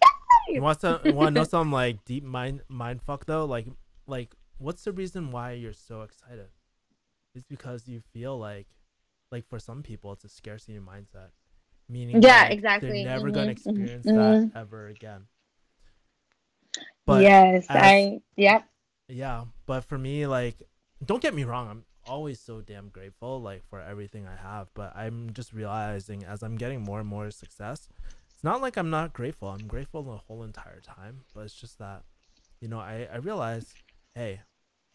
[0.49, 0.83] You want?
[0.83, 3.45] You want to know some like deep mind mind fuck though?
[3.47, 3.67] Like
[4.07, 6.49] like what's the reason why you're so excited?
[7.35, 8.67] It's because you feel like
[9.31, 11.31] like for some people it's a scarcity mindset,
[11.89, 12.91] meaning Yeah, like, exactly.
[12.91, 14.53] they're never gonna Mhm, mhm, experience mhm.
[14.53, 15.27] that ever again.
[17.07, 18.65] But yes, as- I yep.
[19.09, 20.63] yeah, but for me, like,
[21.05, 24.69] don't get me wrong, I'm always so damn grateful, like, for everything I have.
[24.75, 27.89] But I'm just realizing as I'm getting more and more success,
[28.31, 29.49] it's not like I'm not grateful.
[29.49, 31.25] I'm grateful the whole entire time.
[31.35, 32.05] But it's just that,
[32.61, 33.75] you know, I I realize,
[34.15, 34.41] hey,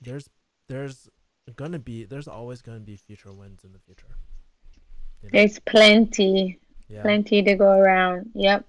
[0.01, 0.29] there's
[0.69, 1.09] there's
[1.55, 4.07] gonna be there's always gonna be future wins in the future.
[5.21, 5.39] You know?
[5.39, 6.59] There's plenty,
[6.89, 7.01] Yeah.
[7.01, 8.31] plenty to go around.
[8.33, 8.65] Yep.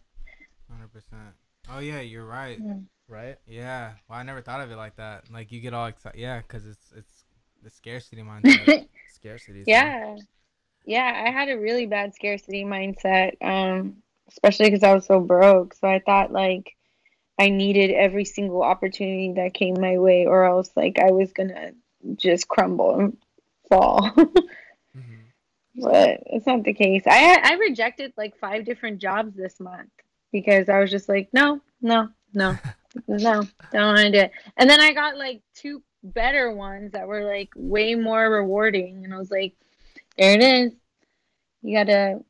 [0.70, 1.34] Hundred percent.
[1.70, 2.60] Oh yeah, you're right.
[3.08, 3.36] Right.
[3.46, 3.92] Yeah.
[4.08, 5.24] Well, I never thought of it like that.
[5.32, 6.18] Like you get all excited.
[6.20, 7.24] Yeah, because it's it's
[7.62, 8.86] the scarcity mindset.
[9.14, 9.60] Scarcity.
[9.64, 10.16] so- Yeah.
[10.88, 13.96] Yeah, I had a really bad scarcity mindset, um,
[14.28, 15.74] especially because I was so broke.
[15.74, 16.76] So I thought like
[17.40, 21.72] I needed every single opportunity that came my way, or else like I was gonna
[22.16, 23.16] just crumble and
[23.68, 24.10] fall.
[24.96, 25.24] Mhm.
[25.74, 27.02] but it's not the case.
[27.06, 29.90] I I rejected like five different jobs this month
[30.32, 32.56] because I was just like, no, no, no,
[33.08, 33.42] no,
[33.72, 34.32] don't want to do it.
[34.56, 39.12] And then I got like two better ones that were like way more rewarding, and
[39.12, 39.54] I was like,
[40.16, 40.72] there it is.
[41.62, 42.20] You gotta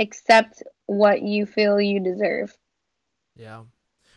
[0.00, 2.56] accept what you feel you deserve.
[3.36, 3.64] Yeah.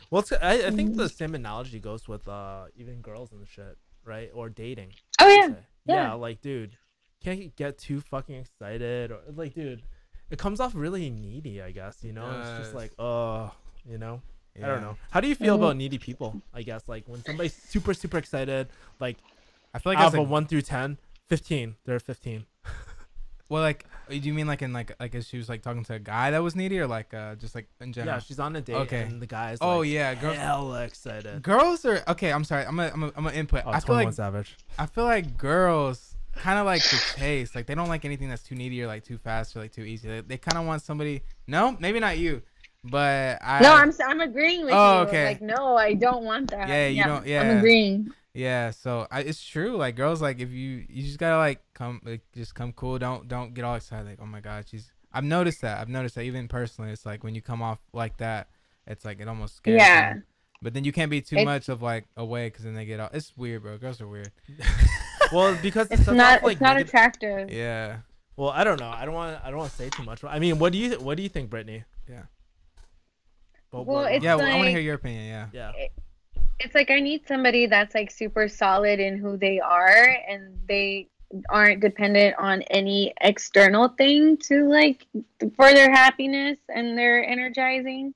[0.10, 0.98] Well, I, I think Mhm.
[0.98, 4.30] the same analogy goes with uh even girls and shit, right?
[4.34, 4.94] Or dating.
[5.20, 5.56] Oh I'd
[5.86, 6.14] yeah, yeah.
[6.14, 6.78] like dude
[7.24, 9.84] can't get too fucking excited or like dude
[10.32, 13.52] it comes off really needy i guess you know it's just like oh
[13.88, 14.22] you know
[14.62, 14.98] I don't know.
[15.12, 15.60] How do you feel Mhm.
[15.60, 16.42] about needy people?
[16.54, 18.68] I guess like when somebody's super super excited,
[19.00, 19.16] like
[19.74, 20.98] I feel like out as of a a, one through 10,
[21.30, 21.76] 15.
[21.86, 22.46] They're 15.
[23.52, 25.94] well, like, do you mean like in like like if she was like talking to
[25.96, 28.16] a guy that was needy or like uh just like in general?
[28.16, 29.02] Yeah, she's on a date Okay.
[29.02, 30.38] and the guy's oh like, yeah, girls.
[30.38, 31.42] hella excited.
[31.44, 32.32] Girls are okay.
[32.32, 32.66] I'm sorry.
[32.66, 33.64] I'm gonna I'm gonna, I'm gonna input.
[33.66, 34.56] Oh, I feel like Savage.
[34.80, 37.54] I feel like girls kind of like the chase.
[37.54, 39.84] Like they don't like anything that's too needy or like too fast or like too
[39.84, 40.08] easy.
[40.08, 41.22] They, they kind of want somebody.
[41.48, 42.42] No, maybe not you,
[42.86, 43.60] but I.
[43.62, 45.08] no, I'm s- I'm agreeing with Oh, you.
[45.08, 45.26] okay.
[45.26, 46.70] Like, no, I don't want that.
[46.70, 47.42] Yeah, you don't- yeah.
[47.42, 48.12] I'm agreeing.
[48.34, 49.76] Yeah, so I, it's true.
[49.76, 52.98] Like girls, like if you you just gotta like come like just come cool.
[52.98, 54.06] Don't don't get all excited.
[54.08, 54.92] Like oh my god, she's.
[55.14, 55.80] I've noticed that.
[55.80, 56.92] I've noticed that even personally.
[56.92, 58.48] It's like when you come off like that,
[58.88, 60.14] it's like it almost scares Yeah.
[60.14, 60.24] them.
[60.62, 63.00] But then you can't be too It's- much of like away because then they get
[63.02, 63.10] all.
[63.12, 63.78] It's weird, bro.
[63.78, 64.32] Girls are weird.
[65.34, 67.52] Well, because It's sets not off, like, it's not negative- attractive.
[67.52, 68.00] Yeah.
[68.36, 68.90] Well, I don't know.
[68.90, 69.40] I don't want.
[69.46, 70.22] I don't want to say too much.
[70.26, 71.86] I mean, what do you what do you think, Brittany?
[72.10, 72.24] Yeah.
[73.72, 75.26] But Well, what- It's yeah, well, I want to hear your opinion.
[75.28, 75.48] Yeah.
[75.54, 75.72] yeah.
[76.64, 81.08] It's like I need somebody that's like super solid in who they are and they
[81.50, 85.06] aren't dependent on any external thing to like
[85.56, 88.14] for their happiness and their energizing.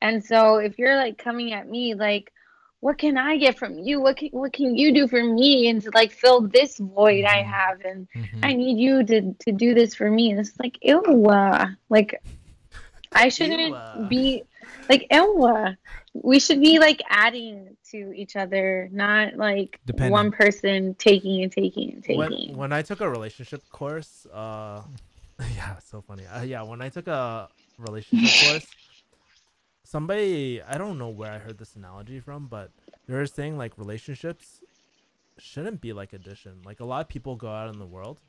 [0.00, 2.32] And so if you're like coming at me like
[2.80, 4.00] what can I get from you?
[4.00, 7.42] What can what can you do for me and to like fill this void I
[7.42, 7.46] Mhm.
[7.46, 8.38] have and Mhm.
[8.42, 10.30] I need you to to do this for me.
[10.30, 12.20] And it's like, ew, uh, like
[13.14, 14.06] I shouldn't Ew, uh.
[14.08, 14.42] be
[14.88, 15.74] like ew.
[16.14, 20.12] We should be like adding to each other, not like Dependent.
[20.12, 22.18] one person taking and taking and taking.
[22.18, 24.82] When when I took a relationship course, uh,
[25.56, 26.26] yeah, so funny.
[26.26, 28.66] Uh, yeah, when I took a relationship course,
[29.84, 32.70] somebody I don't know where I heard this analogy from, but
[33.06, 34.60] they were saying like relationships
[35.38, 36.60] shouldn't be like addition.
[36.64, 38.20] Like a lot of people go out in the world,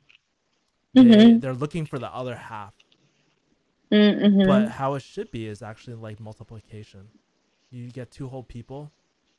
[0.94, 1.40] they Mhm.
[1.40, 2.72] they're looking for the other half,
[3.92, 4.46] Mm-hmm.
[4.46, 7.08] but how it should be is actually like multiplication.
[7.70, 8.90] You get two whole people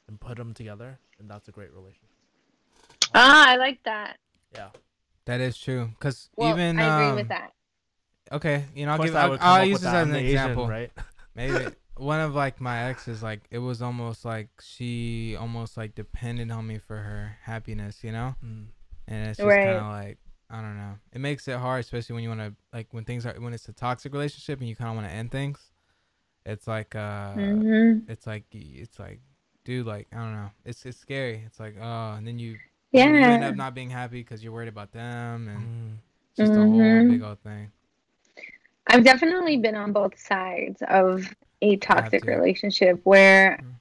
[0.08, 2.10] and put them together, and that's a great relationship.
[3.14, 4.18] ah, I like that.
[4.54, 4.70] Yeah.
[5.26, 5.90] That is true.
[6.00, 7.52] Cause Well, even I agree um, with that.
[8.32, 9.16] Okay, you know, I'll give.
[9.16, 10.68] I I'll, I'll use this as an Asian, example.
[10.68, 10.92] right?
[11.36, 11.68] Maybe
[11.98, 16.66] one of like my exes, like it was almost like she almost like depended on
[16.68, 18.36] me for her happiness, you know.
[18.44, 18.66] Mm.
[19.08, 19.64] And it's just Right.
[19.64, 20.18] kind of like
[20.50, 20.96] I don't know.
[21.12, 23.68] It makes it hard, especially when you want to like when things are when it's
[23.68, 25.72] a toxic relationship and you kind of want to end things.
[26.46, 29.22] It's like uh, hmm it's like it's like,
[29.66, 30.52] dude, like I don't know.
[30.66, 31.44] It's it's scary.
[31.46, 32.60] It's like oh, and then you
[32.92, 33.06] Yeah.
[33.20, 36.00] you end up not being happy because you're worried about them and
[36.36, 37.08] just a whole Mhm.
[37.08, 37.72] big old thing.
[38.88, 43.76] I've definitely been on both sides of a toxic relationship where Mm.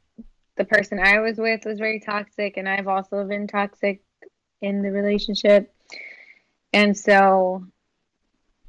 [0.57, 4.03] the person I was with was very toxic, and I've also been toxic
[4.63, 5.74] in the relationship.
[6.75, 7.65] And so,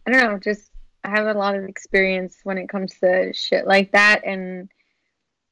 [0.06, 0.70] I don't know, just
[1.04, 4.22] I have a lot of experience when it comes to shit like that.
[4.24, 4.70] And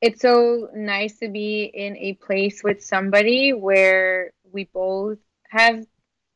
[0.01, 5.17] it's so nice to be in a place with somebody where we both
[5.49, 5.85] have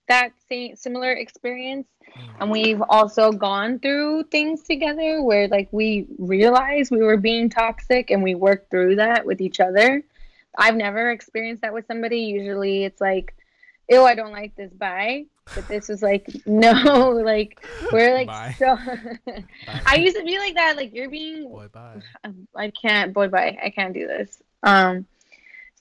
[0.08, 2.42] that same similar experience Mm.
[2.42, 8.12] and we've also gone through things together where like we realized we were being toxic
[8.12, 10.04] and we worked through that with each other
[10.58, 13.36] i've never experienced that with somebody usually it's like
[13.90, 15.26] ew i don't like this bye
[15.56, 17.60] but this was like no like
[17.92, 18.56] we're like Bye.
[18.58, 18.78] so
[19.86, 22.02] i used to be like that like you're being Boy, bye.
[22.24, 23.58] um, I can't, boy, bye.
[23.64, 24.42] I can't do this.
[24.64, 25.06] Um,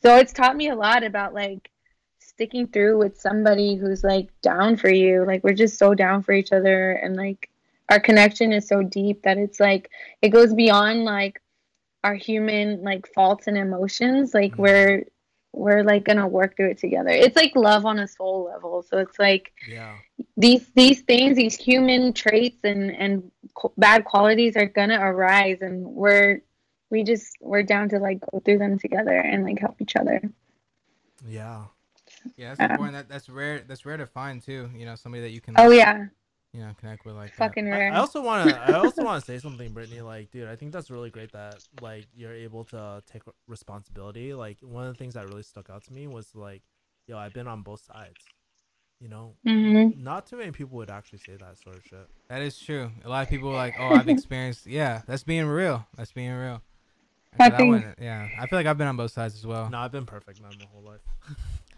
[0.02, 1.70] so it's taught me a lot about like
[2.20, 5.24] sticking through with somebody who's like down for you.
[5.26, 7.50] Like we're just so down for each other, and like
[7.90, 9.90] our connection is so deep that it's like
[10.22, 11.40] it goes beyond like
[12.04, 14.32] our human like faults and emotions.
[14.34, 14.58] Like Mhm.
[14.58, 15.04] we're
[15.56, 17.08] we're like gonna work through it together.
[17.10, 18.82] It's like love on a soul level.
[18.82, 19.94] So it's like Yeah.
[20.36, 25.84] these these things these human traits and and qu- bad qualities are gonna arise and
[25.84, 26.42] we're
[26.90, 30.20] we just we're down to like go through them together and like help each other
[31.26, 31.64] Yeah.
[32.36, 32.70] Yeah, that's Yeah.
[32.72, 32.96] important.
[32.96, 33.60] That that's rare.
[33.66, 34.68] That's rare to find too.
[34.76, 35.54] You know, somebody that you can.
[35.58, 36.06] oh yeah
[36.56, 37.36] You know, connect with like that.
[37.36, 38.58] fucking I, rare I also want to.
[38.58, 40.00] I also want to say something, Brittany.
[40.00, 44.32] Like, dude, I think that's really great that like you're able to take responsibility.
[44.32, 46.62] Like, one of the things that really stuck out to me was like,
[47.06, 48.24] yo, I've been on both sides.
[49.00, 52.08] You know, hmm not too many people would actually say that sort of shit.
[52.30, 52.90] That is true.
[53.04, 54.66] A lot of people are like, oh, I've experienced.
[54.66, 55.86] Yeah, that's being real.
[55.98, 56.62] That's being real.
[57.38, 59.68] I think- wouldn't- yeah, I feel like I've been on both sides as well.
[59.68, 61.00] No, I've been perfect, man, my whole life.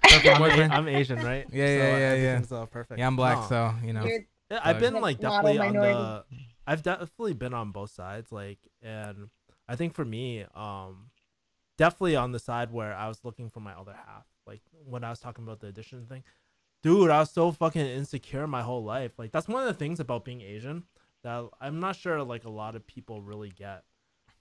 [0.25, 0.71] I'm.
[0.73, 1.45] I'm Asian, right?
[1.53, 2.05] Yeah, yeah, yeah, yeah.
[2.05, 3.01] everything's, Uh, perfect.
[3.01, 3.47] Yeah, I'm black, No.
[3.49, 4.05] so you know.
[4.05, 6.25] You're- Yeah, I've been Like, like definitely on the.
[6.67, 9.31] I've definitely been on both sides, like, and
[9.69, 11.11] I think for me, um,
[11.77, 14.27] definitely on the side where I was looking for my other half.
[14.47, 16.25] Like when I was talking about the addition thing,
[16.83, 19.13] dude, I was so fucking insecure my whole life.
[19.19, 20.85] Like that's one of the things about being Asian
[21.23, 23.85] that I'm not sure like a lot of people really get,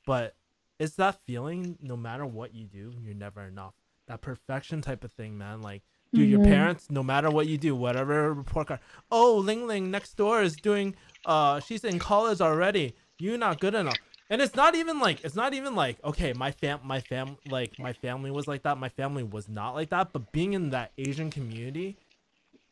[0.06, 0.36] but
[0.80, 1.78] it's that feeling.
[1.82, 3.74] No matter what you do, you're never enough.
[4.08, 5.62] That perfection type of thing, man.
[5.62, 6.46] Like, dude, your Mhm.
[6.46, 8.80] parents, no matter what you do, whatever report card.
[9.12, 10.96] Oh, Ling Ling next door is doing.
[11.26, 12.96] Uh, she's in college already.
[13.20, 13.98] You're not good enough.
[14.30, 17.80] And it's not even like it's not even like okay, my fam, my fam, like
[17.80, 18.78] my family was like that.
[18.78, 20.12] My family was not like that.
[20.12, 21.98] But being in that Asian community,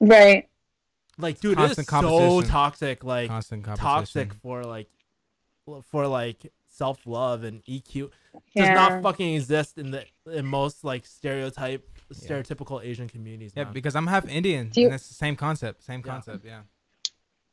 [0.02, 0.50] Right.
[1.18, 3.04] like, dude, it is Constant so toxic.
[3.06, 3.30] Like,
[3.78, 4.90] toxic for like
[5.90, 8.12] for like self love and EQ
[8.54, 13.54] does not fucking exist in the in most like stereotype stereotypical Asian communities.
[13.56, 13.74] Yeah, man.
[13.74, 15.84] because I'm half Indian, Do you- and it's the same concept.
[15.84, 16.12] Same Yeah.
[16.12, 16.46] concept.
[16.46, 16.62] Yeah.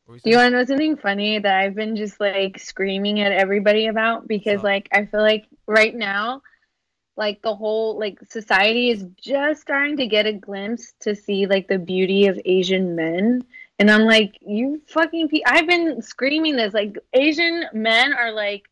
[0.09, 3.33] You Do you want to know something funny that I've been just like screaming at
[3.33, 4.27] everybody about?
[4.29, 6.43] Because So- like I feel like right now,
[7.17, 11.69] like the whole like society is just starting to get a glimpse to see like
[11.69, 13.43] the beauty of Asian men.
[13.79, 18.69] And I'm like, you fucking pe- I've been screaming this like Asian men are like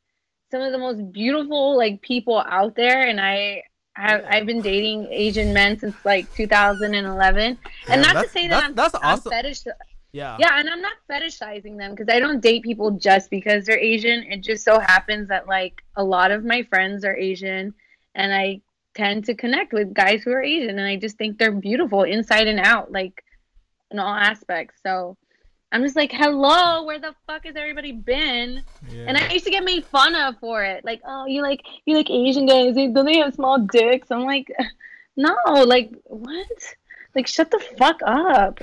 [0.50, 3.62] some of the most beautiful like people out there and I
[3.94, 4.28] have, Yeah.
[4.30, 7.58] I've been dating Asian men since like 2011.
[7.86, 9.32] Yeah, and not to say that that's- I'm, that's I'm awesome.
[9.32, 9.60] fetish
[10.12, 13.78] yeah, yeah, and I'm not fetishizing them because I don't date people just because they're
[13.78, 14.24] Asian.
[14.24, 17.74] It just so happens that like a lot of my friends are Asian,
[18.16, 18.60] and I
[18.94, 22.48] tend to connect with guys who are Asian, and I just think they're beautiful inside
[22.48, 23.22] and out, like
[23.92, 24.80] in all aspects.
[24.82, 25.16] So
[25.72, 28.62] I'm just like, hello, where the fuck has everybody been?
[28.90, 29.04] Yeah.
[29.06, 31.94] And I used to get made fun of for it, like, oh, you like you
[31.96, 32.74] like Asian guys?
[32.74, 34.10] They- Don't they have small dicks?
[34.10, 34.48] I'm like,
[35.16, 36.46] no, like what?
[37.14, 38.60] Like shut the fuck up.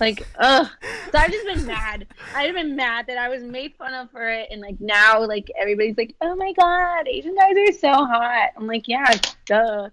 [0.00, 0.66] Like, ugh.
[1.12, 2.06] So I've just been mad.
[2.34, 5.50] I've been mad that I was made fun of for it, and like now, like
[5.58, 8.50] everybody's like, oh my god, Asian guys are so hot.
[8.56, 9.14] I'm like, yeah,
[9.46, 9.88] duh.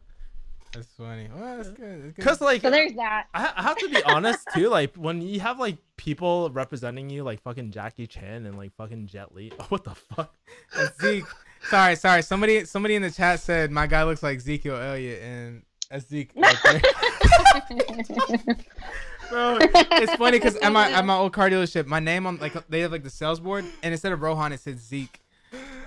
[0.74, 1.30] That's funny.
[1.34, 1.78] Well, that's good.
[1.78, 2.16] That's good.
[2.16, 3.28] because like So there's that.
[3.34, 4.70] I, I have to be honest too.
[4.70, 9.08] Like when you have like people representing you, like fucking Jackie Chan and like fucking
[9.08, 9.52] Jet Li.
[9.70, 10.34] what the fuck?
[10.76, 11.26] That's Zeke.
[11.70, 12.24] Sorry, sorry.
[12.24, 16.32] Somebody, somebody in the chat said my guy looks like Ezekiel Elliott, and that's Zeke.
[19.30, 22.54] Bro, it's funny because at my at my old car dealership, my name on like
[22.68, 25.20] they have like the sales board, and instead of Rohan, it says Zeke.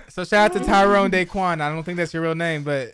[0.09, 1.61] So shout out to Tyrone Daquan.
[1.61, 2.93] I don't think that's your real name, but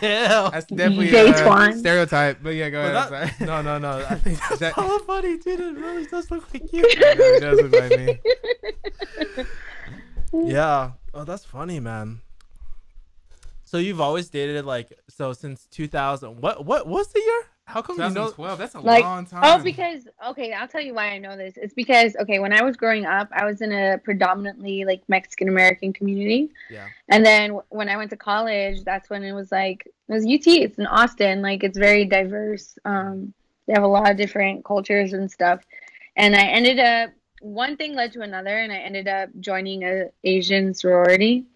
[0.00, 0.50] Hell.
[0.50, 1.70] that's definitely Daquan.
[1.74, 2.38] a stereotype.
[2.42, 3.34] But yeah, go But ahead.
[3.38, 4.04] that- no, no, no.
[4.08, 5.60] I think that's That- hella funny, dude.
[5.60, 6.80] It really does look like you.
[6.82, 8.18] Yeah, it does look like me.
[10.52, 10.92] yeah.
[11.14, 12.20] Oh, that's funny, man.
[13.64, 16.40] So you've always dated like so since 2000.
[16.40, 17.42] What what was the year?
[17.66, 18.30] How come you know?
[18.30, 18.58] 2012.
[18.58, 19.40] That's a Like, long time.
[19.44, 21.54] Oh, because okay, I'll tell you why I know this.
[21.56, 25.48] It's because okay, when I was growing up, I was in a predominantly like Mexican
[25.48, 26.86] American community, Yeah.
[27.08, 30.46] and then when I went to college, that's when it was like it was UT.
[30.46, 32.78] It's in Austin, like it's very diverse.
[32.84, 33.34] Um,
[33.66, 35.64] they have a lot of different cultures and stuff,
[36.16, 37.10] and I ended up
[37.40, 41.46] one thing led to another, and I ended up joining a Asian sorority.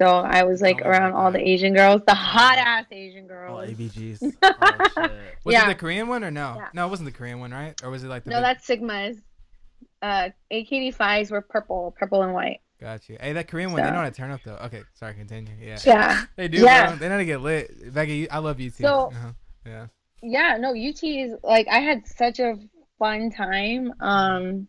[0.00, 3.50] So I was like Oh, around all the Asian girls, the hot ass Asian girls.
[3.50, 4.32] All ABGs.
[4.42, 5.12] Oh, shit.
[5.44, 5.64] Was yeah.
[5.64, 6.54] it the Korean one or no?
[6.56, 6.68] Yeah.
[6.72, 7.74] No, it wasn't the Korean one, right?
[7.82, 9.20] Or was it like the No, big- that's Sigmas.
[10.00, 12.60] Uh, AKDPhis were purple, purple and white.
[12.80, 13.16] Got you.
[13.20, 14.54] Hey, that Korean one, they So- know how to turn up though.
[14.66, 15.52] Okay, sorry, continue.
[15.60, 15.78] Yeah.
[15.84, 16.88] Yeah, They do, Yeah.
[16.90, 16.96] bro.
[16.96, 17.92] They know how to get lit.
[17.92, 18.84] Becky, I love you too.
[18.84, 19.32] So- uh-huh.
[19.66, 19.86] Yeah.
[20.22, 20.56] yeah.
[20.58, 22.56] No, UT is like I had such a
[23.00, 23.92] fun time.
[24.00, 24.68] Um,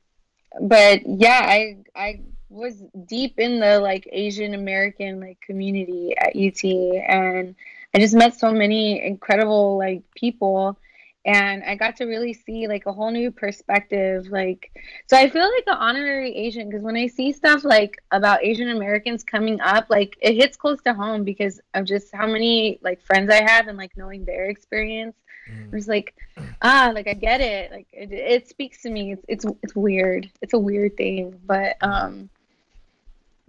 [0.62, 6.64] but yeah, I I was deep in the like Asian American like community at UT,
[7.08, 7.56] and
[7.94, 10.78] I just met so many incredible like people.
[11.26, 14.28] And I got to really see like a whole new perspective.
[14.32, 14.72] Like,
[15.08, 18.70] so I feel like an honorary Asian because when I see stuff like about Asian
[18.70, 23.02] Americans coming up, like it hits close to home because of just how many like
[23.02, 25.16] friends I have and like knowing their experience.
[25.52, 25.74] Mm.
[25.74, 26.16] It's like,
[26.62, 27.72] ah, like I get it.
[27.72, 29.14] Like it, it speaks to me.
[29.14, 30.32] It's it's it's weird.
[30.42, 32.30] It's a weird thing, but um,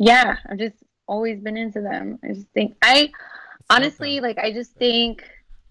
[0.00, 2.18] yeah, I've just always been into them.
[2.24, 3.12] I just think I It's
[3.68, 4.22] honestly something.
[4.22, 5.22] like I just think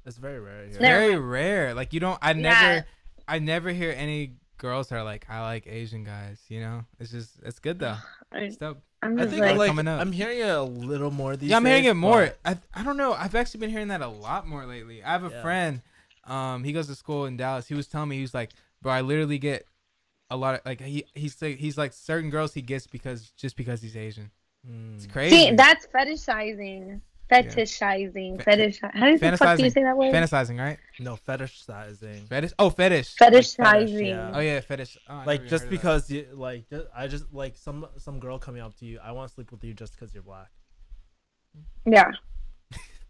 [0.05, 0.63] it's very rare.
[0.63, 0.81] It's Yeah.
[0.81, 1.73] Very rare.
[1.73, 2.17] Like you don't.
[2.21, 2.33] I Yeah.
[2.41, 2.85] never.
[3.27, 6.39] I never hear any girls that are like, I like Asian guys.
[6.49, 7.97] You know, it's just it's good though.
[8.31, 8.81] I, It's dope.
[9.01, 10.01] I'm I think like, like, coming up.
[10.01, 12.33] I'm hearing it a little more these yeah, I'm hearing it more.
[12.43, 13.13] but- I I don't know.
[13.13, 15.03] I've actually been hearing that a lot more lately.
[15.03, 15.41] I have a Yeah.
[15.41, 15.81] friend.
[16.25, 17.67] Um, he goes to school in Dallas.
[17.67, 18.51] He was telling me he was like,
[18.81, 19.65] bro, I literally get
[20.31, 23.55] a lot of like he he's like he's like certain girls he gets because just
[23.55, 24.29] because he's Asian.
[24.95, 25.11] It's Mm.
[25.13, 25.35] crazy.
[25.35, 26.99] see that's fetishizing,
[27.31, 28.79] fetishizing, Fe- fetish.
[28.81, 30.13] How the fuck do you say that word?
[30.13, 30.77] Fantasizing, right?
[30.99, 32.27] No fetishizing.
[32.27, 32.51] Fetish.
[32.59, 33.15] Oh, fetish.
[33.15, 34.07] Fetishizing.
[34.09, 34.31] yeah.
[34.33, 34.97] Oh yeah, fetish.
[35.09, 35.69] Oh, Like just heard of that.
[35.69, 39.11] because you like ju- I just like some some girl coming up to you, I
[39.13, 40.49] want to sleep with you just because you're black.
[41.85, 42.11] Yeah.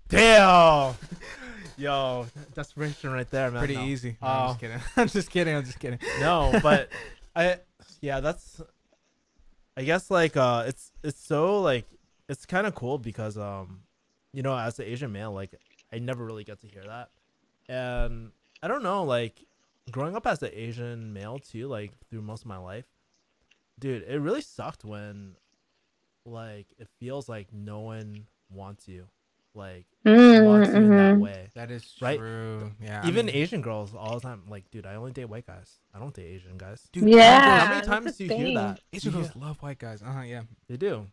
[0.10, 0.96] Damn.
[1.78, 3.60] Yo, that's desperation right there, man.
[3.60, 3.84] Pretty No.
[3.86, 4.18] easy.
[4.22, 4.32] No, Oh.
[4.32, 4.80] I'm just kidding.
[4.98, 5.56] I'm just kidding.
[5.56, 6.00] I'm just kidding.
[6.20, 6.90] no, but
[7.36, 7.60] I
[8.02, 8.60] yeah, that's
[9.78, 11.86] I guess like uh it's it's so like
[12.28, 13.82] it's kind of cool because um,
[14.34, 15.56] you know, as an Asian male, like
[15.94, 17.10] I never really get to hear that,
[17.70, 18.32] and
[18.62, 19.42] I don't know, like
[19.90, 22.86] growing up as an Asian male too, like through most of my life,
[23.80, 25.36] dude, it really sucked when
[26.26, 29.08] like it feels like no one wants you,
[29.60, 31.20] like Mm, wants you in that mhm.
[31.20, 31.50] way.
[31.56, 32.18] That is Right?
[32.18, 32.72] true.
[32.82, 33.02] Yeah.
[33.04, 35.80] I Even mean, Asian girls all the time, like, dude, I only date white guys.
[35.94, 36.88] I don't date Asian guys.
[36.94, 37.60] dude, Yeah.
[37.66, 38.80] how many times do you hear that?
[38.94, 40.02] Asian girls hear- love white guys.
[40.02, 40.22] Uh huh.
[40.22, 40.44] Yeah.
[40.70, 41.08] They do,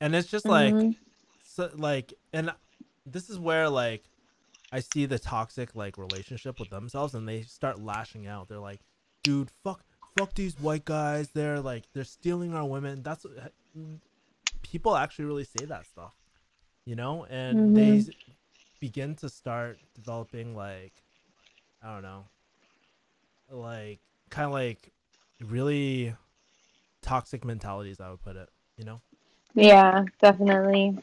[0.00, 0.96] and it's just like, Mhm.
[1.44, 2.50] so, like, and
[3.06, 4.04] this is where like
[4.72, 8.48] I see the toxic like relationship with themselves, and they start lashing out.
[8.48, 8.80] They're like,
[9.22, 9.84] dude, fuck,
[10.16, 11.28] fuck these white guys.
[11.28, 13.02] They're like, they're stealing our women.
[13.02, 13.52] That's what-
[14.62, 16.14] people actually really say that stuff,
[16.84, 18.04] you know, and they
[18.80, 20.92] begin to start developing like,
[21.82, 22.24] I don't know,
[23.50, 24.00] like
[24.30, 24.90] kind of like
[25.44, 26.14] really
[27.02, 28.00] toxic mentalities.
[28.00, 29.00] I would put it, you know.
[29.54, 30.96] Yeah, definitely.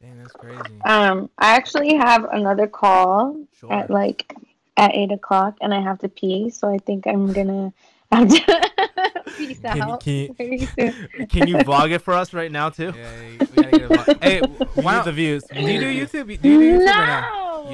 [0.00, 0.80] Dang, that's crazy.
[0.84, 3.72] Um, I actually have another call Sure.
[3.72, 4.32] at like
[4.76, 7.72] at eight o'clock, and I have to pee, so I think I'm gonna
[8.12, 11.26] have to peace Can you- out can you- very soon.
[11.28, 12.92] Can you vlog it for us right now too?
[12.96, 13.57] Yeah,
[13.88, 14.22] we gotta get a vlog.
[14.22, 15.44] Hey, don't, the views.
[15.44, 16.40] do you do YouTube?
[16.42, 17.20] Do you do YouTube or no?
[17.64, 17.70] no.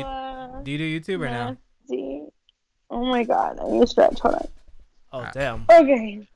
[0.59, 1.57] You- Do you do YouTube or no?
[1.89, 2.23] nasty.
[2.91, 4.21] Oh my god, I need to stretch.
[4.21, 4.49] Hold on.
[5.13, 6.27] Oh damn, Okay,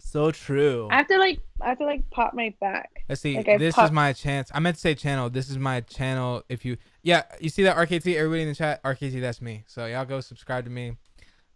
[0.00, 0.88] so true.
[0.90, 2.90] I have to like, I have to like pop my back.
[3.08, 3.36] Let's see.
[3.36, 4.50] Like, this is my chance.
[4.52, 5.30] I meant to say channel.
[5.30, 6.42] This is my channel.
[6.48, 8.16] If you, yeah, you see that RKT.
[8.16, 9.20] Everybody in the chat, RKT.
[9.20, 9.62] That's me.
[9.68, 10.96] So y'all go subscribe to me.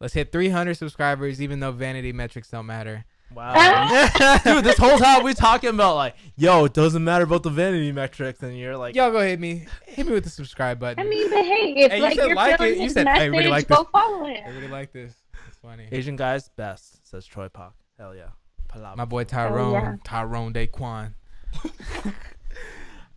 [0.00, 3.04] Let's hit 300 subscribers, even though vanity metrics don't matter.
[3.34, 4.08] Wow,
[4.44, 7.92] dude, this whole time we talking about like, yo, it doesn't matter about the vanity
[7.92, 9.66] metrics, and you're like, Y'all go hit me.
[9.86, 11.04] Hit me with the subscribe button.
[11.04, 12.78] I mean, but hey, if Hey, you like said you're like feeling it.
[12.82, 13.86] You said message, everybody like go this.
[13.92, 14.42] follow him.
[14.44, 15.14] I really like this.
[15.48, 15.86] It's funny.
[15.92, 17.74] Asian guys best, says Troy Park.
[17.98, 18.30] Hell yeah.
[18.68, 18.96] Palava.
[18.96, 19.96] My boy Tyrone, yeah.
[20.04, 21.14] Tyrone Daquan.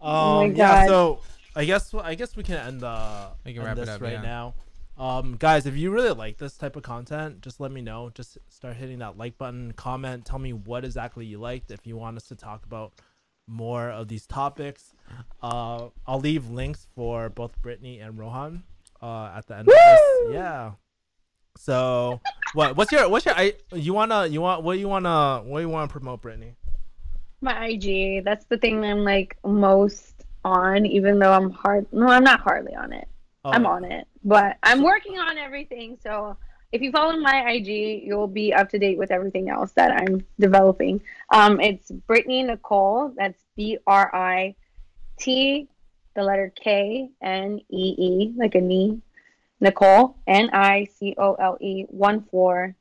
[0.06, 0.88] Oh my Um, yeah, God.
[0.90, 1.19] so
[1.56, 4.02] I guess I guess we can end the We can end wrap it this up,
[4.02, 4.22] right yeah.
[4.22, 4.53] now.
[4.98, 8.11] Um, guys, if you really like this type of content, just let me know.
[8.14, 11.72] Just start hitting that like button, comment, tell me what exactly you liked.
[11.72, 12.94] If you want us to talk about
[13.48, 14.94] more of these topics,
[15.41, 18.64] uh, I'll leave links for both Brittany and Rohan
[19.02, 20.34] uh, at the end of this.
[20.34, 20.72] Yeah.
[21.57, 22.22] So
[22.53, 22.76] what?
[22.76, 25.70] What's your what's your I you wanna you want what do you wanna what you
[25.70, 26.56] wanna promote, Brittany?
[27.41, 28.24] My IG.
[28.24, 31.86] That's the thing I'm like most on, even though I'm hard.
[31.91, 33.07] No, I'm not hardly on it.
[33.45, 35.98] Oh, I'm on it, but I'm working on everything.
[36.02, 36.38] So
[36.72, 40.26] if you follow my IG, you'll be up to date with everything else that I'm
[40.40, 41.02] developing.
[41.30, 43.14] Um, it's Brittany Nicole.
[43.18, 44.56] That's B R I
[45.20, 45.68] T,
[46.15, 49.02] the letter K N E E, like a knee.
[49.60, 52.76] Nicole N I C O L E one four.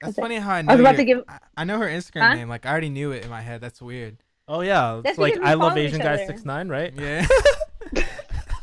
[0.00, 0.20] That's That's it.
[0.20, 0.72] funny how I know.
[0.74, 2.34] was about your- to give- I, I know her Instagram Huh?
[2.34, 2.48] name.
[2.48, 3.60] Like I already knew it in my head.
[3.60, 4.18] That's weird.
[4.46, 6.94] Oh yeah, That's like I love Asian each guys six nine, right?
[6.96, 7.26] Yeah.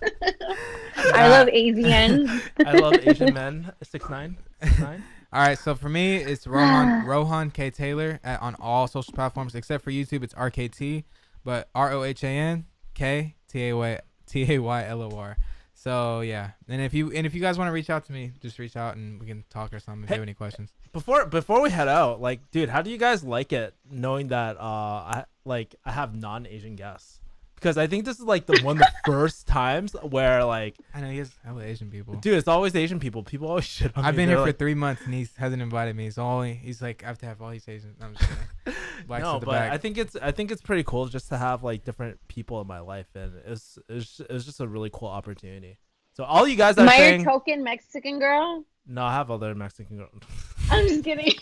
[1.13, 2.41] I love Asian.
[2.65, 5.03] I love Asian men six nine six nine.
[5.33, 9.53] All right, so for me, it's Rohan Rohan K Taylor at, on all social platforms
[9.55, 10.23] except for YouTube.
[10.23, 11.03] It's RKT,
[11.43, 15.17] but R O H A N K T A Y T A Y L O
[15.17, 15.37] R.
[15.73, 18.31] So yeah, and if you and if you guys want to reach out to me,
[18.41, 20.73] just reach out and we can talk or something if you have any questions.
[20.93, 24.57] Before before we head out, like, dude, how do you guys like it knowing that
[24.57, 27.19] uh I like I have non Asian guests?
[27.65, 31.01] Because I think this is like the one of the first times where like, I
[31.01, 32.13] know he has hella Asian people.
[32.13, 33.23] dude, it's always Asian people.
[33.23, 34.07] People always shit on me.
[34.07, 36.03] I've been They're here for three months and he hasn't invited me.
[36.03, 37.97] He's only he's like I have to have all these Asians.
[37.99, 38.79] I'm just kidding.
[39.07, 39.71] Blacks no, at the but back.
[39.71, 42.67] I think it's I think it's pretty cool just to have like different people in
[42.67, 45.79] my life, and it's it's it's just a really cool opportunity.
[46.13, 48.63] So all you guys that Am are I your saying, token Mexican girl?
[48.85, 50.11] no, I have other Mexican girls.
[50.69, 51.33] I'm just kidding.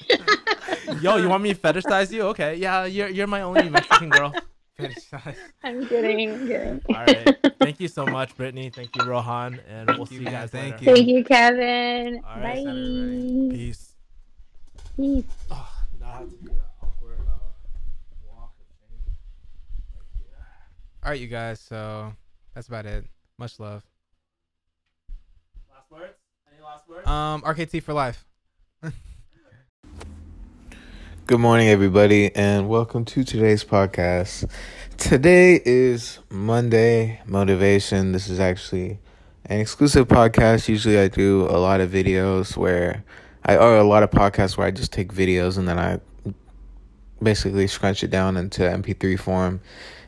[1.02, 2.22] Yo, you want me to fetishize you?
[2.28, 4.34] Okay, yeah, you're you're my only Mexican girl.
[4.80, 5.36] Fetishize.
[5.64, 6.32] I'm kidding.
[6.32, 6.82] I'm kidding.
[6.90, 8.72] All right, thank you so much, Brittany.
[8.72, 10.92] Thank you, Rohan, and we'll see you, you guys Thank later.
[10.92, 10.96] you.
[10.96, 12.24] Thank you, Kevin.
[12.26, 13.56] All right, Bye.
[13.56, 13.94] Peace.
[14.96, 15.26] Peace.
[15.52, 15.70] Oh,
[16.00, 17.32] now I have to do that awkward uh,
[18.28, 18.54] walk.
[21.04, 21.60] All right, you guys.
[21.60, 22.14] So
[22.56, 23.06] that's about it.
[23.38, 23.84] Much love.
[25.72, 26.18] Last words?
[26.52, 27.08] Any last words?
[27.08, 28.26] Um, RKT for life.
[31.26, 34.52] Good morning, everybody, and welcome to today's podcast.
[34.98, 38.12] Today is Monday Motivation.
[38.12, 39.00] This is actually
[39.46, 40.68] an exclusive podcast.
[40.68, 43.06] Usually, I do a lot of videos where
[43.46, 46.02] I, or a lot of podcasts where I just take videos and then I
[47.22, 49.62] basically scrunch it down into MP3 form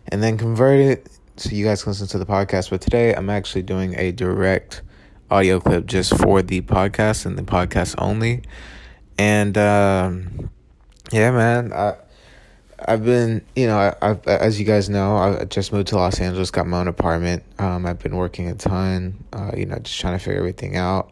[0.10, 2.72] and then convert it so you guys can listen to the podcast.
[2.72, 4.82] But today, I'm actually doing a direct
[5.32, 8.44] audio clip just for the podcast and the podcast only.
[9.18, 10.50] And, um,
[11.12, 11.74] yeah, man.
[11.74, 11.96] I
[12.88, 16.20] I've been, you know, I, I've, as you guys know, I just moved to Los
[16.20, 17.44] Angeles, got my own apartment.
[17.58, 21.12] Um, I've been working a ton, uh, you know, just trying to figure everything out,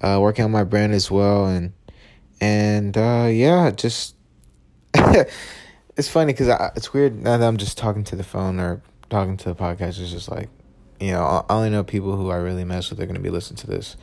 [0.00, 1.72] uh, working on my brand as well, and
[2.40, 4.16] and uh, yeah, just
[4.94, 9.36] it's funny because it's weird now that I'm just talking to the phone or talking
[9.36, 10.00] to the podcast.
[10.00, 10.48] It's just like,
[11.00, 13.58] you know, I only know people who I really mess with They're gonna be listening
[13.58, 13.96] to this.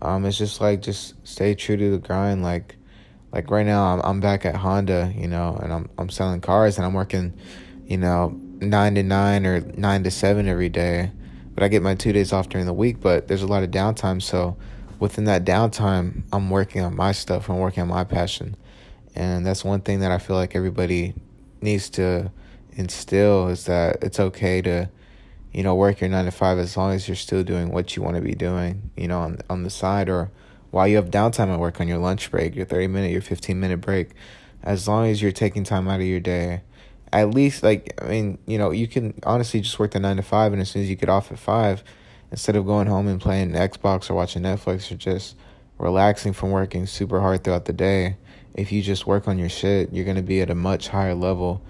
[0.00, 2.76] Um, it's just like just stay true to the grind, like
[3.32, 6.76] like right now I'm I'm back at Honda, you know, and I'm I'm selling cars
[6.76, 7.34] and I'm working,
[7.86, 11.12] you know, nine to nine or nine to seven every day.
[11.54, 13.70] But I get my two days off during the week, but there's a lot of
[13.70, 14.56] downtime, so
[15.00, 18.56] within that downtime I'm working on my stuff, I'm working on my passion.
[19.14, 21.14] And that's one thing that I feel like everybody
[21.60, 22.30] needs to
[22.72, 24.88] instill is that it's okay to,
[25.52, 28.02] you know, work your nine to five as long as you're still doing what you
[28.02, 30.30] want to be doing, you know, on on the side or
[30.70, 33.58] while you have downtime at work on your lunch break, your 30 minute, your 15
[33.58, 34.10] minute break,
[34.62, 36.62] as long as you're taking time out of your day,
[37.12, 40.22] at least like, I mean, you know, you can honestly just work the nine to
[40.22, 41.82] five and as soon as you get off at five,
[42.30, 45.36] instead of going home and playing Xbox or watching Netflix or just
[45.78, 48.16] relaxing from working super hard throughout the day,
[48.54, 51.14] if you just work on your shit, you're going to be at a much higher
[51.14, 51.62] level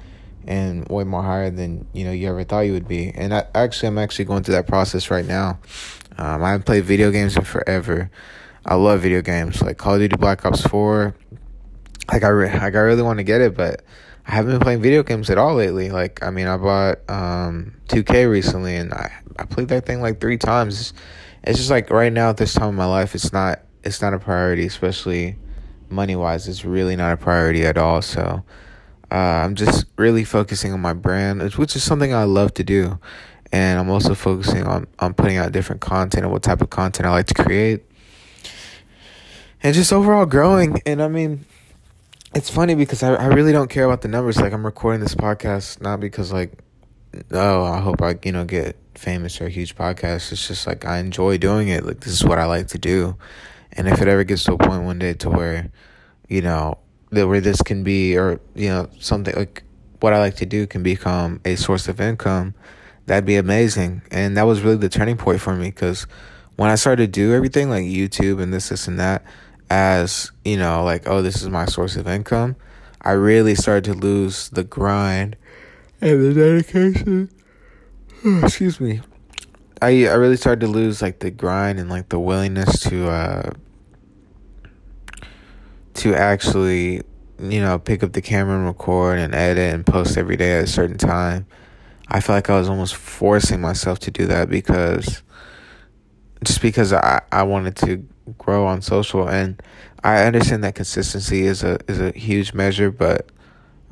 [0.47, 3.11] and way more higher than, you know, you ever thought you would be.
[3.11, 5.59] And I, actually, I'm actually going through that process right now.
[6.17, 8.11] Um, I haven't played video games in forever.
[8.69, 11.15] I love video games like Call of Duty Black Ops 4.
[12.13, 13.83] Like I, re- like I really want to get it, but
[14.27, 15.91] I haven't been playing video games at all lately.
[15.91, 20.21] Like I mean, I bought um 2K recently, and I I played that thing like
[20.21, 20.79] three times.
[20.79, 20.93] It's,
[21.45, 24.13] it's just like right now at this time of my life, it's not it's not
[24.13, 25.37] a priority, especially
[25.89, 26.47] money wise.
[26.47, 28.03] It's really not a priority at all.
[28.03, 28.45] So.
[29.11, 32.99] Uh, I'm just really focusing on my brand, which is something I love to do,
[33.51, 37.07] and I'm also focusing on on putting out different content and what type of content
[37.07, 37.88] I like to create
[39.63, 40.81] and just overall growing.
[40.87, 41.45] And I mean,
[42.35, 44.39] it's funny because I, I really don't care about the numbers.
[44.39, 46.53] Like I'm recording this podcast not because like,
[47.33, 50.33] oh, I hope I you know get famous or a huge podcast.
[50.33, 51.85] It's just like I enjoy doing it.
[51.85, 53.17] Like this is what I like to do.
[53.73, 55.71] And if it ever gets to a point one day to where,
[56.29, 56.79] you know,
[57.11, 59.63] that where this can be or you know something like
[60.01, 62.55] what I like to do can become a source of income,
[63.07, 64.03] that'd be amazing.
[64.11, 66.07] And that was really the turning point for me because
[66.57, 69.25] when I started to do everything like YouTube and this, this, and that,
[69.71, 72.57] as, you know, like, oh, this is my source of income,
[73.03, 75.37] I really started to lose the grind
[76.01, 77.31] and the dedication.
[78.43, 79.01] Excuse me.
[79.81, 83.51] I I really started to lose like the grind and like the willingness to uh
[85.95, 87.03] to actually,
[87.41, 90.65] you know, pick up the camera and record and edit and post every day at
[90.65, 91.47] a certain time.
[92.09, 95.23] I felt like I was almost forcing myself to do that because
[96.45, 99.63] just because I, I wanted to grow on social and
[100.05, 103.31] I understand that consistency is a is a huge measure, but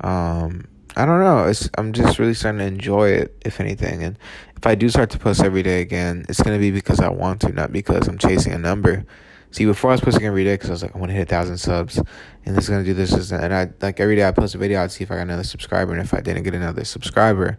[0.01, 1.45] um, I don't know.
[1.45, 4.03] It's I'm just really starting to enjoy it, if anything.
[4.03, 4.17] And
[4.55, 7.41] if I do start to post every day again, it's gonna be because I want
[7.41, 9.05] to, not because I'm chasing a number.
[9.51, 11.23] See, before I was posting every day because I was like, I want to hit
[11.23, 11.97] a thousand subs,
[12.45, 14.57] and this is gonna do this, this, and I like every day I post a
[14.57, 17.57] video, I'd see if I got another subscriber, and if I didn't get another subscriber,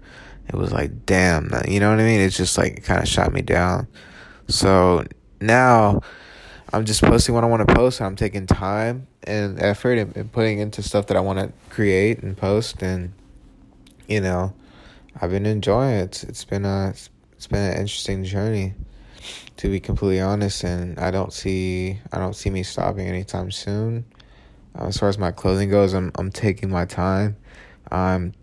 [0.48, 2.20] it was like, damn, you know what I mean?
[2.20, 3.88] It's just like kind of shot me down.
[4.48, 5.04] So
[5.40, 6.00] now
[6.70, 8.02] I'm just posting what I want to post.
[8.02, 12.22] I'm taking time and effort and, and putting into stuff that I want to create
[12.22, 12.82] and post.
[12.82, 13.14] And
[14.06, 14.52] you know,
[15.18, 16.02] I've been enjoying it.
[16.02, 16.90] It's, it's been a
[17.32, 18.74] it's been an interesting journey,
[19.56, 20.62] to be completely honest.
[20.62, 24.04] And I don't see I don't see me stopping anytime soon.
[24.78, 27.36] Uh, as far as my clothing goes, I'm I'm taking my time.
[27.90, 28.34] I'm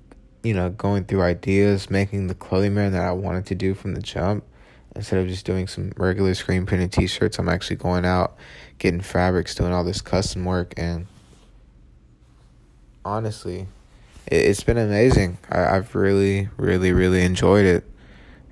[0.42, 3.94] you know going through ideas, making the clothing brand that I wanted to do from
[3.94, 4.44] the jump
[4.96, 8.36] instead of just doing some regular screen printed t-shirts i'm actually going out
[8.78, 11.08] getting fabrics doing all this custom work and
[13.04, 13.68] honestly
[14.28, 15.38] it, has been amazing.
[15.50, 17.84] I, i've really really really enjoyed it.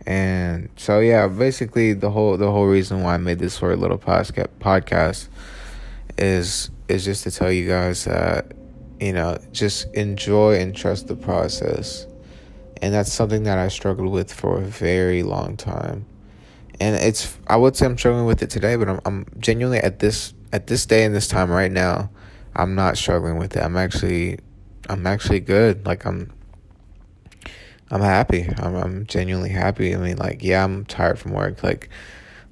[0.05, 3.97] And so yeah basically the whole the whole reason why i made this short little
[3.97, 5.27] podcast
[6.17, 8.51] is is just to tell you guys that
[8.99, 12.05] you know just enjoy and trust the process.
[12.81, 16.05] And that's something that i struggled with for a very long time
[16.79, 19.99] and it's I would say I'm struggling with it today, but I'm I'm genuinely at
[19.99, 22.09] this at this day and this time right now,
[22.55, 23.63] I'm not struggling with it.
[23.63, 24.39] I'm actually
[24.89, 25.85] I'm actually good.
[25.85, 26.31] Like I'm
[27.91, 28.49] I'm happy.
[28.57, 29.93] I'm I'm genuinely happy.
[29.93, 31.63] I mean like yeah, I'm tired from work.
[31.63, 31.89] Like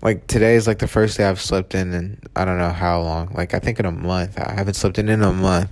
[0.01, 3.01] like today is like the first day I've slept in and I don't know how
[3.01, 3.33] long.
[3.33, 4.39] Like I think in a month.
[4.39, 5.69] I haven't slept in in a month.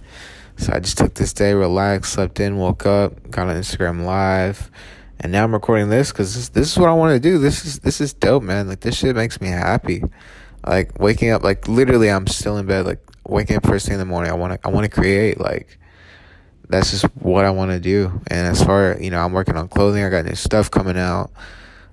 [0.58, 4.70] So I just took this day, relaxed, slept in, woke up, got on Instagram live
[5.20, 7.38] and now I'm recording this because this, this is what I want to do.
[7.38, 8.68] This is this is dope, man.
[8.68, 10.04] Like this shit makes me happy.
[10.66, 12.86] Like waking up, like literally, I'm still in bed.
[12.86, 14.32] Like waking up first thing in the morning.
[14.32, 15.40] I want to I want to create.
[15.40, 15.78] Like
[16.70, 18.22] that's just what I want to do.
[18.28, 20.04] And as far you know, I'm working on clothing.
[20.04, 21.32] I got new stuff coming out.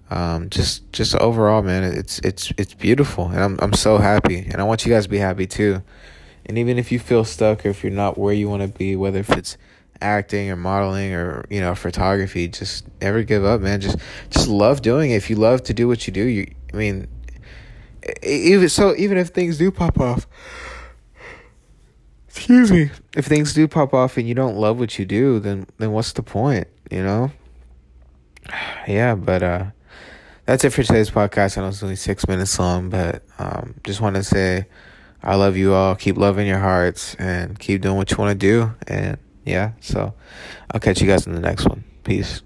[0.08, 4.60] Um, just just overall, man, it's it's it's beautiful, and I'm I'm so happy, and
[4.60, 5.82] I want you guys to be happy too.
[6.44, 8.94] And even if you feel stuck or if you're not where you want to be,
[8.94, 9.56] whether if it's
[10.00, 13.80] acting or modeling or you know photography, just never give up, man.
[13.80, 13.98] Just
[14.30, 15.16] just love doing it.
[15.16, 17.08] If you love to do what you do, you I mean,
[18.22, 20.26] even so, even if things do pop off
[22.36, 25.66] excuse me if things do pop off and you don't love what you do then
[25.78, 27.30] then what's the point you know
[28.86, 29.64] yeah but uh
[30.44, 34.02] that's it for today's podcast i know it's only six minutes long but um just
[34.02, 34.66] want to say
[35.22, 38.46] i love you all keep loving your hearts and keep doing what you want to
[38.46, 39.16] do and
[39.46, 39.72] yeah?
[39.80, 40.12] So
[40.70, 41.84] i'll catch you guys in the next one.
[42.04, 42.42] Peace